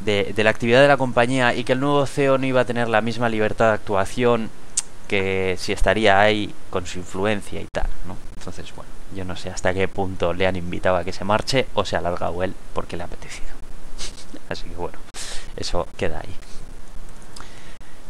de, 0.04 0.32
de 0.34 0.42
la 0.42 0.50
actividad 0.50 0.82
de 0.82 0.88
la 0.88 0.96
compañía 0.96 1.54
y 1.54 1.62
que 1.62 1.74
el 1.74 1.80
nuevo 1.80 2.04
CEO 2.06 2.36
no 2.38 2.46
iba 2.46 2.62
a 2.62 2.64
tener 2.64 2.88
la 2.88 3.00
misma 3.00 3.28
libertad 3.28 3.68
de 3.68 3.74
actuación 3.74 4.50
que 5.12 5.56
si 5.58 5.72
estaría 5.72 6.18
ahí 6.20 6.54
con 6.70 6.86
su 6.86 6.98
influencia 6.98 7.60
y 7.60 7.66
tal, 7.70 7.86
¿no? 8.06 8.16
Entonces, 8.38 8.74
bueno, 8.74 8.90
yo 9.14 9.24
no 9.26 9.36
sé 9.36 9.50
hasta 9.50 9.74
qué 9.74 9.86
punto 9.88 10.32
le 10.32 10.46
han 10.46 10.56
invitado 10.56 10.96
a 10.96 11.04
que 11.04 11.12
se 11.12 11.22
marche 11.24 11.66
o 11.74 11.84
se 11.84 11.96
ha 11.96 11.98
alargado 11.98 12.42
él 12.42 12.54
porque 12.72 12.96
le 12.96 13.02
ha 13.02 13.06
apetecido. 13.06 13.50
Así 14.48 14.64
que 14.68 14.76
bueno, 14.76 14.98
eso 15.56 15.86
queda 15.98 16.20
ahí. 16.20 16.34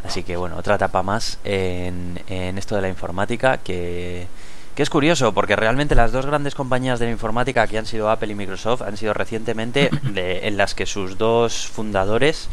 Así 0.05 0.23
que 0.23 0.37
bueno, 0.37 0.57
otra 0.57 0.77
etapa 0.77 1.03
más 1.03 1.39
en, 1.45 2.21
en 2.29 2.57
esto 2.59 2.75
de 2.77 2.83
la 2.83 2.89
informática 2.89 3.59
que, 3.59 4.27
que 4.75 4.83
es 4.83 4.91
curioso 4.91 5.33
porque 5.33 5.55
realmente 5.57 5.95
las 5.95 6.11
dos 6.13 6.27
grandes 6.27 6.55
compañías 6.55 6.99
de 6.99 7.07
la 7.07 7.13
informática 7.13 7.67
que 7.69 7.79
han 7.79 7.87
sido 7.87 8.11
Apple 8.11 8.33
y 8.33 8.35
Microsoft 8.35 8.83
han 8.83 8.97
sido 8.97 9.13
recientemente 9.15 9.91
de- 10.03 10.47
en 10.49 10.57
las 10.57 10.75
que 10.75 10.87
sus 10.87 11.19
dos 11.19 11.67
fundadores 11.69 12.49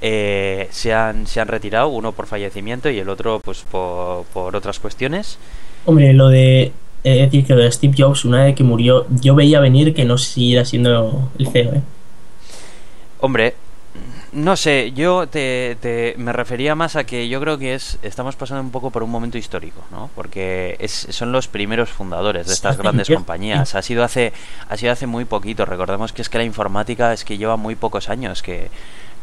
eh, 0.00 0.68
se, 0.70 0.92
han, 0.94 1.26
se 1.26 1.40
han 1.40 1.48
retirado, 1.48 1.88
uno 1.88 2.12
por 2.12 2.26
fallecimiento 2.26 2.90
y 2.90 2.98
el 2.98 3.08
otro 3.08 3.40
pues 3.40 3.62
por, 3.70 4.24
por 4.26 4.54
otras 4.56 4.78
cuestiones. 4.80 5.38
Hombre, 5.84 6.12
lo 6.12 6.28
de 6.28 6.72
eh, 7.04 7.22
decir 7.22 7.46
que 7.46 7.54
lo 7.54 7.62
de 7.62 7.70
Steve 7.72 7.94
Jobs, 7.96 8.24
una 8.24 8.44
vez 8.44 8.54
que 8.56 8.64
murió, 8.64 9.06
yo 9.20 9.34
veía 9.34 9.60
venir 9.60 9.94
que 9.94 10.04
no 10.04 10.18
siguiera 10.18 10.64
siendo 10.64 11.30
el 11.38 11.48
CEO, 11.48 11.74
¿eh? 11.74 11.82
Hombre, 13.20 13.54
no 14.32 14.56
sé, 14.56 14.92
yo 14.94 15.26
te, 15.26 15.76
te- 15.80 16.14
me 16.18 16.32
refería 16.32 16.74
más 16.74 16.96
a 16.96 17.04
que 17.04 17.28
yo 17.28 17.40
creo 17.40 17.56
que 17.56 17.74
es 17.74 17.98
estamos 18.02 18.36
pasando 18.36 18.62
un 18.62 18.70
poco 18.70 18.90
por 18.90 19.02
un 19.02 19.08
momento 19.10 19.38
histórico, 19.38 19.82
¿no? 19.90 20.10
Porque 20.14 20.76
es, 20.78 21.06
son 21.10 21.32
los 21.32 21.48
primeros 21.48 21.88
fundadores 21.88 22.46
de 22.46 22.52
estas 22.52 22.76
grandes 22.82 23.08
compañías. 23.08 23.74
Ha 23.74 23.80
sido 23.82 24.04
hace 24.04 24.32
ha 24.68 24.76
sido 24.76 24.92
hace 24.92 25.06
muy 25.06 25.24
poquito. 25.24 25.64
Recordemos 25.64 26.12
que 26.12 26.20
es 26.20 26.28
que 26.28 26.38
la 26.38 26.44
informática 26.44 27.12
es 27.14 27.24
que 27.24 27.38
lleva 27.38 27.56
muy 27.56 27.74
pocos 27.76 28.10
años, 28.10 28.42
que, 28.42 28.68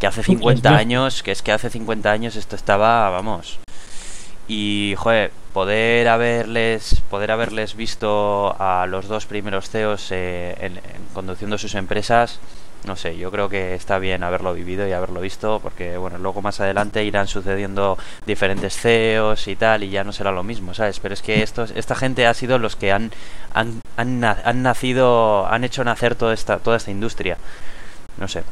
que 0.03 0.07
hace 0.07 0.21
Sí, 0.21 0.33
50 0.33 0.69
es 0.73 0.75
años, 0.81 1.23
que 1.23 1.31
es 1.31 1.41
que 1.41 1.53
hace 1.53 1.69
50 1.69 2.11
años 2.11 2.35
esto 2.35 2.57
estaba, 2.57 3.09
vamos. 3.09 3.59
Y 4.49 4.95
joder, 4.97 5.31
poder 5.53 6.09
haberles 6.09 7.01
poder 7.09 7.31
haberles 7.31 7.77
visto 7.77 8.53
a 8.59 8.85
los 8.85 9.07
dos 9.07 9.25
primeros 9.27 9.69
CEOs 9.69 10.09
eh, 10.11 10.57
en- 10.59 10.75
en 10.77 11.05
conduciendo 11.13 11.57
sus 11.57 11.75
empresas 11.75 12.41
no 12.85 12.97
sé, 12.97 13.15
yo 13.17 13.31
creo 13.31 13.47
que 13.47 13.75
está 13.75 13.97
bien 13.97 14.23
haberlo 14.25 14.53
vivido 14.53 14.85
y 14.85 14.91
haberlo 14.91 15.21
visto, 15.21 15.61
porque 15.63 15.95
bueno, 15.95 16.17
luego 16.17 16.41
más 16.41 16.59
adelante 16.59 17.05
irán 17.05 17.29
sucediendo 17.29 17.97
diferentes 18.25 18.75
CEOs 18.75 19.47
y 19.47 19.55
tal, 19.55 19.83
y 19.85 19.89
ya 19.89 20.03
no 20.03 20.11
será 20.11 20.33
lo 20.33 20.43
mismo, 20.43 20.73
¿sabes? 20.73 20.99
Pero 20.99 21.13
es 21.13 21.21
que 21.21 21.41
estos, 21.43 21.71
esta 21.71 21.95
gente 21.95 22.27
ha 22.27 22.33
sido 22.33 22.59
los 22.59 22.75
que 22.75 22.91
han, 22.91 23.11
han, 23.53 23.79
han, 23.95 24.21
han 24.25 24.63
nacido, 24.63 25.47
han 25.47 25.63
hecho 25.63 25.85
nacer 25.85 26.15
toda 26.15 26.33
esta, 26.33 26.57
toda 26.59 26.75
esta 26.75 26.91
industria. 26.91 27.37
No 28.17 28.27
sé. 28.27 28.43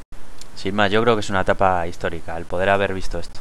Sin 0.56 0.76
más, 0.76 0.92
yo 0.92 1.02
creo 1.02 1.16
que 1.16 1.22
es 1.22 1.30
una 1.30 1.42
etapa 1.42 1.88
histórica, 1.88 2.38
el 2.38 2.46
poder 2.46 2.70
haber 2.70 2.94
visto 2.94 3.20
esto. 3.20 3.40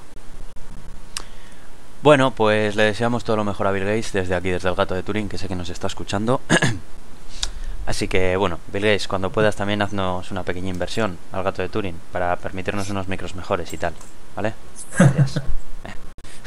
Bueno, 2.03 2.31
pues 2.31 2.77
le 2.77 2.85
deseamos 2.85 3.25
todo 3.25 3.37
lo 3.37 3.45
mejor 3.45 3.67
a 3.67 3.73
Bill 3.73 3.85
Gates 3.85 4.13
desde 4.13 4.35
aquí, 4.35 4.49
desde 4.49 4.71
el 4.71 4.75
gato 4.75 4.95
de 4.95 5.03
Turín, 5.03 5.29
que 5.29 5.37
sé 5.37 5.49
que 5.49 5.55
nos 5.55 5.69
está 5.69 5.87
escuchando. 5.87 6.41
Así 7.87 8.09
que 8.09 8.37
bueno, 8.37 8.59
Bill 8.73 8.85
Gates, 8.85 9.07
cuando 9.07 9.31
puedas 9.31 9.55
también 9.57 9.83
haznos 9.83 10.31
una 10.31 10.43
pequeña 10.43 10.71
inversión 10.71 11.19
al 11.33 11.43
gato 11.43 11.61
de 11.61 11.69
Turing 11.69 11.97
para 12.11 12.35
permitirnos 12.37 12.89
unos 12.89 13.09
micros 13.09 13.35
mejores 13.35 13.71
y 13.75 13.79
tal, 13.79 13.93
¿vale? 14.35 14.55
Gracias. 14.99 15.43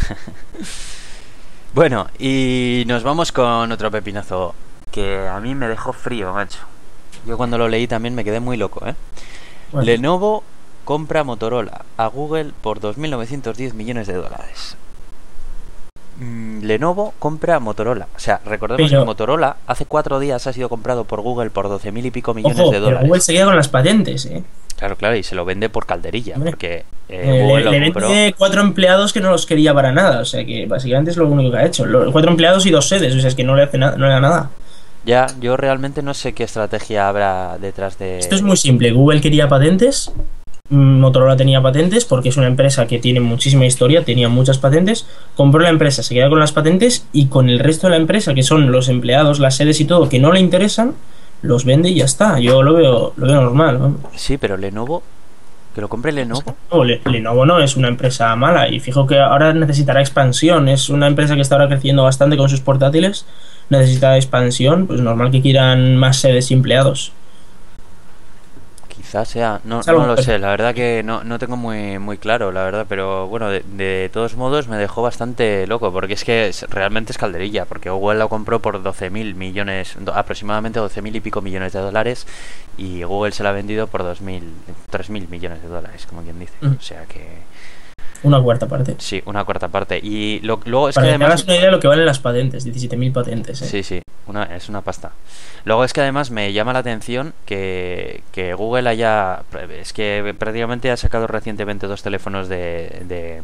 bueno, 1.73 2.07
y 2.17 2.83
nos 2.87 3.03
vamos 3.03 3.31
con 3.31 3.71
otro 3.71 3.91
pepinazo 3.91 4.55
que 4.91 5.27
a 5.27 5.39
mí 5.39 5.53
me 5.53 5.67
dejó 5.67 5.93
frío, 5.93 6.33
macho. 6.33 6.59
Yo 7.27 7.37
cuando 7.37 7.59
lo 7.59 7.67
leí 7.67 7.87
también 7.87 8.15
me 8.15 8.23
quedé 8.23 8.39
muy 8.39 8.57
loco, 8.57 8.87
¿eh? 8.87 8.95
Bueno, 9.73 9.85
Lenovo 9.85 10.43
compra 10.85 11.23
Motorola 11.23 11.83
a 11.97 12.07
Google 12.07 12.51
por 12.61 12.79
2.910 12.79 13.73
millones 13.73 14.07
de 14.07 14.13
dólares. 14.13 14.77
Mm, 16.19 16.61
Lenovo 16.63 17.13
compra 17.19 17.59
Motorola. 17.59 18.07
O 18.15 18.19
sea, 18.19 18.39
recordemos 18.45 18.89
Pero- 18.89 19.01
que 19.01 19.05
Motorola 19.05 19.57
hace 19.65 19.85
cuatro 19.85 20.19
días 20.19 20.45
ha 20.47 20.53
sido 20.53 20.69
comprado 20.69 21.05
por 21.05 21.21
Google 21.21 21.49
por 21.49 21.67
12.000 21.69 22.05
y 22.05 22.11
pico 22.11 22.33
millones 22.33 22.59
ojo, 22.59 22.67
de 22.71 22.77
pero 22.77 22.85
dólares. 22.85 23.07
Google 23.07 23.21
se 23.21 23.33
queda 23.33 23.45
con 23.45 23.55
las 23.55 23.67
patentes, 23.67 24.25
¿eh? 24.27 24.43
Claro, 24.77 24.95
claro, 24.95 25.15
y 25.15 25.23
se 25.23 25.35
lo 25.35 25.45
vende 25.45 25.69
por 25.69 25.85
calderilla, 25.85 26.35
Hombre. 26.35 26.51
porque 26.51 26.75
eh, 27.09 27.39
Eh, 27.39 27.41
Google 27.43 27.63
le, 27.65 27.71
le 27.71 27.79
lo 27.79 27.85
compró. 27.93 28.09
vende 28.09 28.35
cuatro 28.37 28.61
empleados 28.61 29.13
que 29.13 29.21
no 29.21 29.31
los 29.31 29.45
quería 29.45 29.73
para 29.73 29.91
nada, 29.91 30.19
o 30.21 30.25
sea 30.25 30.43
que 30.45 30.65
básicamente 30.67 31.11
es 31.11 31.17
lo 31.17 31.27
único 31.27 31.51
que 31.51 31.57
ha 31.57 31.65
hecho. 31.65 31.85
Cuatro 32.11 32.29
empleados 32.31 32.65
y 32.65 32.71
dos 32.71 32.87
sedes, 32.87 33.15
o 33.15 33.19
sea, 33.19 33.29
es 33.29 33.35
que 33.35 33.43
no 33.43 33.55
le 33.55 33.63
hace 33.63 33.77
nada, 33.77 33.95
no 33.97 34.05
le 34.05 34.11
da 34.13 34.19
nada. 34.19 34.49
Ya, 35.05 35.27
yo 35.41 35.57
realmente 35.57 36.01
no 36.01 36.13
sé 36.13 36.33
qué 36.33 36.43
estrategia 36.43 37.09
habrá 37.09 37.57
detrás 37.59 37.97
de... 37.99 38.19
Esto 38.19 38.35
es 38.35 38.41
muy 38.41 38.55
simple. 38.57 38.91
Google 38.91 39.19
quería 39.19 39.49
patentes, 39.49 40.11
mm, 40.69 40.99
Motorola 40.99 41.35
tenía 41.35 41.61
patentes 41.61 42.05
porque 42.05 42.29
es 42.29 42.37
una 42.37 42.47
empresa 42.47 42.87
que 42.87 42.99
tiene 42.99 43.19
muchísima 43.19 43.65
historia, 43.65 44.05
tenía 44.05 44.29
muchas 44.29 44.59
patentes. 44.59 45.05
Compró 45.35 45.59
la 45.61 45.69
empresa, 45.69 46.03
se 46.03 46.13
queda 46.13 46.29
con 46.29 46.39
las 46.39 46.53
patentes 46.53 47.05
y 47.11 47.25
con 47.27 47.49
el 47.49 47.59
resto 47.59 47.87
de 47.87 47.91
la 47.91 47.97
empresa, 47.97 48.33
que 48.33 48.43
son 48.43 48.71
los 48.71 48.87
empleados, 48.87 49.39
las 49.39 49.57
sedes 49.57 49.81
y 49.81 49.85
todo, 49.85 50.07
que 50.07 50.19
no 50.19 50.31
le 50.31 50.39
interesan, 50.39 50.93
los 51.41 51.65
vende 51.65 51.89
y 51.89 51.95
ya 51.95 52.05
está. 52.05 52.39
Yo 52.39 52.63
lo 52.63 52.73
veo, 52.73 53.11
lo 53.17 53.27
veo 53.27 53.41
normal. 53.41 53.79
¿no? 53.79 53.97
Sí, 54.15 54.37
pero 54.37 54.55
Lenovo... 54.57 55.03
Que 55.75 55.81
lo 55.81 55.89
compre 55.89 56.11
Lenovo. 56.11 56.55
No, 56.71 56.83
Le- 56.83 57.01
Lenovo 57.05 57.47
no 57.47 57.59
es 57.59 57.75
una 57.75 57.87
empresa 57.87 58.35
mala 58.35 58.69
y 58.69 58.79
fijo 58.79 59.07
que 59.07 59.17
ahora 59.19 59.53
necesitará 59.53 60.01
expansión. 60.01 60.69
Es 60.69 60.87
una 60.89 61.07
empresa 61.07 61.33
que 61.33 61.41
está 61.41 61.55
ahora 61.55 61.67
creciendo 61.67 62.03
bastante 62.03 62.37
con 62.37 62.47
sus 62.47 62.61
portátiles. 62.61 63.25
Necesita 63.69 64.15
expansión, 64.15 64.87
pues 64.87 64.99
normal 65.01 65.31
que 65.31 65.41
quieran 65.41 65.97
más 65.97 66.17
sedes 66.17 66.51
y 66.51 66.53
empleados. 66.53 67.11
Quizás 68.87 69.27
sea, 69.27 69.59
no, 69.63 69.81
no 69.85 70.05
lo 70.07 70.17
sé, 70.17 70.37
la 70.39 70.49
verdad 70.49 70.73
que 70.75 71.01
no, 71.03 71.23
no 71.23 71.39
tengo 71.39 71.55
muy, 71.55 71.97
muy 71.99 72.17
claro, 72.17 72.51
la 72.51 72.63
verdad, 72.63 72.85
pero 72.87 73.27
bueno, 73.27 73.49
de, 73.49 73.61
de 73.61 74.09
todos 74.13 74.35
modos 74.35 74.67
me 74.67 74.77
dejó 74.77 75.01
bastante 75.01 75.65
loco, 75.67 75.91
porque 75.91 76.13
es 76.13 76.23
que 76.23 76.47
es- 76.47 76.63
realmente 76.69 77.11
es 77.11 77.17
calderilla, 77.17 77.65
porque 77.65 77.89
Google 77.89 78.19
lo 78.19 78.29
compró 78.29 78.59
por 78.59 78.81
12.000 78.83 79.35
millones, 79.35 79.95
do- 79.99 80.13
aproximadamente 80.13 80.79
12.000 80.79 81.15
y 81.15 81.19
pico 81.21 81.41
millones 81.41 81.73
de 81.73 81.79
dólares, 81.79 82.27
y 82.77 83.03
Google 83.03 83.31
se 83.33 83.43
la 83.43 83.49
ha 83.49 83.53
vendido 83.53 83.87
por 83.87 84.03
2.000, 84.03 84.43
3.000 84.91 85.27
millones 85.29 85.61
de 85.63 85.67
dólares, 85.69 86.05
como 86.07 86.21
quien 86.21 86.39
dice. 86.39 86.53
Mm. 86.61 86.75
O 86.77 86.81
sea 86.81 87.05
que, 87.05 87.25
Una 88.23 88.41
cuarta 88.41 88.67
parte. 88.67 88.95
sí, 88.99 89.21
una 89.25 89.43
cuarta 89.43 89.67
parte. 89.67 89.99
Y 90.01 90.39
lo- 90.41 90.59
luego 90.65 90.89
es 90.89 90.95
Para 90.95 91.07
que 91.07 91.17
que 91.17 91.23
además... 91.23 91.43
una 91.43 91.55
idea 91.55 91.65
de 91.65 91.71
lo 91.71 91.79
que 91.79 91.87
valen 91.87 92.05
las 92.05 92.19
patentes, 92.19 92.65
17.000 92.65 93.11
patentes. 93.13 93.61
¿eh? 93.61 93.65
Sí, 93.67 93.83
sí, 93.83 94.01
una, 94.27 94.43
es 94.43 94.69
una 94.69 94.81
pasta. 94.81 95.11
Luego 95.65 95.83
es 95.83 95.93
que 95.93 96.01
además 96.01 96.31
me 96.31 96.51
llama 96.53 96.73
la 96.73 96.79
atención 96.79 97.33
que, 97.45 98.21
que 98.31 98.53
Google 98.53 98.89
haya... 98.89 99.41
Es 99.79 99.93
que 99.93 100.33
prácticamente 100.37 100.89
ha 100.91 100.97
sacado 100.97 101.27
recientemente 101.27 101.87
dos 101.87 102.01
teléfonos 102.03 102.47
de... 102.49 103.03
de 103.07 103.41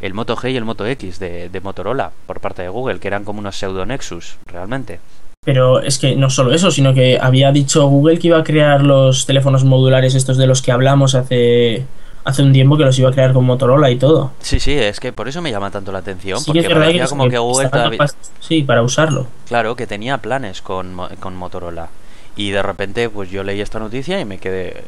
el 0.00 0.14
Moto 0.14 0.36
G 0.36 0.50
y 0.52 0.56
el 0.56 0.64
Moto 0.64 0.84
X 0.84 1.20
de, 1.20 1.48
de 1.48 1.60
Motorola 1.60 2.10
por 2.26 2.40
parte 2.40 2.62
de 2.62 2.68
Google, 2.68 2.98
que 2.98 3.06
eran 3.06 3.22
como 3.24 3.38
unos 3.38 3.56
pseudo 3.56 3.86
Nexus, 3.86 4.36
realmente. 4.46 4.98
Pero 5.44 5.80
es 5.80 5.98
que 5.98 6.16
no 6.16 6.28
solo 6.28 6.52
eso, 6.52 6.70
sino 6.72 6.92
que 6.92 7.18
había 7.20 7.52
dicho 7.52 7.86
Google 7.86 8.18
que 8.18 8.26
iba 8.28 8.38
a 8.38 8.44
crear 8.44 8.82
los 8.82 9.26
teléfonos 9.26 9.62
modulares 9.64 10.14
estos 10.16 10.36
de 10.38 10.46
los 10.48 10.60
que 10.60 10.72
hablamos 10.72 11.14
hace, 11.14 11.84
hace 12.24 12.42
un 12.42 12.52
tiempo, 12.52 12.76
que 12.76 12.84
los 12.84 12.98
iba 12.98 13.10
a 13.10 13.12
crear 13.12 13.32
con 13.32 13.44
Motorola 13.44 13.90
y 13.90 13.96
todo. 13.96 14.32
Sí, 14.40 14.60
sí, 14.60 14.72
es 14.72 15.00
que 15.00 15.12
por 15.12 15.28
eso 15.28 15.42
me 15.42 15.50
llama 15.50 15.70
tanto 15.70 15.92
la 15.92 15.98
atención, 15.98 16.38
Sí 16.38 16.46
que 16.46 16.50
porque 16.50 16.60
es 16.60 16.68
verdad 16.68 16.80
parecía 16.82 17.02
que, 17.04 17.08
como 17.08 17.28
que 17.28 17.38
Google 17.38 17.68
todavía- 17.68 17.98
capaces- 17.98 18.16
Sí, 18.40 18.62
para 18.62 18.82
usarlo. 18.82 19.26
Claro, 19.48 19.74
que 19.76 19.86
tenía 19.86 20.18
planes 20.18 20.62
con, 20.62 20.96
con 21.20 21.36
Motorola. 21.36 21.88
Y 22.36 22.50
de 22.50 22.62
repente, 22.62 23.08
pues 23.10 23.30
yo 23.30 23.42
leí 23.44 23.60
esta 23.60 23.78
noticia 23.78 24.18
y 24.20 24.24
me 24.24 24.38
quedé. 24.38 24.84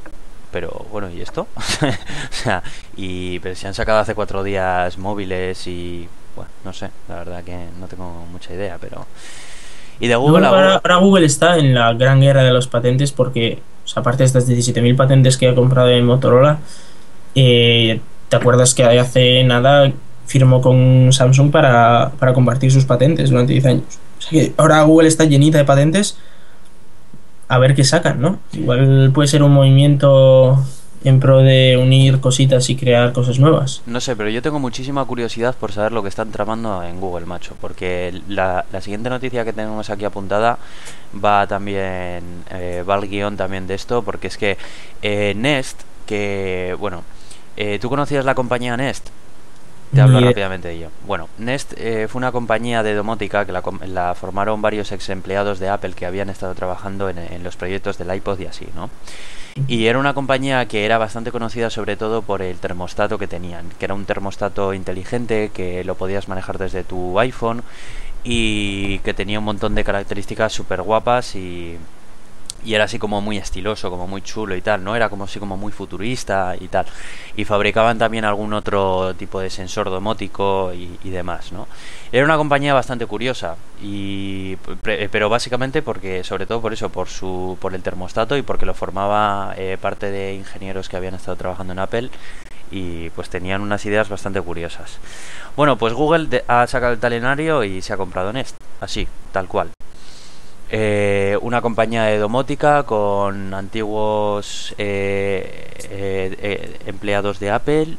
Pero 0.51 0.87
bueno, 0.93 1.11
¿y 1.11 1.21
esto? 1.21 1.47
o 1.57 1.91
sea, 2.31 2.63
y 2.97 3.39
pero 3.41 3.55
se 3.57 3.67
han 3.67 3.75
sacado 3.75 3.99
hace 3.99 4.15
cuatro 4.15 4.43
días 4.43 4.97
móviles 4.99 5.67
y. 5.67 6.09
Bueno, 6.37 6.51
no 6.65 6.73
sé, 6.73 6.91
la 7.09 7.17
verdad 7.17 7.45
que 7.45 7.57
no 7.81 7.87
tengo 7.87 8.25
mucha 8.33 8.53
idea, 8.55 8.79
pero. 8.81 9.07
Y 10.01 10.09
de 10.09 10.17
Google 10.17 10.47
ahora, 10.47 10.59
Google- 10.61 10.81
ahora 10.85 10.97
Google 10.97 11.27
está 11.27 11.59
en 11.59 11.75
la 11.75 11.93
gran 11.93 12.21
guerra 12.21 12.43
de 12.43 12.53
los 12.53 12.67
patentes 12.67 13.13
porque, 13.13 13.59
o 13.85 13.89
sea, 13.89 14.01
aparte 14.01 14.23
de 14.23 14.27
estas 14.27 14.49
17.000 14.49 14.97
patentes 14.97 15.37
que 15.37 15.49
ha 15.49 15.55
comprado 15.55 15.91
en 15.91 16.05
Motorola, 16.07 16.59
eh, 17.35 18.01
¿te 18.29 18.37
acuerdas 18.37 18.75
que 18.75 18.85
hace 18.85 19.45
nada 19.45 19.93
firmó 20.27 20.61
con 20.61 21.13
Samsung 21.13 21.51
para, 21.51 22.13
para 22.19 22.33
compartir 22.33 22.73
sus 22.73 22.85
patentes 22.85 23.31
durante 23.31 23.53
10 23.53 23.67
años? 23.67 23.85
O 24.19 24.23
sea 24.23 24.31
que 24.31 24.53
ahora 24.57 24.83
Google 24.83 25.09
está 25.09 25.25
llenita 25.25 25.59
de 25.59 25.65
patentes. 25.65 26.17
A 27.49 27.59
ver 27.59 27.75
qué 27.75 27.85
sacan, 27.85 28.21
¿no? 28.21 28.39
Igual 28.53 29.11
puede 29.13 29.29
ser 29.29 29.43
un 29.43 29.53
movimiento 29.53 30.59
en 31.05 31.21
pro 31.21 31.39
de 31.41 31.77
unir 31.77 32.19
cositas 32.21 32.71
y 32.71 32.77
crear 32.77 33.13
cosas 33.13 33.39
nuevas. 33.39 33.83
No 33.85 34.01
sé, 34.01 34.17
pero 34.17 34.31
yo 34.31 34.41
tengo 34.41 34.59
muchísima 34.59 35.05
curiosidad 35.05 35.55
por 35.55 35.71
saber 35.71 35.93
lo 35.93 36.03
que 36.03 36.09
están 36.09 36.33
tramando 36.33 36.83
en 36.83 36.99
Google, 36.99 37.27
macho. 37.27 37.55
Porque 37.61 38.23
la, 38.27 38.65
la 38.73 38.81
siguiente 38.81 39.11
noticia 39.11 39.45
que 39.45 39.53
tenemos 39.53 39.91
aquí 39.91 40.07
apuntada 40.07 40.59
va 41.23 41.47
también, 41.47 42.45
eh, 42.51 42.83
va 42.89 42.95
al 42.95 43.07
guion 43.07 43.37
también 43.37 43.67
de 43.67 43.75
esto, 43.75 44.03
porque 44.03 44.29
es 44.29 44.39
que 44.39 44.57
eh, 45.03 45.35
Nest, 45.37 45.83
que, 46.07 46.75
bueno, 46.81 47.05
eh, 47.57 47.79
¿tú 47.81 47.89
conocías 47.89 48.25
la 48.25 48.35
compañía 48.35 48.77
Nest? 48.77 49.09
Te 49.95 50.01
hablo 50.01 50.21
rápidamente 50.21 50.69
de 50.69 50.75
ello. 50.75 50.89
Bueno, 51.07 51.29
Nest 51.39 51.73
eh, 51.77 52.09
fue 52.09 52.19
una 52.19 52.33
compañía 52.33 52.83
de 52.83 52.95
domótica 52.95 53.45
que 53.45 53.53
la, 53.53 53.63
la 53.87 54.15
formaron 54.17 54.61
varios 54.61 54.91
ex 54.91 55.09
empleados 55.09 55.61
de 55.61 55.69
Apple 55.69 55.93
que 55.93 56.05
habían 56.05 56.31
estado 56.31 56.55
trabajando 56.55 57.09
en, 57.09 57.19
en 57.19 57.45
los 57.45 57.55
proyectos 57.55 57.97
del 57.97 58.13
iPod 58.13 58.41
y 58.41 58.47
así, 58.47 58.67
¿no? 58.75 58.91
Y 59.69 59.87
era 59.87 60.01
una 60.01 60.15
compañía 60.15 60.67
que 60.67 60.85
era 60.85 60.99
bastante 60.99 61.31
conocida 61.31 61.71
sobre 61.71 61.97
todo 61.97 62.23
por 62.23 62.43
el 62.43 62.57
termostato 62.59 63.19
que 63.19 63.29
tenían, 63.29 63.69
que 63.79 63.85
era 63.85 63.95
un 63.95 64.05
termostato 64.05 64.75
inteligente 64.75 65.53
que 65.55 65.85
lo 65.85 65.95
podías 65.95 66.27
manejar 66.27 66.59
desde 66.59 66.83
tu 66.83 67.21
iPhone 67.21 67.63
y 68.25 68.99
que 69.01 69.15
tenía 69.15 69.39
un 69.39 69.45
montón 69.45 69.77
de 69.77 69.85
características 69.85 70.53
súper 70.53 70.83
guapas 70.83 71.37
y, 71.37 71.79
y 72.65 72.75
era 72.75 72.85
así 72.85 72.99
como 72.99 73.21
muy 73.21 73.37
estiloso, 73.37 73.91
como 73.91 74.07
muy 74.07 74.23
chulo 74.23 74.57
y 74.57 74.63
tal, 74.63 74.83
¿no? 74.83 74.97
Era 74.97 75.09
como 75.09 75.25
así 75.25 75.39
como 75.39 75.57
muy 75.57 75.73
futurista 75.73 76.55
y 76.59 76.69
tal. 76.69 76.87
Y 77.37 77.45
fabricaban 77.45 77.99
también 77.99 78.25
algún 78.25 78.53
otro 78.55 79.15
tipo 79.15 79.41
de 79.41 79.51
sensor 79.51 79.91
domótico 79.91 80.73
y, 80.73 81.11
demás, 81.11 81.53
¿no? 81.53 81.69
Era 82.11 82.25
una 82.25 82.37
compañía 82.37 82.75
bastante 82.75 83.07
curiosa 83.07 83.57
y 83.83 84.57
pre- 84.83 85.09
pero 85.09 85.29
básicamente 85.29 85.83
porque 85.83 86.25
sobre 86.25 86.47
todo 86.47 86.61
por 86.61 86.73
eso, 86.73 86.89
por 86.89 87.09
su 87.09 87.57
por 87.61 87.75
el 87.75 87.83
termostato 87.83 88.37
y 88.37 88.43
porque 88.43 88.67
lo 88.67 88.75
formaba 88.75 89.55
eh, 89.57 89.77
parte 89.81 90.11
de 90.11 90.35
ingenieros 90.35 90.89
que 90.89 90.97
habían 90.97 91.15
estado 91.15 91.37
trabajando 91.37 91.73
en 91.73 91.79
Apple 91.81 92.11
y 92.71 93.11
pues 93.11 93.29
tenían 93.29 93.61
unas 93.63 93.85
ideas 93.87 94.09
bastante 94.09 94.41
curiosas. 94.41 94.99
Bueno, 95.57 95.77
pues 95.79 95.93
Google 95.93 96.43
ha 96.49 96.67
sacado 96.67 96.93
el 96.93 96.99
talenario 96.99 97.63
y 97.65 97.83
se 97.83 97.93
ha 97.93 97.97
comprado 97.97 98.33
Nest, 98.33 98.57
así, 98.81 99.07
tal 99.33 99.47
cual. 99.47 99.71
Eh, 100.77 101.39
una 101.41 101.63
compañía 101.63 102.03
de 102.03 102.19
domótica 102.19 102.83
con 102.83 103.55
antiguos 103.55 104.75
eh, 104.77 105.71
eh, 105.89 106.37
eh, 106.43 106.81
empleados 106.87 107.39
de 107.39 107.53
Apple 107.53 107.97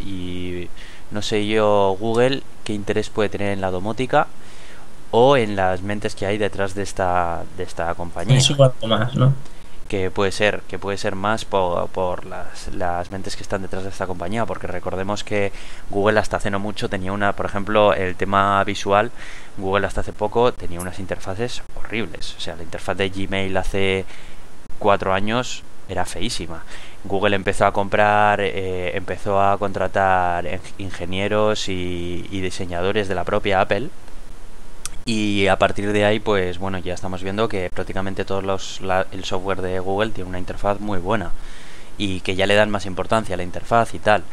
y 0.00 0.68
no 1.12 1.22
sé 1.22 1.46
yo 1.46 1.96
Google 2.00 2.42
qué 2.64 2.72
interés 2.72 3.10
puede 3.10 3.28
tener 3.28 3.52
en 3.52 3.60
la 3.60 3.70
domótica 3.70 4.26
o 5.12 5.36
en 5.36 5.54
las 5.54 5.82
mentes 5.82 6.16
que 6.16 6.26
hay 6.26 6.36
detrás 6.36 6.74
de 6.74 6.82
esta 6.82 7.44
de 7.56 7.62
esta 7.62 7.94
compañía 7.94 8.38
Eso 8.38 8.56
más, 8.88 9.14
¿no? 9.14 9.32
que 9.86 10.10
puede 10.10 10.32
ser 10.32 10.62
que 10.66 10.80
puede 10.80 10.98
ser 10.98 11.14
más 11.14 11.44
por, 11.44 11.86
por 11.90 12.24
las, 12.26 12.74
las 12.74 13.12
mentes 13.12 13.36
que 13.36 13.44
están 13.44 13.62
detrás 13.62 13.84
de 13.84 13.90
esta 13.90 14.08
compañía 14.08 14.44
porque 14.46 14.66
recordemos 14.66 15.22
que 15.22 15.52
Google 15.90 16.18
hasta 16.18 16.38
hace 16.38 16.50
no 16.50 16.58
mucho 16.58 16.88
tenía 16.88 17.12
una 17.12 17.34
por 17.34 17.46
ejemplo 17.46 17.94
el 17.94 18.16
tema 18.16 18.64
visual 18.64 19.12
Google 19.58 19.86
hasta 19.86 20.00
hace 20.02 20.12
poco 20.12 20.52
tenía 20.52 20.80
unas 20.80 20.98
interfaces 20.98 21.62
horribles. 21.76 22.34
O 22.36 22.40
sea 22.40 22.56
la 22.56 22.62
interfaz 22.62 22.96
de 22.96 23.08
Gmail 23.10 23.56
hace 23.56 24.04
cuatro 24.78 25.12
años 25.14 25.62
era 25.88 26.04
feísima. 26.04 26.64
Google 27.04 27.36
empezó 27.36 27.66
a 27.66 27.72
comprar 27.72 28.40
eh, 28.40 28.96
empezó 28.96 29.40
a 29.40 29.56
contratar 29.58 30.44
ing- 30.46 30.60
ingenieros 30.78 31.68
y, 31.68 32.22
diseñadores 32.30 33.08
de 33.08 33.14
la 33.14 33.24
propia 33.24 33.60
Apple. 33.60 33.88
Y 35.04 35.46
a 35.46 35.56
partir 35.56 35.92
de 35.92 36.04
ahí, 36.04 36.18
pues 36.18 36.58
bueno, 36.58 36.78
ya 36.78 36.92
estamos 36.94 37.22
viendo 37.22 37.48
que 37.48 37.70
prácticamente 37.72 38.24
todos 38.24 38.42
los 38.42 38.80
el 39.12 39.24
software 39.24 39.62
de 39.62 39.78
Google 39.78 40.10
tiene 40.10 40.28
una 40.28 40.40
interfaz 40.40 40.80
muy 40.80 40.98
buena 40.98 41.30
y 41.96 42.20
que 42.20 42.34
ya 42.34 42.46
le 42.46 42.56
dan 42.56 42.70
más 42.70 42.86
importancia 42.86 43.34
a 43.34 43.36
la 43.36 43.44
interfaz 43.44 43.94
y 43.94 44.00
tal. 44.00 44.24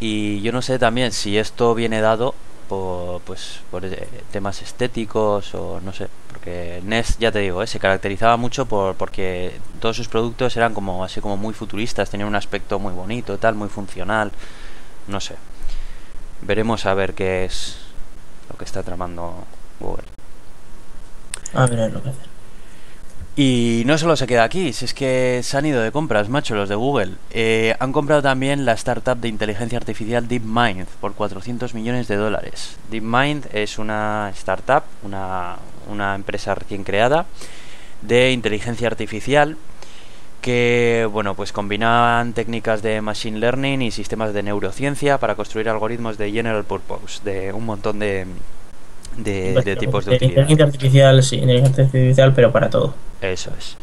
Y 0.00 0.42
yo 0.42 0.52
no 0.52 0.60
sé 0.60 0.78
también 0.78 1.12
si 1.12 1.38
esto 1.38 1.74
viene 1.74 2.02
dado 2.02 2.34
por 2.72 3.20
pues 3.20 3.60
por 3.70 3.84
eh, 3.84 4.08
temas 4.30 4.62
estéticos 4.62 5.54
o 5.54 5.78
no 5.82 5.92
sé, 5.92 6.08
porque 6.28 6.80
Nest 6.82 7.20
ya 7.20 7.30
te 7.30 7.40
digo, 7.40 7.62
eh, 7.62 7.66
se 7.66 7.78
caracterizaba 7.78 8.38
mucho 8.38 8.64
por 8.64 8.94
porque 8.94 9.60
todos 9.78 9.94
sus 9.94 10.08
productos 10.08 10.56
eran 10.56 10.72
como 10.72 11.04
así 11.04 11.20
como 11.20 11.36
muy 11.36 11.52
futuristas, 11.52 12.08
tenían 12.08 12.30
un 12.30 12.34
aspecto 12.34 12.78
muy 12.78 12.94
bonito, 12.94 13.36
tal, 13.36 13.56
muy 13.56 13.68
funcional, 13.68 14.32
no 15.06 15.20
sé. 15.20 15.36
Veremos 16.40 16.86
a 16.86 16.94
ver 16.94 17.12
qué 17.12 17.44
es 17.44 17.76
lo 18.48 18.56
que 18.56 18.64
está 18.64 18.82
tramando 18.82 19.44
Google. 19.78 20.06
A 21.52 21.66
ver 21.66 21.92
lo 21.92 22.02
que 22.02 22.08
hacer. 22.08 22.31
Y 23.34 23.82
no 23.86 23.96
solo 23.96 24.14
se 24.14 24.26
queda 24.26 24.44
aquí, 24.44 24.74
si 24.74 24.84
es 24.84 24.92
que 24.92 25.40
se 25.42 25.56
han 25.56 25.64
ido 25.64 25.80
de 25.80 25.90
compras, 25.90 26.28
macho, 26.28 26.54
los 26.54 26.68
de 26.68 26.74
Google. 26.74 27.12
Eh, 27.30 27.74
han 27.80 27.90
comprado 27.90 28.20
también 28.20 28.66
la 28.66 28.72
startup 28.72 29.16
de 29.16 29.28
inteligencia 29.28 29.78
artificial 29.78 30.28
DeepMind 30.28 30.86
por 31.00 31.14
400 31.14 31.72
millones 31.72 32.08
de 32.08 32.16
dólares. 32.16 32.76
DeepMind 32.90 33.48
es 33.54 33.78
una 33.78 34.30
startup, 34.34 34.82
una, 35.02 35.56
una 35.90 36.14
empresa 36.14 36.54
recién 36.54 36.84
creada 36.84 37.24
de 38.02 38.32
inteligencia 38.32 38.88
artificial 38.88 39.56
que 40.42 41.08
bueno 41.10 41.34
pues 41.36 41.52
combinan 41.52 42.32
técnicas 42.32 42.82
de 42.82 43.00
machine 43.00 43.38
learning 43.38 43.80
y 43.80 43.90
sistemas 43.92 44.34
de 44.34 44.42
neurociencia 44.42 45.18
para 45.18 45.36
construir 45.36 45.68
algoritmos 45.68 46.18
de 46.18 46.32
general 46.32 46.64
purpose 46.64 47.22
de 47.22 47.52
un 47.52 47.64
montón 47.64 48.00
de, 48.00 48.26
de, 49.16 49.62
de 49.62 49.76
tipos 49.76 50.04
de 50.04 50.12
utilidad. 50.12 50.48
Inteligencia 50.48 50.64
artificial, 50.66 51.22
sí, 51.22 51.36
inteligencia 51.36 51.84
artificial, 51.84 52.32
pero 52.34 52.52
para 52.52 52.70
todo. 52.70 52.94
Eso 53.20 53.50
es. 53.58 53.76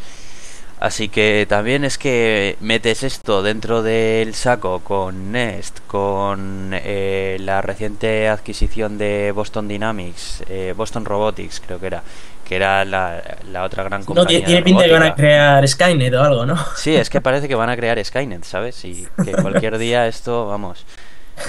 Así 0.79 1.09
que 1.09 1.45
también 1.49 1.83
es 1.83 1.97
que 1.97 2.55
metes 2.61 3.03
esto 3.03 3.43
dentro 3.43 3.83
del 3.83 4.33
saco 4.33 4.79
con 4.79 5.31
Nest, 5.33 5.79
con 5.87 6.71
eh, 6.73 7.35
la 7.41 7.61
reciente 7.61 8.29
adquisición 8.29 8.97
de 8.97 9.33
Boston 9.33 9.67
Dynamics, 9.67 10.43
eh, 10.47 10.73
Boston 10.77 11.03
Robotics 11.03 11.59
creo 11.59 11.81
que 11.81 11.87
era, 11.87 12.03
que 12.45 12.55
era 12.55 12.85
la, 12.85 13.21
la 13.51 13.63
otra 13.65 13.83
gran 13.83 14.05
No, 14.05 14.05
compañía. 14.05 14.41
tiene, 14.41 14.45
de 14.53 14.61
tiene 14.63 14.63
pinta 14.63 14.85
que 14.85 14.91
van 14.93 15.03
a 15.03 15.13
crear 15.15 15.67
Skynet 15.67 16.13
o 16.13 16.23
algo, 16.23 16.45
¿no? 16.45 16.55
Sí, 16.75 16.95
es 16.95 17.09
que 17.09 17.19
parece 17.19 17.49
que 17.49 17.55
van 17.55 17.69
a 17.69 17.75
crear 17.75 18.03
Skynet, 18.03 18.45
¿sabes? 18.45 18.83
Y 18.85 19.09
que 19.25 19.37
cualquier 19.37 19.77
día 19.79 20.07
esto, 20.07 20.47
vamos, 20.47 20.85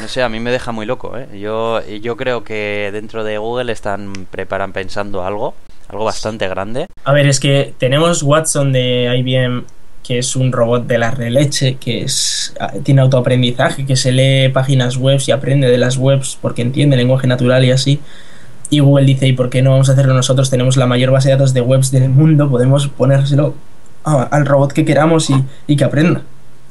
no 0.00 0.08
sé, 0.08 0.22
a 0.22 0.28
mí 0.28 0.40
me 0.40 0.50
deja 0.50 0.72
muy 0.72 0.86
loco, 0.86 1.16
¿eh? 1.16 1.38
Yo, 1.38 1.80
yo 1.86 2.16
creo 2.16 2.44
que 2.44 2.90
dentro 2.92 3.24
de 3.24 3.38
Google 3.38 3.72
están 3.72 4.26
preparan 4.30 4.72
pensando 4.72 5.24
algo, 5.24 5.54
algo 5.88 6.04
bastante 6.04 6.48
grande. 6.48 6.86
A 7.04 7.12
ver, 7.12 7.26
es 7.26 7.40
que 7.40 7.74
tenemos 7.78 8.22
Watson 8.22 8.72
de 8.72 9.12
IBM, 9.18 9.64
que 10.02 10.18
es 10.18 10.36
un 10.36 10.52
robot 10.52 10.86
de 10.86 10.98
la 10.98 11.10
releche, 11.10 11.76
que 11.76 12.02
es, 12.02 12.54
ah, 12.60 12.72
tiene 12.82 13.00
autoaprendizaje, 13.00 13.86
que 13.86 13.96
se 13.96 14.12
lee 14.12 14.48
páginas 14.48 14.96
web 14.96 15.20
y 15.26 15.30
aprende 15.30 15.70
de 15.70 15.78
las 15.78 15.96
webs 15.96 16.38
porque 16.40 16.62
entiende 16.62 16.96
lenguaje 16.96 17.26
natural 17.26 17.64
y 17.64 17.70
así. 17.70 18.00
Y 18.70 18.80
Google 18.80 19.04
dice, 19.04 19.26
¿y 19.26 19.32
por 19.32 19.50
qué 19.50 19.62
no 19.62 19.72
vamos 19.72 19.88
a 19.88 19.92
hacerlo 19.92 20.14
nosotros? 20.14 20.48
Tenemos 20.48 20.76
la 20.76 20.86
mayor 20.86 21.10
base 21.10 21.28
de 21.28 21.34
datos 21.34 21.52
de 21.54 21.60
webs 21.60 21.90
del 21.90 22.08
mundo, 22.08 22.48
podemos 22.48 22.88
ponérselo 22.88 23.54
al 24.04 24.46
robot 24.46 24.72
que 24.72 24.84
queramos 24.84 25.28
y, 25.30 25.44
y 25.66 25.76
que 25.76 25.84
aprenda. 25.84 26.22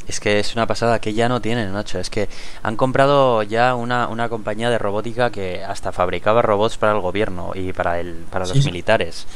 Es 0.10 0.20
que 0.20 0.40
es 0.40 0.56
una 0.56 0.66
pasada 0.66 1.00
que 1.00 1.14
ya 1.14 1.30
no 1.30 1.40
tienen, 1.40 1.72
Nacho. 1.72 2.00
Es 2.00 2.10
que 2.10 2.28
han 2.64 2.76
comprado 2.76 3.44
ya 3.44 3.76
una, 3.76 4.08
una 4.08 4.28
compañía 4.28 4.70
de 4.72 4.78
robótica 4.80 5.30
que 5.30 5.64
hasta 5.64 5.92
fabricaba 5.92 6.42
robots 6.42 6.78
para 6.78 6.94
el 6.94 7.00
gobierno 7.00 7.52
y 7.54 7.74
para 7.74 8.00
el 8.00 8.14
para 8.32 8.46
Sí, 8.48 8.56
los 8.56 8.66
militares. 8.66 9.28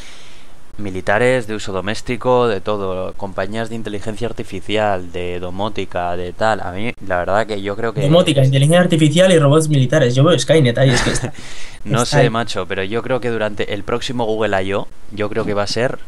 Militares 0.80 1.46
de 1.46 1.54
uso 1.54 1.72
doméstico, 1.72 2.48
de 2.48 2.60
todo. 2.60 3.14
Compañías 3.14 3.70
de 3.70 3.76
inteligencia 3.76 4.28
artificial, 4.28 5.12
de 5.12 5.40
domótica, 5.40 6.18
de 6.18 6.34
tal. 6.34 6.62
A 6.62 6.72
mí, 6.72 6.92
la 7.06 7.18
verdad 7.18 7.46
que 7.46 7.62
yo 7.62 7.76
creo 7.76 7.94
que... 7.94 8.02
Domótica, 8.02 8.44
inteligencia 8.44 8.80
artificial 8.82 9.32
y 9.32 9.38
robots 9.38 9.70
militares. 9.70 10.16
Yo 10.16 10.24
veo 10.24 10.38
Skynet 10.40 10.76
ahí, 10.80 10.90
es 10.90 11.02
que 11.04 11.12
está- 11.12 11.32
No 11.84 12.02
está 12.02 12.18
sé, 12.18 12.22
ahí. 12.24 12.30
macho, 12.32 12.66
pero 12.66 12.82
yo 12.84 13.04
creo 13.04 13.20
que 13.20 13.30
durante 13.30 13.72
el 13.76 13.84
próximo 13.84 14.26
Google 14.26 14.64
I.O. 14.64 14.88
yo 15.12 15.30
creo 15.30 15.46
que 15.46 15.54
va 15.54 15.62
a 15.62 15.68
ser 15.68 16.00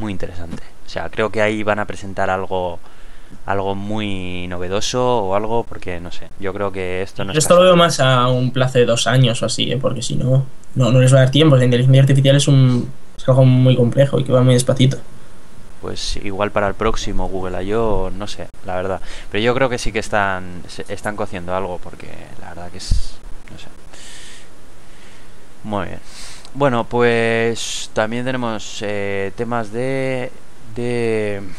muy 0.00 0.10
interesante. 0.10 0.64
O 0.84 0.88
sea, 0.88 1.08
creo 1.10 1.30
que 1.30 1.40
ahí 1.40 1.62
van 1.62 1.78
a 1.78 1.84
presentar 1.84 2.28
algo 2.28 2.80
algo 3.46 3.74
muy 3.74 4.46
novedoso 4.48 5.20
o 5.20 5.34
algo 5.34 5.64
porque 5.64 6.00
no 6.00 6.12
sé. 6.12 6.28
Yo 6.38 6.52
creo 6.52 6.70
que 6.70 7.02
esto 7.02 7.24
no 7.24 7.32
Yo 7.32 7.38
es 7.38 7.44
esto 7.44 7.56
lo 7.56 7.62
veo 7.62 7.76
más 7.76 7.98
a 7.98 8.28
un 8.28 8.50
plazo 8.50 8.78
de 8.78 8.84
dos 8.84 9.06
años 9.06 9.42
o 9.42 9.46
así, 9.46 9.72
¿eh? 9.72 9.78
porque 9.80 10.02
si 10.02 10.16
no, 10.16 10.44
no, 10.74 10.92
no 10.92 11.00
les 11.00 11.12
va 11.12 11.18
a 11.18 11.20
dar 11.22 11.30
tiempo. 11.30 11.56
La 11.56 11.64
inteligencia 11.64 12.02
artificial 12.02 12.36
es, 12.36 12.46
un, 12.46 12.90
es 13.16 13.28
algo 13.28 13.44
muy 13.44 13.74
complejo 13.74 14.20
y 14.20 14.24
que 14.24 14.32
va 14.32 14.42
muy 14.42 14.54
despacito. 14.54 14.98
Pues 15.80 16.16
igual 16.16 16.50
para 16.50 16.68
el 16.68 16.74
próximo 16.74 17.28
Google 17.28 17.62
I.O. 17.62 18.10
no 18.10 18.26
sé, 18.26 18.48
la 18.66 18.76
verdad. 18.76 19.00
Pero 19.30 19.42
yo 19.42 19.54
creo 19.54 19.68
que 19.68 19.78
sí 19.78 19.92
que 19.92 20.00
están 20.00 20.62
están 20.88 21.16
cociendo 21.16 21.54
algo 21.54 21.78
porque 21.82 22.08
la 22.40 22.48
verdad 22.50 22.70
que 22.70 22.78
es 22.78 23.16
no 23.50 23.58
sé. 23.58 23.68
Muy 25.64 25.86
bien. 25.86 26.00
Bueno, 26.54 26.84
pues 26.84 27.90
también 27.92 28.24
tenemos 28.24 28.82
eh, 28.82 29.32
temas 29.36 29.70
de 29.72 30.32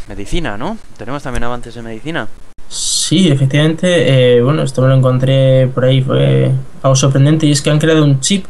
medicina, 0.07 0.57
¿no? 0.57 0.78
Tenemos 0.97 1.24
también 1.24 1.43
avances 1.43 1.76
de 1.76 1.82
medicina. 1.82 2.28
Sí, 2.67 3.30
efectivamente, 3.30 4.38
eh, 4.38 4.41
bueno, 4.41 4.61
esto 4.63 4.82
me 4.82 4.88
lo 4.89 4.95
encontré 4.95 5.67
por 5.74 5.86
ahí, 5.86 6.01
fue 6.01 6.51
algo 6.84 6.95
sorprendente 6.95 7.47
y 7.47 7.51
es 7.51 7.61
que 7.61 7.72
han 7.72 7.80
creado 7.80 8.03
un 8.03 8.20
chip 8.20 8.45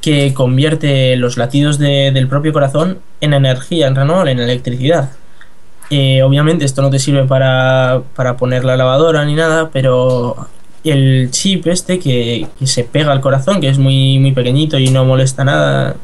que 0.00 0.34
convierte 0.34 1.16
los 1.16 1.38
latidos 1.38 1.78
de- 1.78 2.10
del 2.12 2.28
propio 2.28 2.52
corazón 2.52 2.98
en 3.22 3.32
energía, 3.32 3.86
en 3.86 3.94
renovable, 3.94 4.32
en 4.32 4.40
electricidad. 4.40 5.10
Eh, 5.88 6.22
obviamente 6.22 6.64
esto 6.66 6.82
no 6.82 6.90
te 6.90 6.98
sirve 6.98 7.24
para, 7.24 8.02
para 8.14 8.36
poner 8.36 8.64
la 8.64 8.76
lavadora 8.76 9.24
ni 9.24 9.34
nada, 9.34 9.70
pero 9.72 10.36
el 10.82 11.30
chip 11.30 11.66
este 11.68 11.98
que, 11.98 12.46
que 12.58 12.66
se 12.66 12.84
pega 12.84 13.12
al 13.12 13.22
corazón, 13.22 13.60
que 13.62 13.68
es 13.70 13.78
muy, 13.78 14.18
muy 14.18 14.32
pequeñito 14.32 14.78
y 14.78 14.88
no 14.90 15.06
molesta 15.06 15.44
nada, 15.44 15.96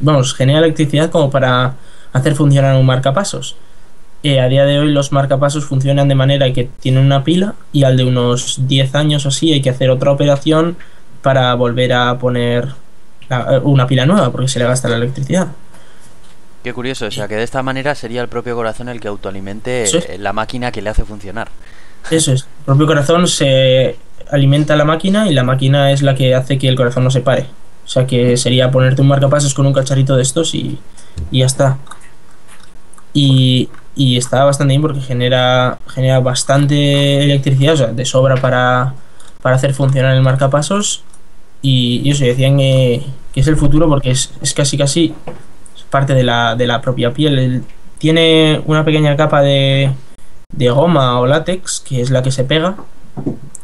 vamos, 0.00 0.32
genera 0.34 0.60
electricidad 0.60 1.10
como 1.10 1.30
para 1.30 1.74
hacer 2.14 2.34
funcionar 2.34 2.74
un 2.76 2.86
marcapasos. 2.86 3.56
Eh, 4.22 4.40
a 4.40 4.48
día 4.48 4.64
de 4.64 4.78
hoy 4.78 4.90
los 4.90 5.12
marcapasos 5.12 5.66
funcionan 5.66 6.08
de 6.08 6.14
manera 6.14 6.50
que 6.54 6.64
tienen 6.80 7.04
una 7.04 7.22
pila 7.24 7.54
y 7.74 7.84
al 7.84 7.98
de 7.98 8.04
unos 8.04 8.56
10 8.66 8.94
años 8.94 9.26
o 9.26 9.28
así 9.28 9.52
hay 9.52 9.60
que 9.60 9.68
hacer 9.68 9.90
otra 9.90 10.10
operación 10.12 10.76
para 11.20 11.52
volver 11.54 11.92
a 11.92 12.16
poner 12.18 12.68
la- 13.28 13.60
una 13.62 13.86
pila 13.86 14.06
nueva 14.06 14.32
porque 14.32 14.48
se 14.48 14.58
le 14.58 14.64
gasta 14.64 14.88
la 14.88 14.96
electricidad. 14.96 15.48
Qué 16.62 16.72
curioso, 16.72 17.04
o 17.06 17.10
sea 17.10 17.28
que 17.28 17.36
de 17.36 17.42
esta 17.42 17.62
manera 17.62 17.94
sería 17.94 18.22
el 18.22 18.28
propio 18.28 18.56
corazón 18.56 18.88
el 18.88 18.98
que 19.00 19.08
autoalimente 19.08 19.82
es. 19.82 19.94
eh, 19.94 20.16
la 20.18 20.32
máquina 20.32 20.72
que 20.72 20.80
le 20.80 20.88
hace 20.88 21.04
funcionar. 21.04 21.48
Eso 22.10 22.32
es. 22.32 22.42
El 22.60 22.64
propio 22.64 22.86
corazón 22.86 23.28
se 23.28 23.96
alimenta 24.30 24.74
la 24.74 24.86
máquina 24.86 25.28
y 25.28 25.34
la 25.34 25.44
máquina 25.44 25.92
es 25.92 26.00
la 26.00 26.14
que 26.14 26.34
hace 26.34 26.56
que 26.58 26.68
el 26.68 26.76
corazón 26.76 27.04
no 27.04 27.10
se 27.10 27.20
pare. 27.20 27.46
O 27.84 27.88
sea 27.88 28.06
que 28.06 28.38
sería 28.38 28.70
ponerte 28.70 29.02
un 29.02 29.08
marcapasos 29.08 29.52
con 29.52 29.66
un 29.66 29.74
cacharrito 29.74 30.16
de 30.16 30.22
estos 30.22 30.54
y, 30.54 30.78
y 31.30 31.40
ya 31.40 31.46
está. 31.46 31.76
Y, 33.14 33.68
y 33.96 34.16
está 34.18 34.44
bastante 34.44 34.72
bien 34.72 34.82
porque 34.82 35.00
genera, 35.00 35.78
genera 35.88 36.20
bastante 36.20 37.22
electricidad, 37.24 37.74
o 37.74 37.76
sea, 37.76 37.86
de 37.86 38.04
sobra 38.04 38.36
para, 38.36 38.94
para 39.40 39.56
hacer 39.56 39.72
funcionar 39.72 40.14
el 40.14 40.20
marcapasos. 40.22 41.02
Y, 41.62 42.02
y 42.04 42.10
eso, 42.10 42.24
decían 42.24 42.58
que, 42.58 43.02
que 43.32 43.40
es 43.40 43.46
el 43.46 43.56
futuro 43.56 43.88
porque 43.88 44.10
es, 44.10 44.32
es 44.42 44.52
casi 44.52 44.76
casi 44.76 45.14
parte 45.90 46.12
de 46.12 46.24
la, 46.24 46.56
de 46.56 46.66
la 46.66 46.80
propia 46.82 47.12
piel. 47.14 47.38
El- 47.38 47.64
tiene 47.98 48.60
una 48.66 48.84
pequeña 48.84 49.16
capa 49.16 49.40
de, 49.40 49.90
de 50.52 50.68
goma 50.70 51.20
o 51.20 51.26
látex, 51.26 51.80
que 51.80 52.02
es 52.02 52.10
la 52.10 52.22
que 52.22 52.32
se 52.32 52.44
pega, 52.44 52.74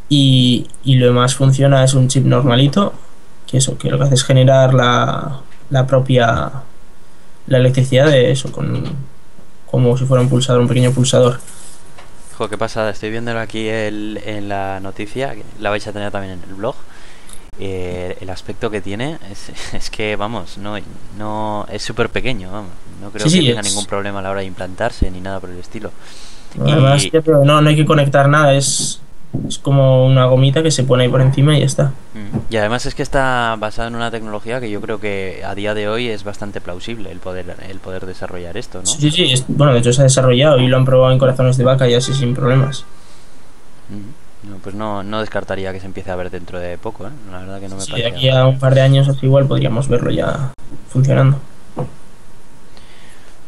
y, 0.08 0.66
y 0.84 0.94
lo 0.94 1.06
demás 1.06 1.34
funciona, 1.34 1.84
es 1.84 1.92
un 1.92 2.08
chip 2.08 2.24
normalito, 2.24 2.94
que 3.46 3.58
eso, 3.58 3.76
que 3.76 3.90
lo 3.90 3.98
que 3.98 4.04
hace 4.04 4.14
es 4.14 4.24
generar 4.24 4.72
la, 4.72 5.40
la 5.68 5.86
propia 5.86 6.52
la 7.48 7.58
electricidad 7.58 8.06
de 8.06 8.30
eso, 8.30 8.50
con 8.50 9.09
como 9.70 9.96
si 9.96 10.04
fuera 10.06 10.22
un 10.22 10.28
pulsador, 10.28 10.60
un 10.62 10.68
pequeño 10.68 10.92
pulsador. 10.92 11.40
Jo, 12.36 12.48
qué 12.48 12.56
pasada, 12.58 12.90
estoy 12.90 13.10
viéndolo 13.10 13.38
aquí 13.40 13.68
el- 13.68 14.20
en 14.24 14.48
la 14.48 14.80
noticia, 14.80 15.34
la 15.58 15.70
vais 15.70 15.86
a 15.86 15.92
tener 15.92 16.10
también 16.10 16.34
en 16.42 16.48
el 16.48 16.54
blog. 16.54 16.74
Eh, 17.58 18.16
el 18.20 18.30
aspecto 18.30 18.70
que 18.70 18.80
tiene 18.80 19.18
es, 19.30 19.50
es 19.74 19.90
que, 19.90 20.16
vamos, 20.16 20.56
no, 20.58 20.76
no 21.18 21.66
es 21.70 21.82
súper 21.82 22.08
pequeño, 22.08 22.50
vamos. 22.50 22.70
No 23.02 23.10
creo 23.10 23.26
Sí, 23.28 23.36
que 23.38 23.40
sí, 23.42 23.48
tenga 23.48 23.60
es- 23.60 23.68
ningún 23.68 23.86
problema 23.86 24.20
a 24.20 24.22
la 24.22 24.30
hora 24.30 24.40
de 24.40 24.46
implantarse 24.46 25.10
ni 25.10 25.20
nada 25.20 25.40
por 25.40 25.50
el 25.50 25.58
estilo. 25.58 25.90
Además, 26.60 27.04
Y- 27.04 27.12
no, 27.44 27.60
no 27.60 27.68
hay 27.68 27.76
que 27.76 27.84
conectar 27.84 28.28
nada, 28.28 28.54
es, 28.54 29.00
es 29.48 29.58
como 29.58 30.06
una 30.06 30.24
gomita 30.26 30.62
que 30.62 30.70
se 30.70 30.82
pone 30.84 31.04
ahí 31.04 31.08
por 31.08 31.20
encima 31.20 31.56
y 31.56 31.60
ya 31.60 31.66
está. 31.66 31.84
Mm. 32.14 32.38
Y 32.52 32.56
además 32.56 32.84
es 32.86 32.94
que 32.94 33.02
está 33.02 33.56
basado 33.58 33.88
en 33.88 33.94
una 33.94 34.10
tecnología 34.10 34.60
que 34.60 34.70
yo 34.70 34.80
creo 34.80 34.98
que 35.00 35.42
a 35.46 35.54
día 35.54 35.72
de 35.74 35.88
hoy 35.88 36.08
es 36.08 36.24
bastante 36.24 36.60
plausible 36.60 37.10
el 37.12 37.18
poder, 37.18 37.56
el 37.68 37.78
poder 37.78 38.06
desarrollar 38.06 38.56
esto, 38.56 38.80
¿no? 38.80 38.86
Sí, 38.86 39.10
sí, 39.10 39.32
es- 39.32 39.44
bueno, 39.48 39.72
de 39.72 39.78
hecho 39.78 39.92
se 39.92 40.00
ha 40.00 40.04
desarrollado 40.04 40.58
y 40.58 40.66
lo 40.66 40.76
han 40.76 40.84
probado 40.84 41.12
en 41.12 41.18
corazones 41.18 41.56
de 41.56 41.64
vaca 41.64 41.88
y 41.88 41.94
así 41.94 42.12
sin 42.12 42.34
problemas. 42.34 42.84
Mm. 43.88 44.48
No, 44.50 44.56
pues 44.56 44.74
no, 44.74 45.02
no 45.02 45.20
descartaría 45.20 45.72
que 45.72 45.80
se 45.80 45.86
empiece 45.86 46.10
a 46.10 46.16
ver 46.16 46.30
dentro 46.30 46.58
de 46.58 46.78
poco, 46.78 47.06
¿eh? 47.06 47.10
La 47.30 47.40
verdad 47.40 47.60
que 47.60 47.68
no 47.68 47.76
me 47.76 47.82
Sí, 47.82 47.92
de 47.92 48.02
parece. 48.02 48.16
aquí 48.16 48.28
a 48.30 48.46
un 48.46 48.58
par 48.58 48.74
de 48.74 48.80
años 48.80 49.06
así 49.08 49.26
igual 49.26 49.46
podríamos 49.46 49.86
verlo 49.88 50.10
ya 50.10 50.52
funcionando. 50.88 51.36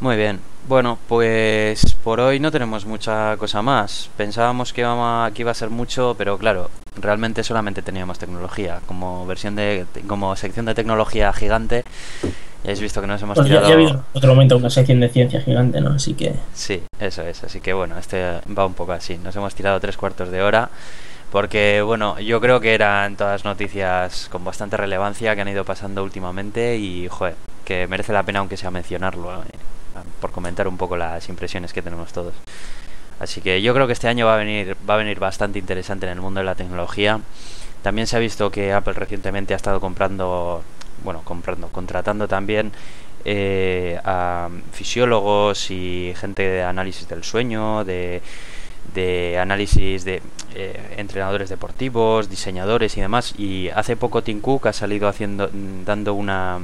Muy 0.01 0.17
bien. 0.17 0.41
Bueno, 0.69 0.99
pues 1.09 1.97
por 2.05 2.21
hoy 2.21 2.39
no 2.39 2.51
tenemos 2.53 2.87
mucha 2.87 3.37
cosa 3.37 3.63
más. 3.63 4.09
Pensábamos 4.17 4.73
que, 4.73 4.83
iba 4.83 5.27
a, 5.27 5.31
que 5.33 5.43
iba 5.43 5.51
a 5.51 5.55
ser 5.55 5.71
mucho, 5.71 6.15
pero 6.17 6.39
claro, 6.39 6.71
realmente 7.01 7.43
solamente 7.43 7.83
teníamos 7.83 8.19
tecnología. 8.19 8.81
Como 8.87 9.27
versión 9.27 9.57
de, 9.57 9.87
como 10.07 10.35
sección 10.37 10.67
de 10.67 10.75
tecnología 10.75 11.33
gigante, 11.33 11.85
ya 12.23 12.29
habéis 12.65 12.81
visto 12.81 13.01
que 13.01 13.09
nos 13.09 13.21
hemos 13.21 13.35
Pues 13.37 13.49
ya, 13.49 13.55
tirado. 13.57 13.69
ya 13.69 13.75
ha 13.75 13.77
habido 13.77 14.05
otro 14.13 14.31
momento 14.35 14.57
una 14.57 14.71
sección 14.71 15.01
de 15.01 15.09
ciencia 15.09 15.41
gigante, 15.41 15.81
¿no? 15.81 15.91
Así 15.95 16.15
que 16.15 16.35
Sí, 16.55 16.81
eso 17.01 17.23
es. 17.23 17.43
Así 17.43 17.61
que 17.61 17.73
bueno, 17.73 17.99
este 17.99 18.41
va 18.57 18.65
un 18.65 18.75
poco 18.75 18.93
así. 18.93 19.19
Nos 19.19 19.35
hemos 19.35 19.55
tirado 19.57 19.81
tres 19.81 19.97
cuartos 19.97 20.31
de 20.31 20.43
hora. 20.43 20.71
Porque 21.33 21.83
bueno, 21.83 22.21
yo 22.21 22.41
creo 22.41 22.61
que 22.61 22.75
eran 22.75 23.17
todas 23.17 23.45
noticias 23.45 24.29
con 24.31 24.45
bastante 24.45 24.77
relevancia 24.77 25.35
que 25.35 25.41
han 25.41 25.49
ido 25.49 25.65
pasando 25.65 26.05
últimamente 26.05 26.77
y 26.77 27.09
joder, 27.09 27.35
que 27.65 27.87
merece 27.89 28.13
la 28.13 28.23
pena 28.23 28.41
aunque 28.41 28.59
sea 28.59 28.71
mencionarlo, 28.71 29.33
eh, 29.43 29.47
por 30.21 30.31
comentar 30.33 30.69
un 30.69 30.77
poco 30.77 30.97
las 30.97 31.29
impresiones 31.29 31.73
que 31.73 31.83
tenemos 31.83 32.13
todos. 32.13 32.35
Así 33.21 33.41
que 33.41 33.63
yo 33.63 33.73
creo 33.73 33.87
que 33.87 33.93
este 33.93 34.09
año 34.09 34.27
va 34.27 34.35
a 34.35 34.39
venir, 34.39 34.77
va 34.89 34.95
a 34.95 34.97
venir 34.97 35.21
bastante 35.21 35.59
interesante 35.59 36.07
en 36.07 36.13
el 36.13 36.21
mundo 36.21 36.41
de 36.41 36.45
la 36.45 36.55
tecnología. 36.55 37.21
También 37.83 38.07
se 38.07 38.17
ha 38.17 38.21
visto 38.21 38.51
que 38.51 38.73
Apple 38.73 38.95
recientemente 38.95 39.55
ha 39.55 39.57
estado 39.57 39.81
comprando, 39.81 40.63
bueno, 41.05 41.23
comprando, 41.25 41.69
contratando 41.69 42.27
también 42.27 42.73
eh, 43.25 44.01
a 44.05 44.49
fisiólogos 44.73 45.71
y 45.71 46.13
gente 46.17 46.43
de 46.43 46.63
análisis 46.65 47.09
del 47.09 47.23
sueño, 47.23 47.85
de, 47.85 48.23
de 48.95 49.39
análisis 49.39 50.05
de 50.05 50.23
eh, 50.55 50.95
entrenadores 50.97 51.49
deportivos, 51.49 52.29
diseñadores 52.29 52.97
y 52.97 53.01
demás. 53.01 53.35
Y 53.39 53.69
hace 53.71 53.97
poco 53.97 54.23
Tim 54.23 54.41
Cook 54.41 54.67
ha 54.67 54.73
salido 54.73 55.07
haciendo, 55.07 55.49
dando 55.85 56.15
una, 56.15 56.59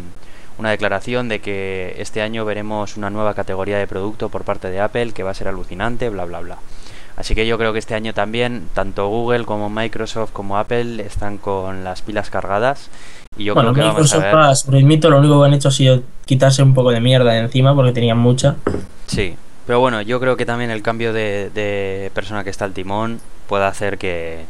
una 0.59 0.71
declaración 0.71 1.29
de 1.29 1.41
que 1.41 1.95
este 1.99 2.21
año 2.21 2.45
veremos 2.45 2.97
una 2.97 3.11
nueva 3.11 3.35
categoría 3.35 3.79
de 3.79 3.87
producto 3.87 4.29
por 4.29 4.45
parte 4.45 4.71
de 4.71 4.81
Apple 4.81 5.13
que 5.13 5.23
va 5.23 5.31
a 5.31 5.35
ser 5.35 5.49
alucinante, 5.49 6.09
bla 6.09 6.25
bla 6.25 6.41
bla. 6.41 6.59
Así 7.17 7.35
que 7.35 7.47
yo 7.47 7.59
creo 7.59 7.73
que 7.73 7.79
este 7.79 7.95
año 7.95 8.15
también 8.15 8.69
tanto 8.75 9.09
Google 9.09 9.45
como 9.45 9.71
Microsoft 9.71 10.31
como 10.33 10.59
Apple 10.59 11.03
están 11.05 11.39
con 11.39 11.83
las 11.83 12.03
pilas 12.03 12.31
cargadas 12.31 12.91
y 13.37 13.45
yo 13.45 13.55
bueno, 13.55 13.73
creo 13.73 13.85
que 13.85 13.89
vamos 13.93 14.13
a 14.13 14.17
Microsoft 14.17 14.47
ver. 14.47 14.57
sobre 14.57 14.79
el 14.79 14.85
mito, 14.85 15.11
lo 15.11 15.19
único 15.19 15.41
que 15.41 15.47
han 15.47 15.55
hecho 15.55 15.69
ha 15.69 15.73
sido 15.73 16.03
quitarse 16.27 16.63
un 16.63 16.75
poco 16.75 16.91
de 16.91 17.01
mierda 17.01 17.33
de 17.33 17.39
encima 17.39 17.75
porque 17.75 17.93
tenían 17.93 18.19
mucha. 18.19 18.57
Sí, 19.07 19.37
pero 19.67 19.81
bueno, 19.81 20.03
yo 20.03 20.21
creo 20.21 20.37
que 20.37 20.47
también 20.47 20.71
el 20.71 20.83
cambio 20.83 21.13
de, 21.13 21.51
de 21.51 22.11
persona 22.15 22.45
que 22.45 22.51
está 22.51 22.65
al 22.65 22.73
timón 22.73 23.21
puede 23.49 23.65
hacer 23.65 23.99
que, 23.99 24.45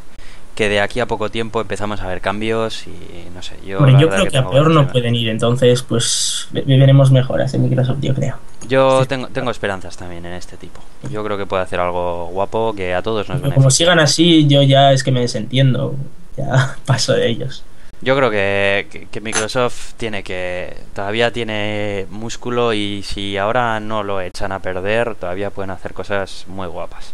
que 0.59 0.69
de 0.69 0.81
aquí 0.81 0.99
a 0.99 1.07
poco 1.07 1.31
tiempo 1.31 1.61
empezamos 1.61 2.01
a 2.01 2.09
ver 2.09 2.21
cambios 2.21 2.85
y 2.89 2.91
no 3.33 3.43
sé, 3.43 3.55
yo... 3.65 3.79
Yo 3.97 4.09
creo 4.09 4.27
que 4.27 4.39
a 4.39 4.51
peor 4.51 4.71
no 4.71 4.81
ver. 4.83 4.91
pueden 4.91 5.15
ir, 5.15 5.29
entonces 5.29 5.83
pues 5.83 6.49
ve- 6.51 6.65
veremos 6.67 7.13
mejoras 7.13 7.55
en 7.55 7.63
Microsoft, 7.63 7.99
yo 8.01 8.13
creo. 8.13 8.35
Yo 8.69 9.07
tengo, 9.07 9.29
tengo 9.29 9.53
esperanzas 9.53 9.97
también 9.97 10.27
en 10.27 10.33
este 10.33 10.57
tipo. 10.57 10.81
Yo 11.13 11.23
creo 11.23 11.39
que 11.39 11.47
puede 11.47 11.63
hacer 11.63 11.79
algo 11.79 12.27
guapo 12.33 12.75
que 12.75 12.93
a 12.93 13.03
todos 13.03 13.29
nos 13.29 13.39
Pero 13.39 13.51
como 13.55 13.67
beneficie. 13.67 13.85
sigan 13.87 14.01
así, 14.01 14.49
yo 14.49 14.63
ya 14.65 14.93
es 14.93 15.05
que 15.05 15.13
me 15.13 15.21
desentiendo. 15.21 15.95
Ya 16.37 16.77
paso 16.87 17.13
de 17.13 17.29
ellos. 17.29 17.63
Yo 18.01 18.17
creo 18.17 18.29
que, 18.29 18.89
que- 18.91 19.07
que 19.07 19.21
Microsoft 19.21 19.93
tiene 19.97 20.25
que 20.25 20.77
todavía 20.93 21.33
tiene 21.33 22.07
músculo 22.11 22.73
y 22.75 23.05
si 23.05 23.37
ahora 23.37 23.79
no 23.79 24.03
lo 24.03 24.21
echan 24.21 24.51
a 24.51 24.59
perder, 24.59 25.15
todavía 25.15 25.51
pueden 25.51 25.71
hacer 25.71 25.95
cosas 25.95 26.47
muy 26.49 26.67
guapas. 26.67 27.13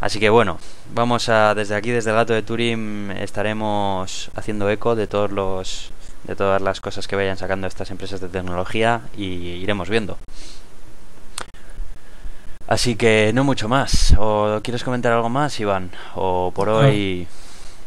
Así 0.00 0.20
que 0.20 0.28
bueno, 0.28 0.58
vamos 0.94 1.28
a 1.28 1.54
desde 1.54 1.74
aquí, 1.74 1.90
desde 1.90 2.10
el 2.10 2.16
gato 2.16 2.32
de 2.32 2.42
Turing, 2.42 3.12
estaremos 3.12 4.30
haciendo 4.34 4.68
eco 4.70 4.94
de 4.94 5.06
todos 5.06 5.30
los 5.30 5.90
de 6.24 6.34
todas 6.34 6.60
las 6.60 6.80
cosas 6.80 7.06
que 7.06 7.16
vayan 7.16 7.36
sacando 7.36 7.66
estas 7.66 7.90
empresas 7.90 8.20
de 8.20 8.28
tecnología 8.28 9.02
y 9.16 9.24
iremos 9.24 9.88
viendo. 9.88 10.18
Así 12.66 12.96
que 12.96 13.30
no 13.32 13.44
mucho 13.44 13.68
más. 13.68 14.14
¿O 14.18 14.60
quieres 14.62 14.82
comentar 14.82 15.12
algo 15.12 15.28
más, 15.28 15.58
Iván? 15.60 15.90
O 16.16 16.50
por 16.54 16.68
hoy 16.68 17.26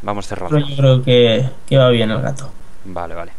vamos 0.02 0.26
cerrando. 0.28 0.58
Yo 0.58 0.76
creo 0.76 1.04
que, 1.04 1.50
que 1.68 1.78
va 1.78 1.90
bien 1.90 2.10
el 2.12 2.22
gato. 2.22 2.50
Vale, 2.86 3.14
vale. 3.14 3.34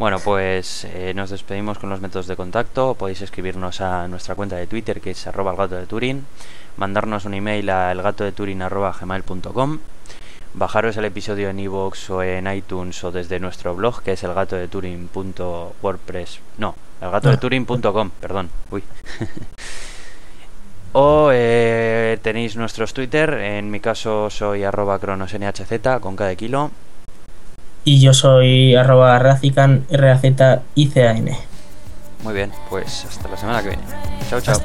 Bueno, 0.00 0.18
pues 0.18 0.86
eh, 0.86 1.12
nos 1.14 1.30
despedimos 1.30 1.78
con 1.78 1.90
los 1.90 2.00
métodos 2.00 2.26
de 2.26 2.34
contacto. 2.34 2.94
Podéis 2.94 3.20
escribirnos 3.20 3.80
a 3.80 4.08
nuestra 4.08 4.34
cuenta 4.34 4.56
de 4.56 4.66
Twitter 4.66 5.00
que 5.00 5.10
es 5.10 5.26
arroba 5.26 5.52
el 5.52 5.58
gato 5.58 5.76
de 5.76 5.86
Turín, 5.86 6.24
mandarnos 6.80 7.26
un 7.26 7.34
email 7.34 7.70
a 7.70 7.92
elgatodeturin.gmail.com, 7.92 9.78
bajaros 10.54 10.96
el 10.96 11.04
episodio 11.04 11.50
en 11.50 11.60
iVoox 11.60 12.10
o 12.10 12.24
en 12.24 12.52
iTunes 12.52 13.04
o 13.04 13.12
desde 13.12 13.38
nuestro 13.38 13.76
blog 13.76 14.02
que 14.02 14.10
es 14.12 14.24
elgatodeturin.wordpress... 14.24 16.40
No, 16.58 16.74
elgatodeturin.com, 17.00 18.10
perdón. 18.20 18.50
Uy. 18.70 18.82
O 20.92 21.30
eh, 21.32 22.18
tenéis 22.20 22.56
nuestros 22.56 22.92
Twitter, 22.92 23.34
en 23.34 23.70
mi 23.70 23.78
caso 23.78 24.28
soy 24.28 24.64
arroba 24.64 24.98
cronosnhz 24.98 26.00
con 26.00 26.16
cada 26.16 26.34
kilo. 26.34 26.72
Y 27.84 28.00
yo 28.00 28.12
soy 28.12 28.74
arroba 28.74 29.16
razican, 29.20 29.86
R-A-Z-I-C-A-N. 29.88 31.38
Muy 32.24 32.34
bien, 32.34 32.50
pues 32.68 33.04
hasta 33.04 33.28
la 33.28 33.36
semana 33.36 33.62
que 33.62 33.68
viene. 33.68 33.84
Chao, 34.28 34.40
chao. 34.40 34.60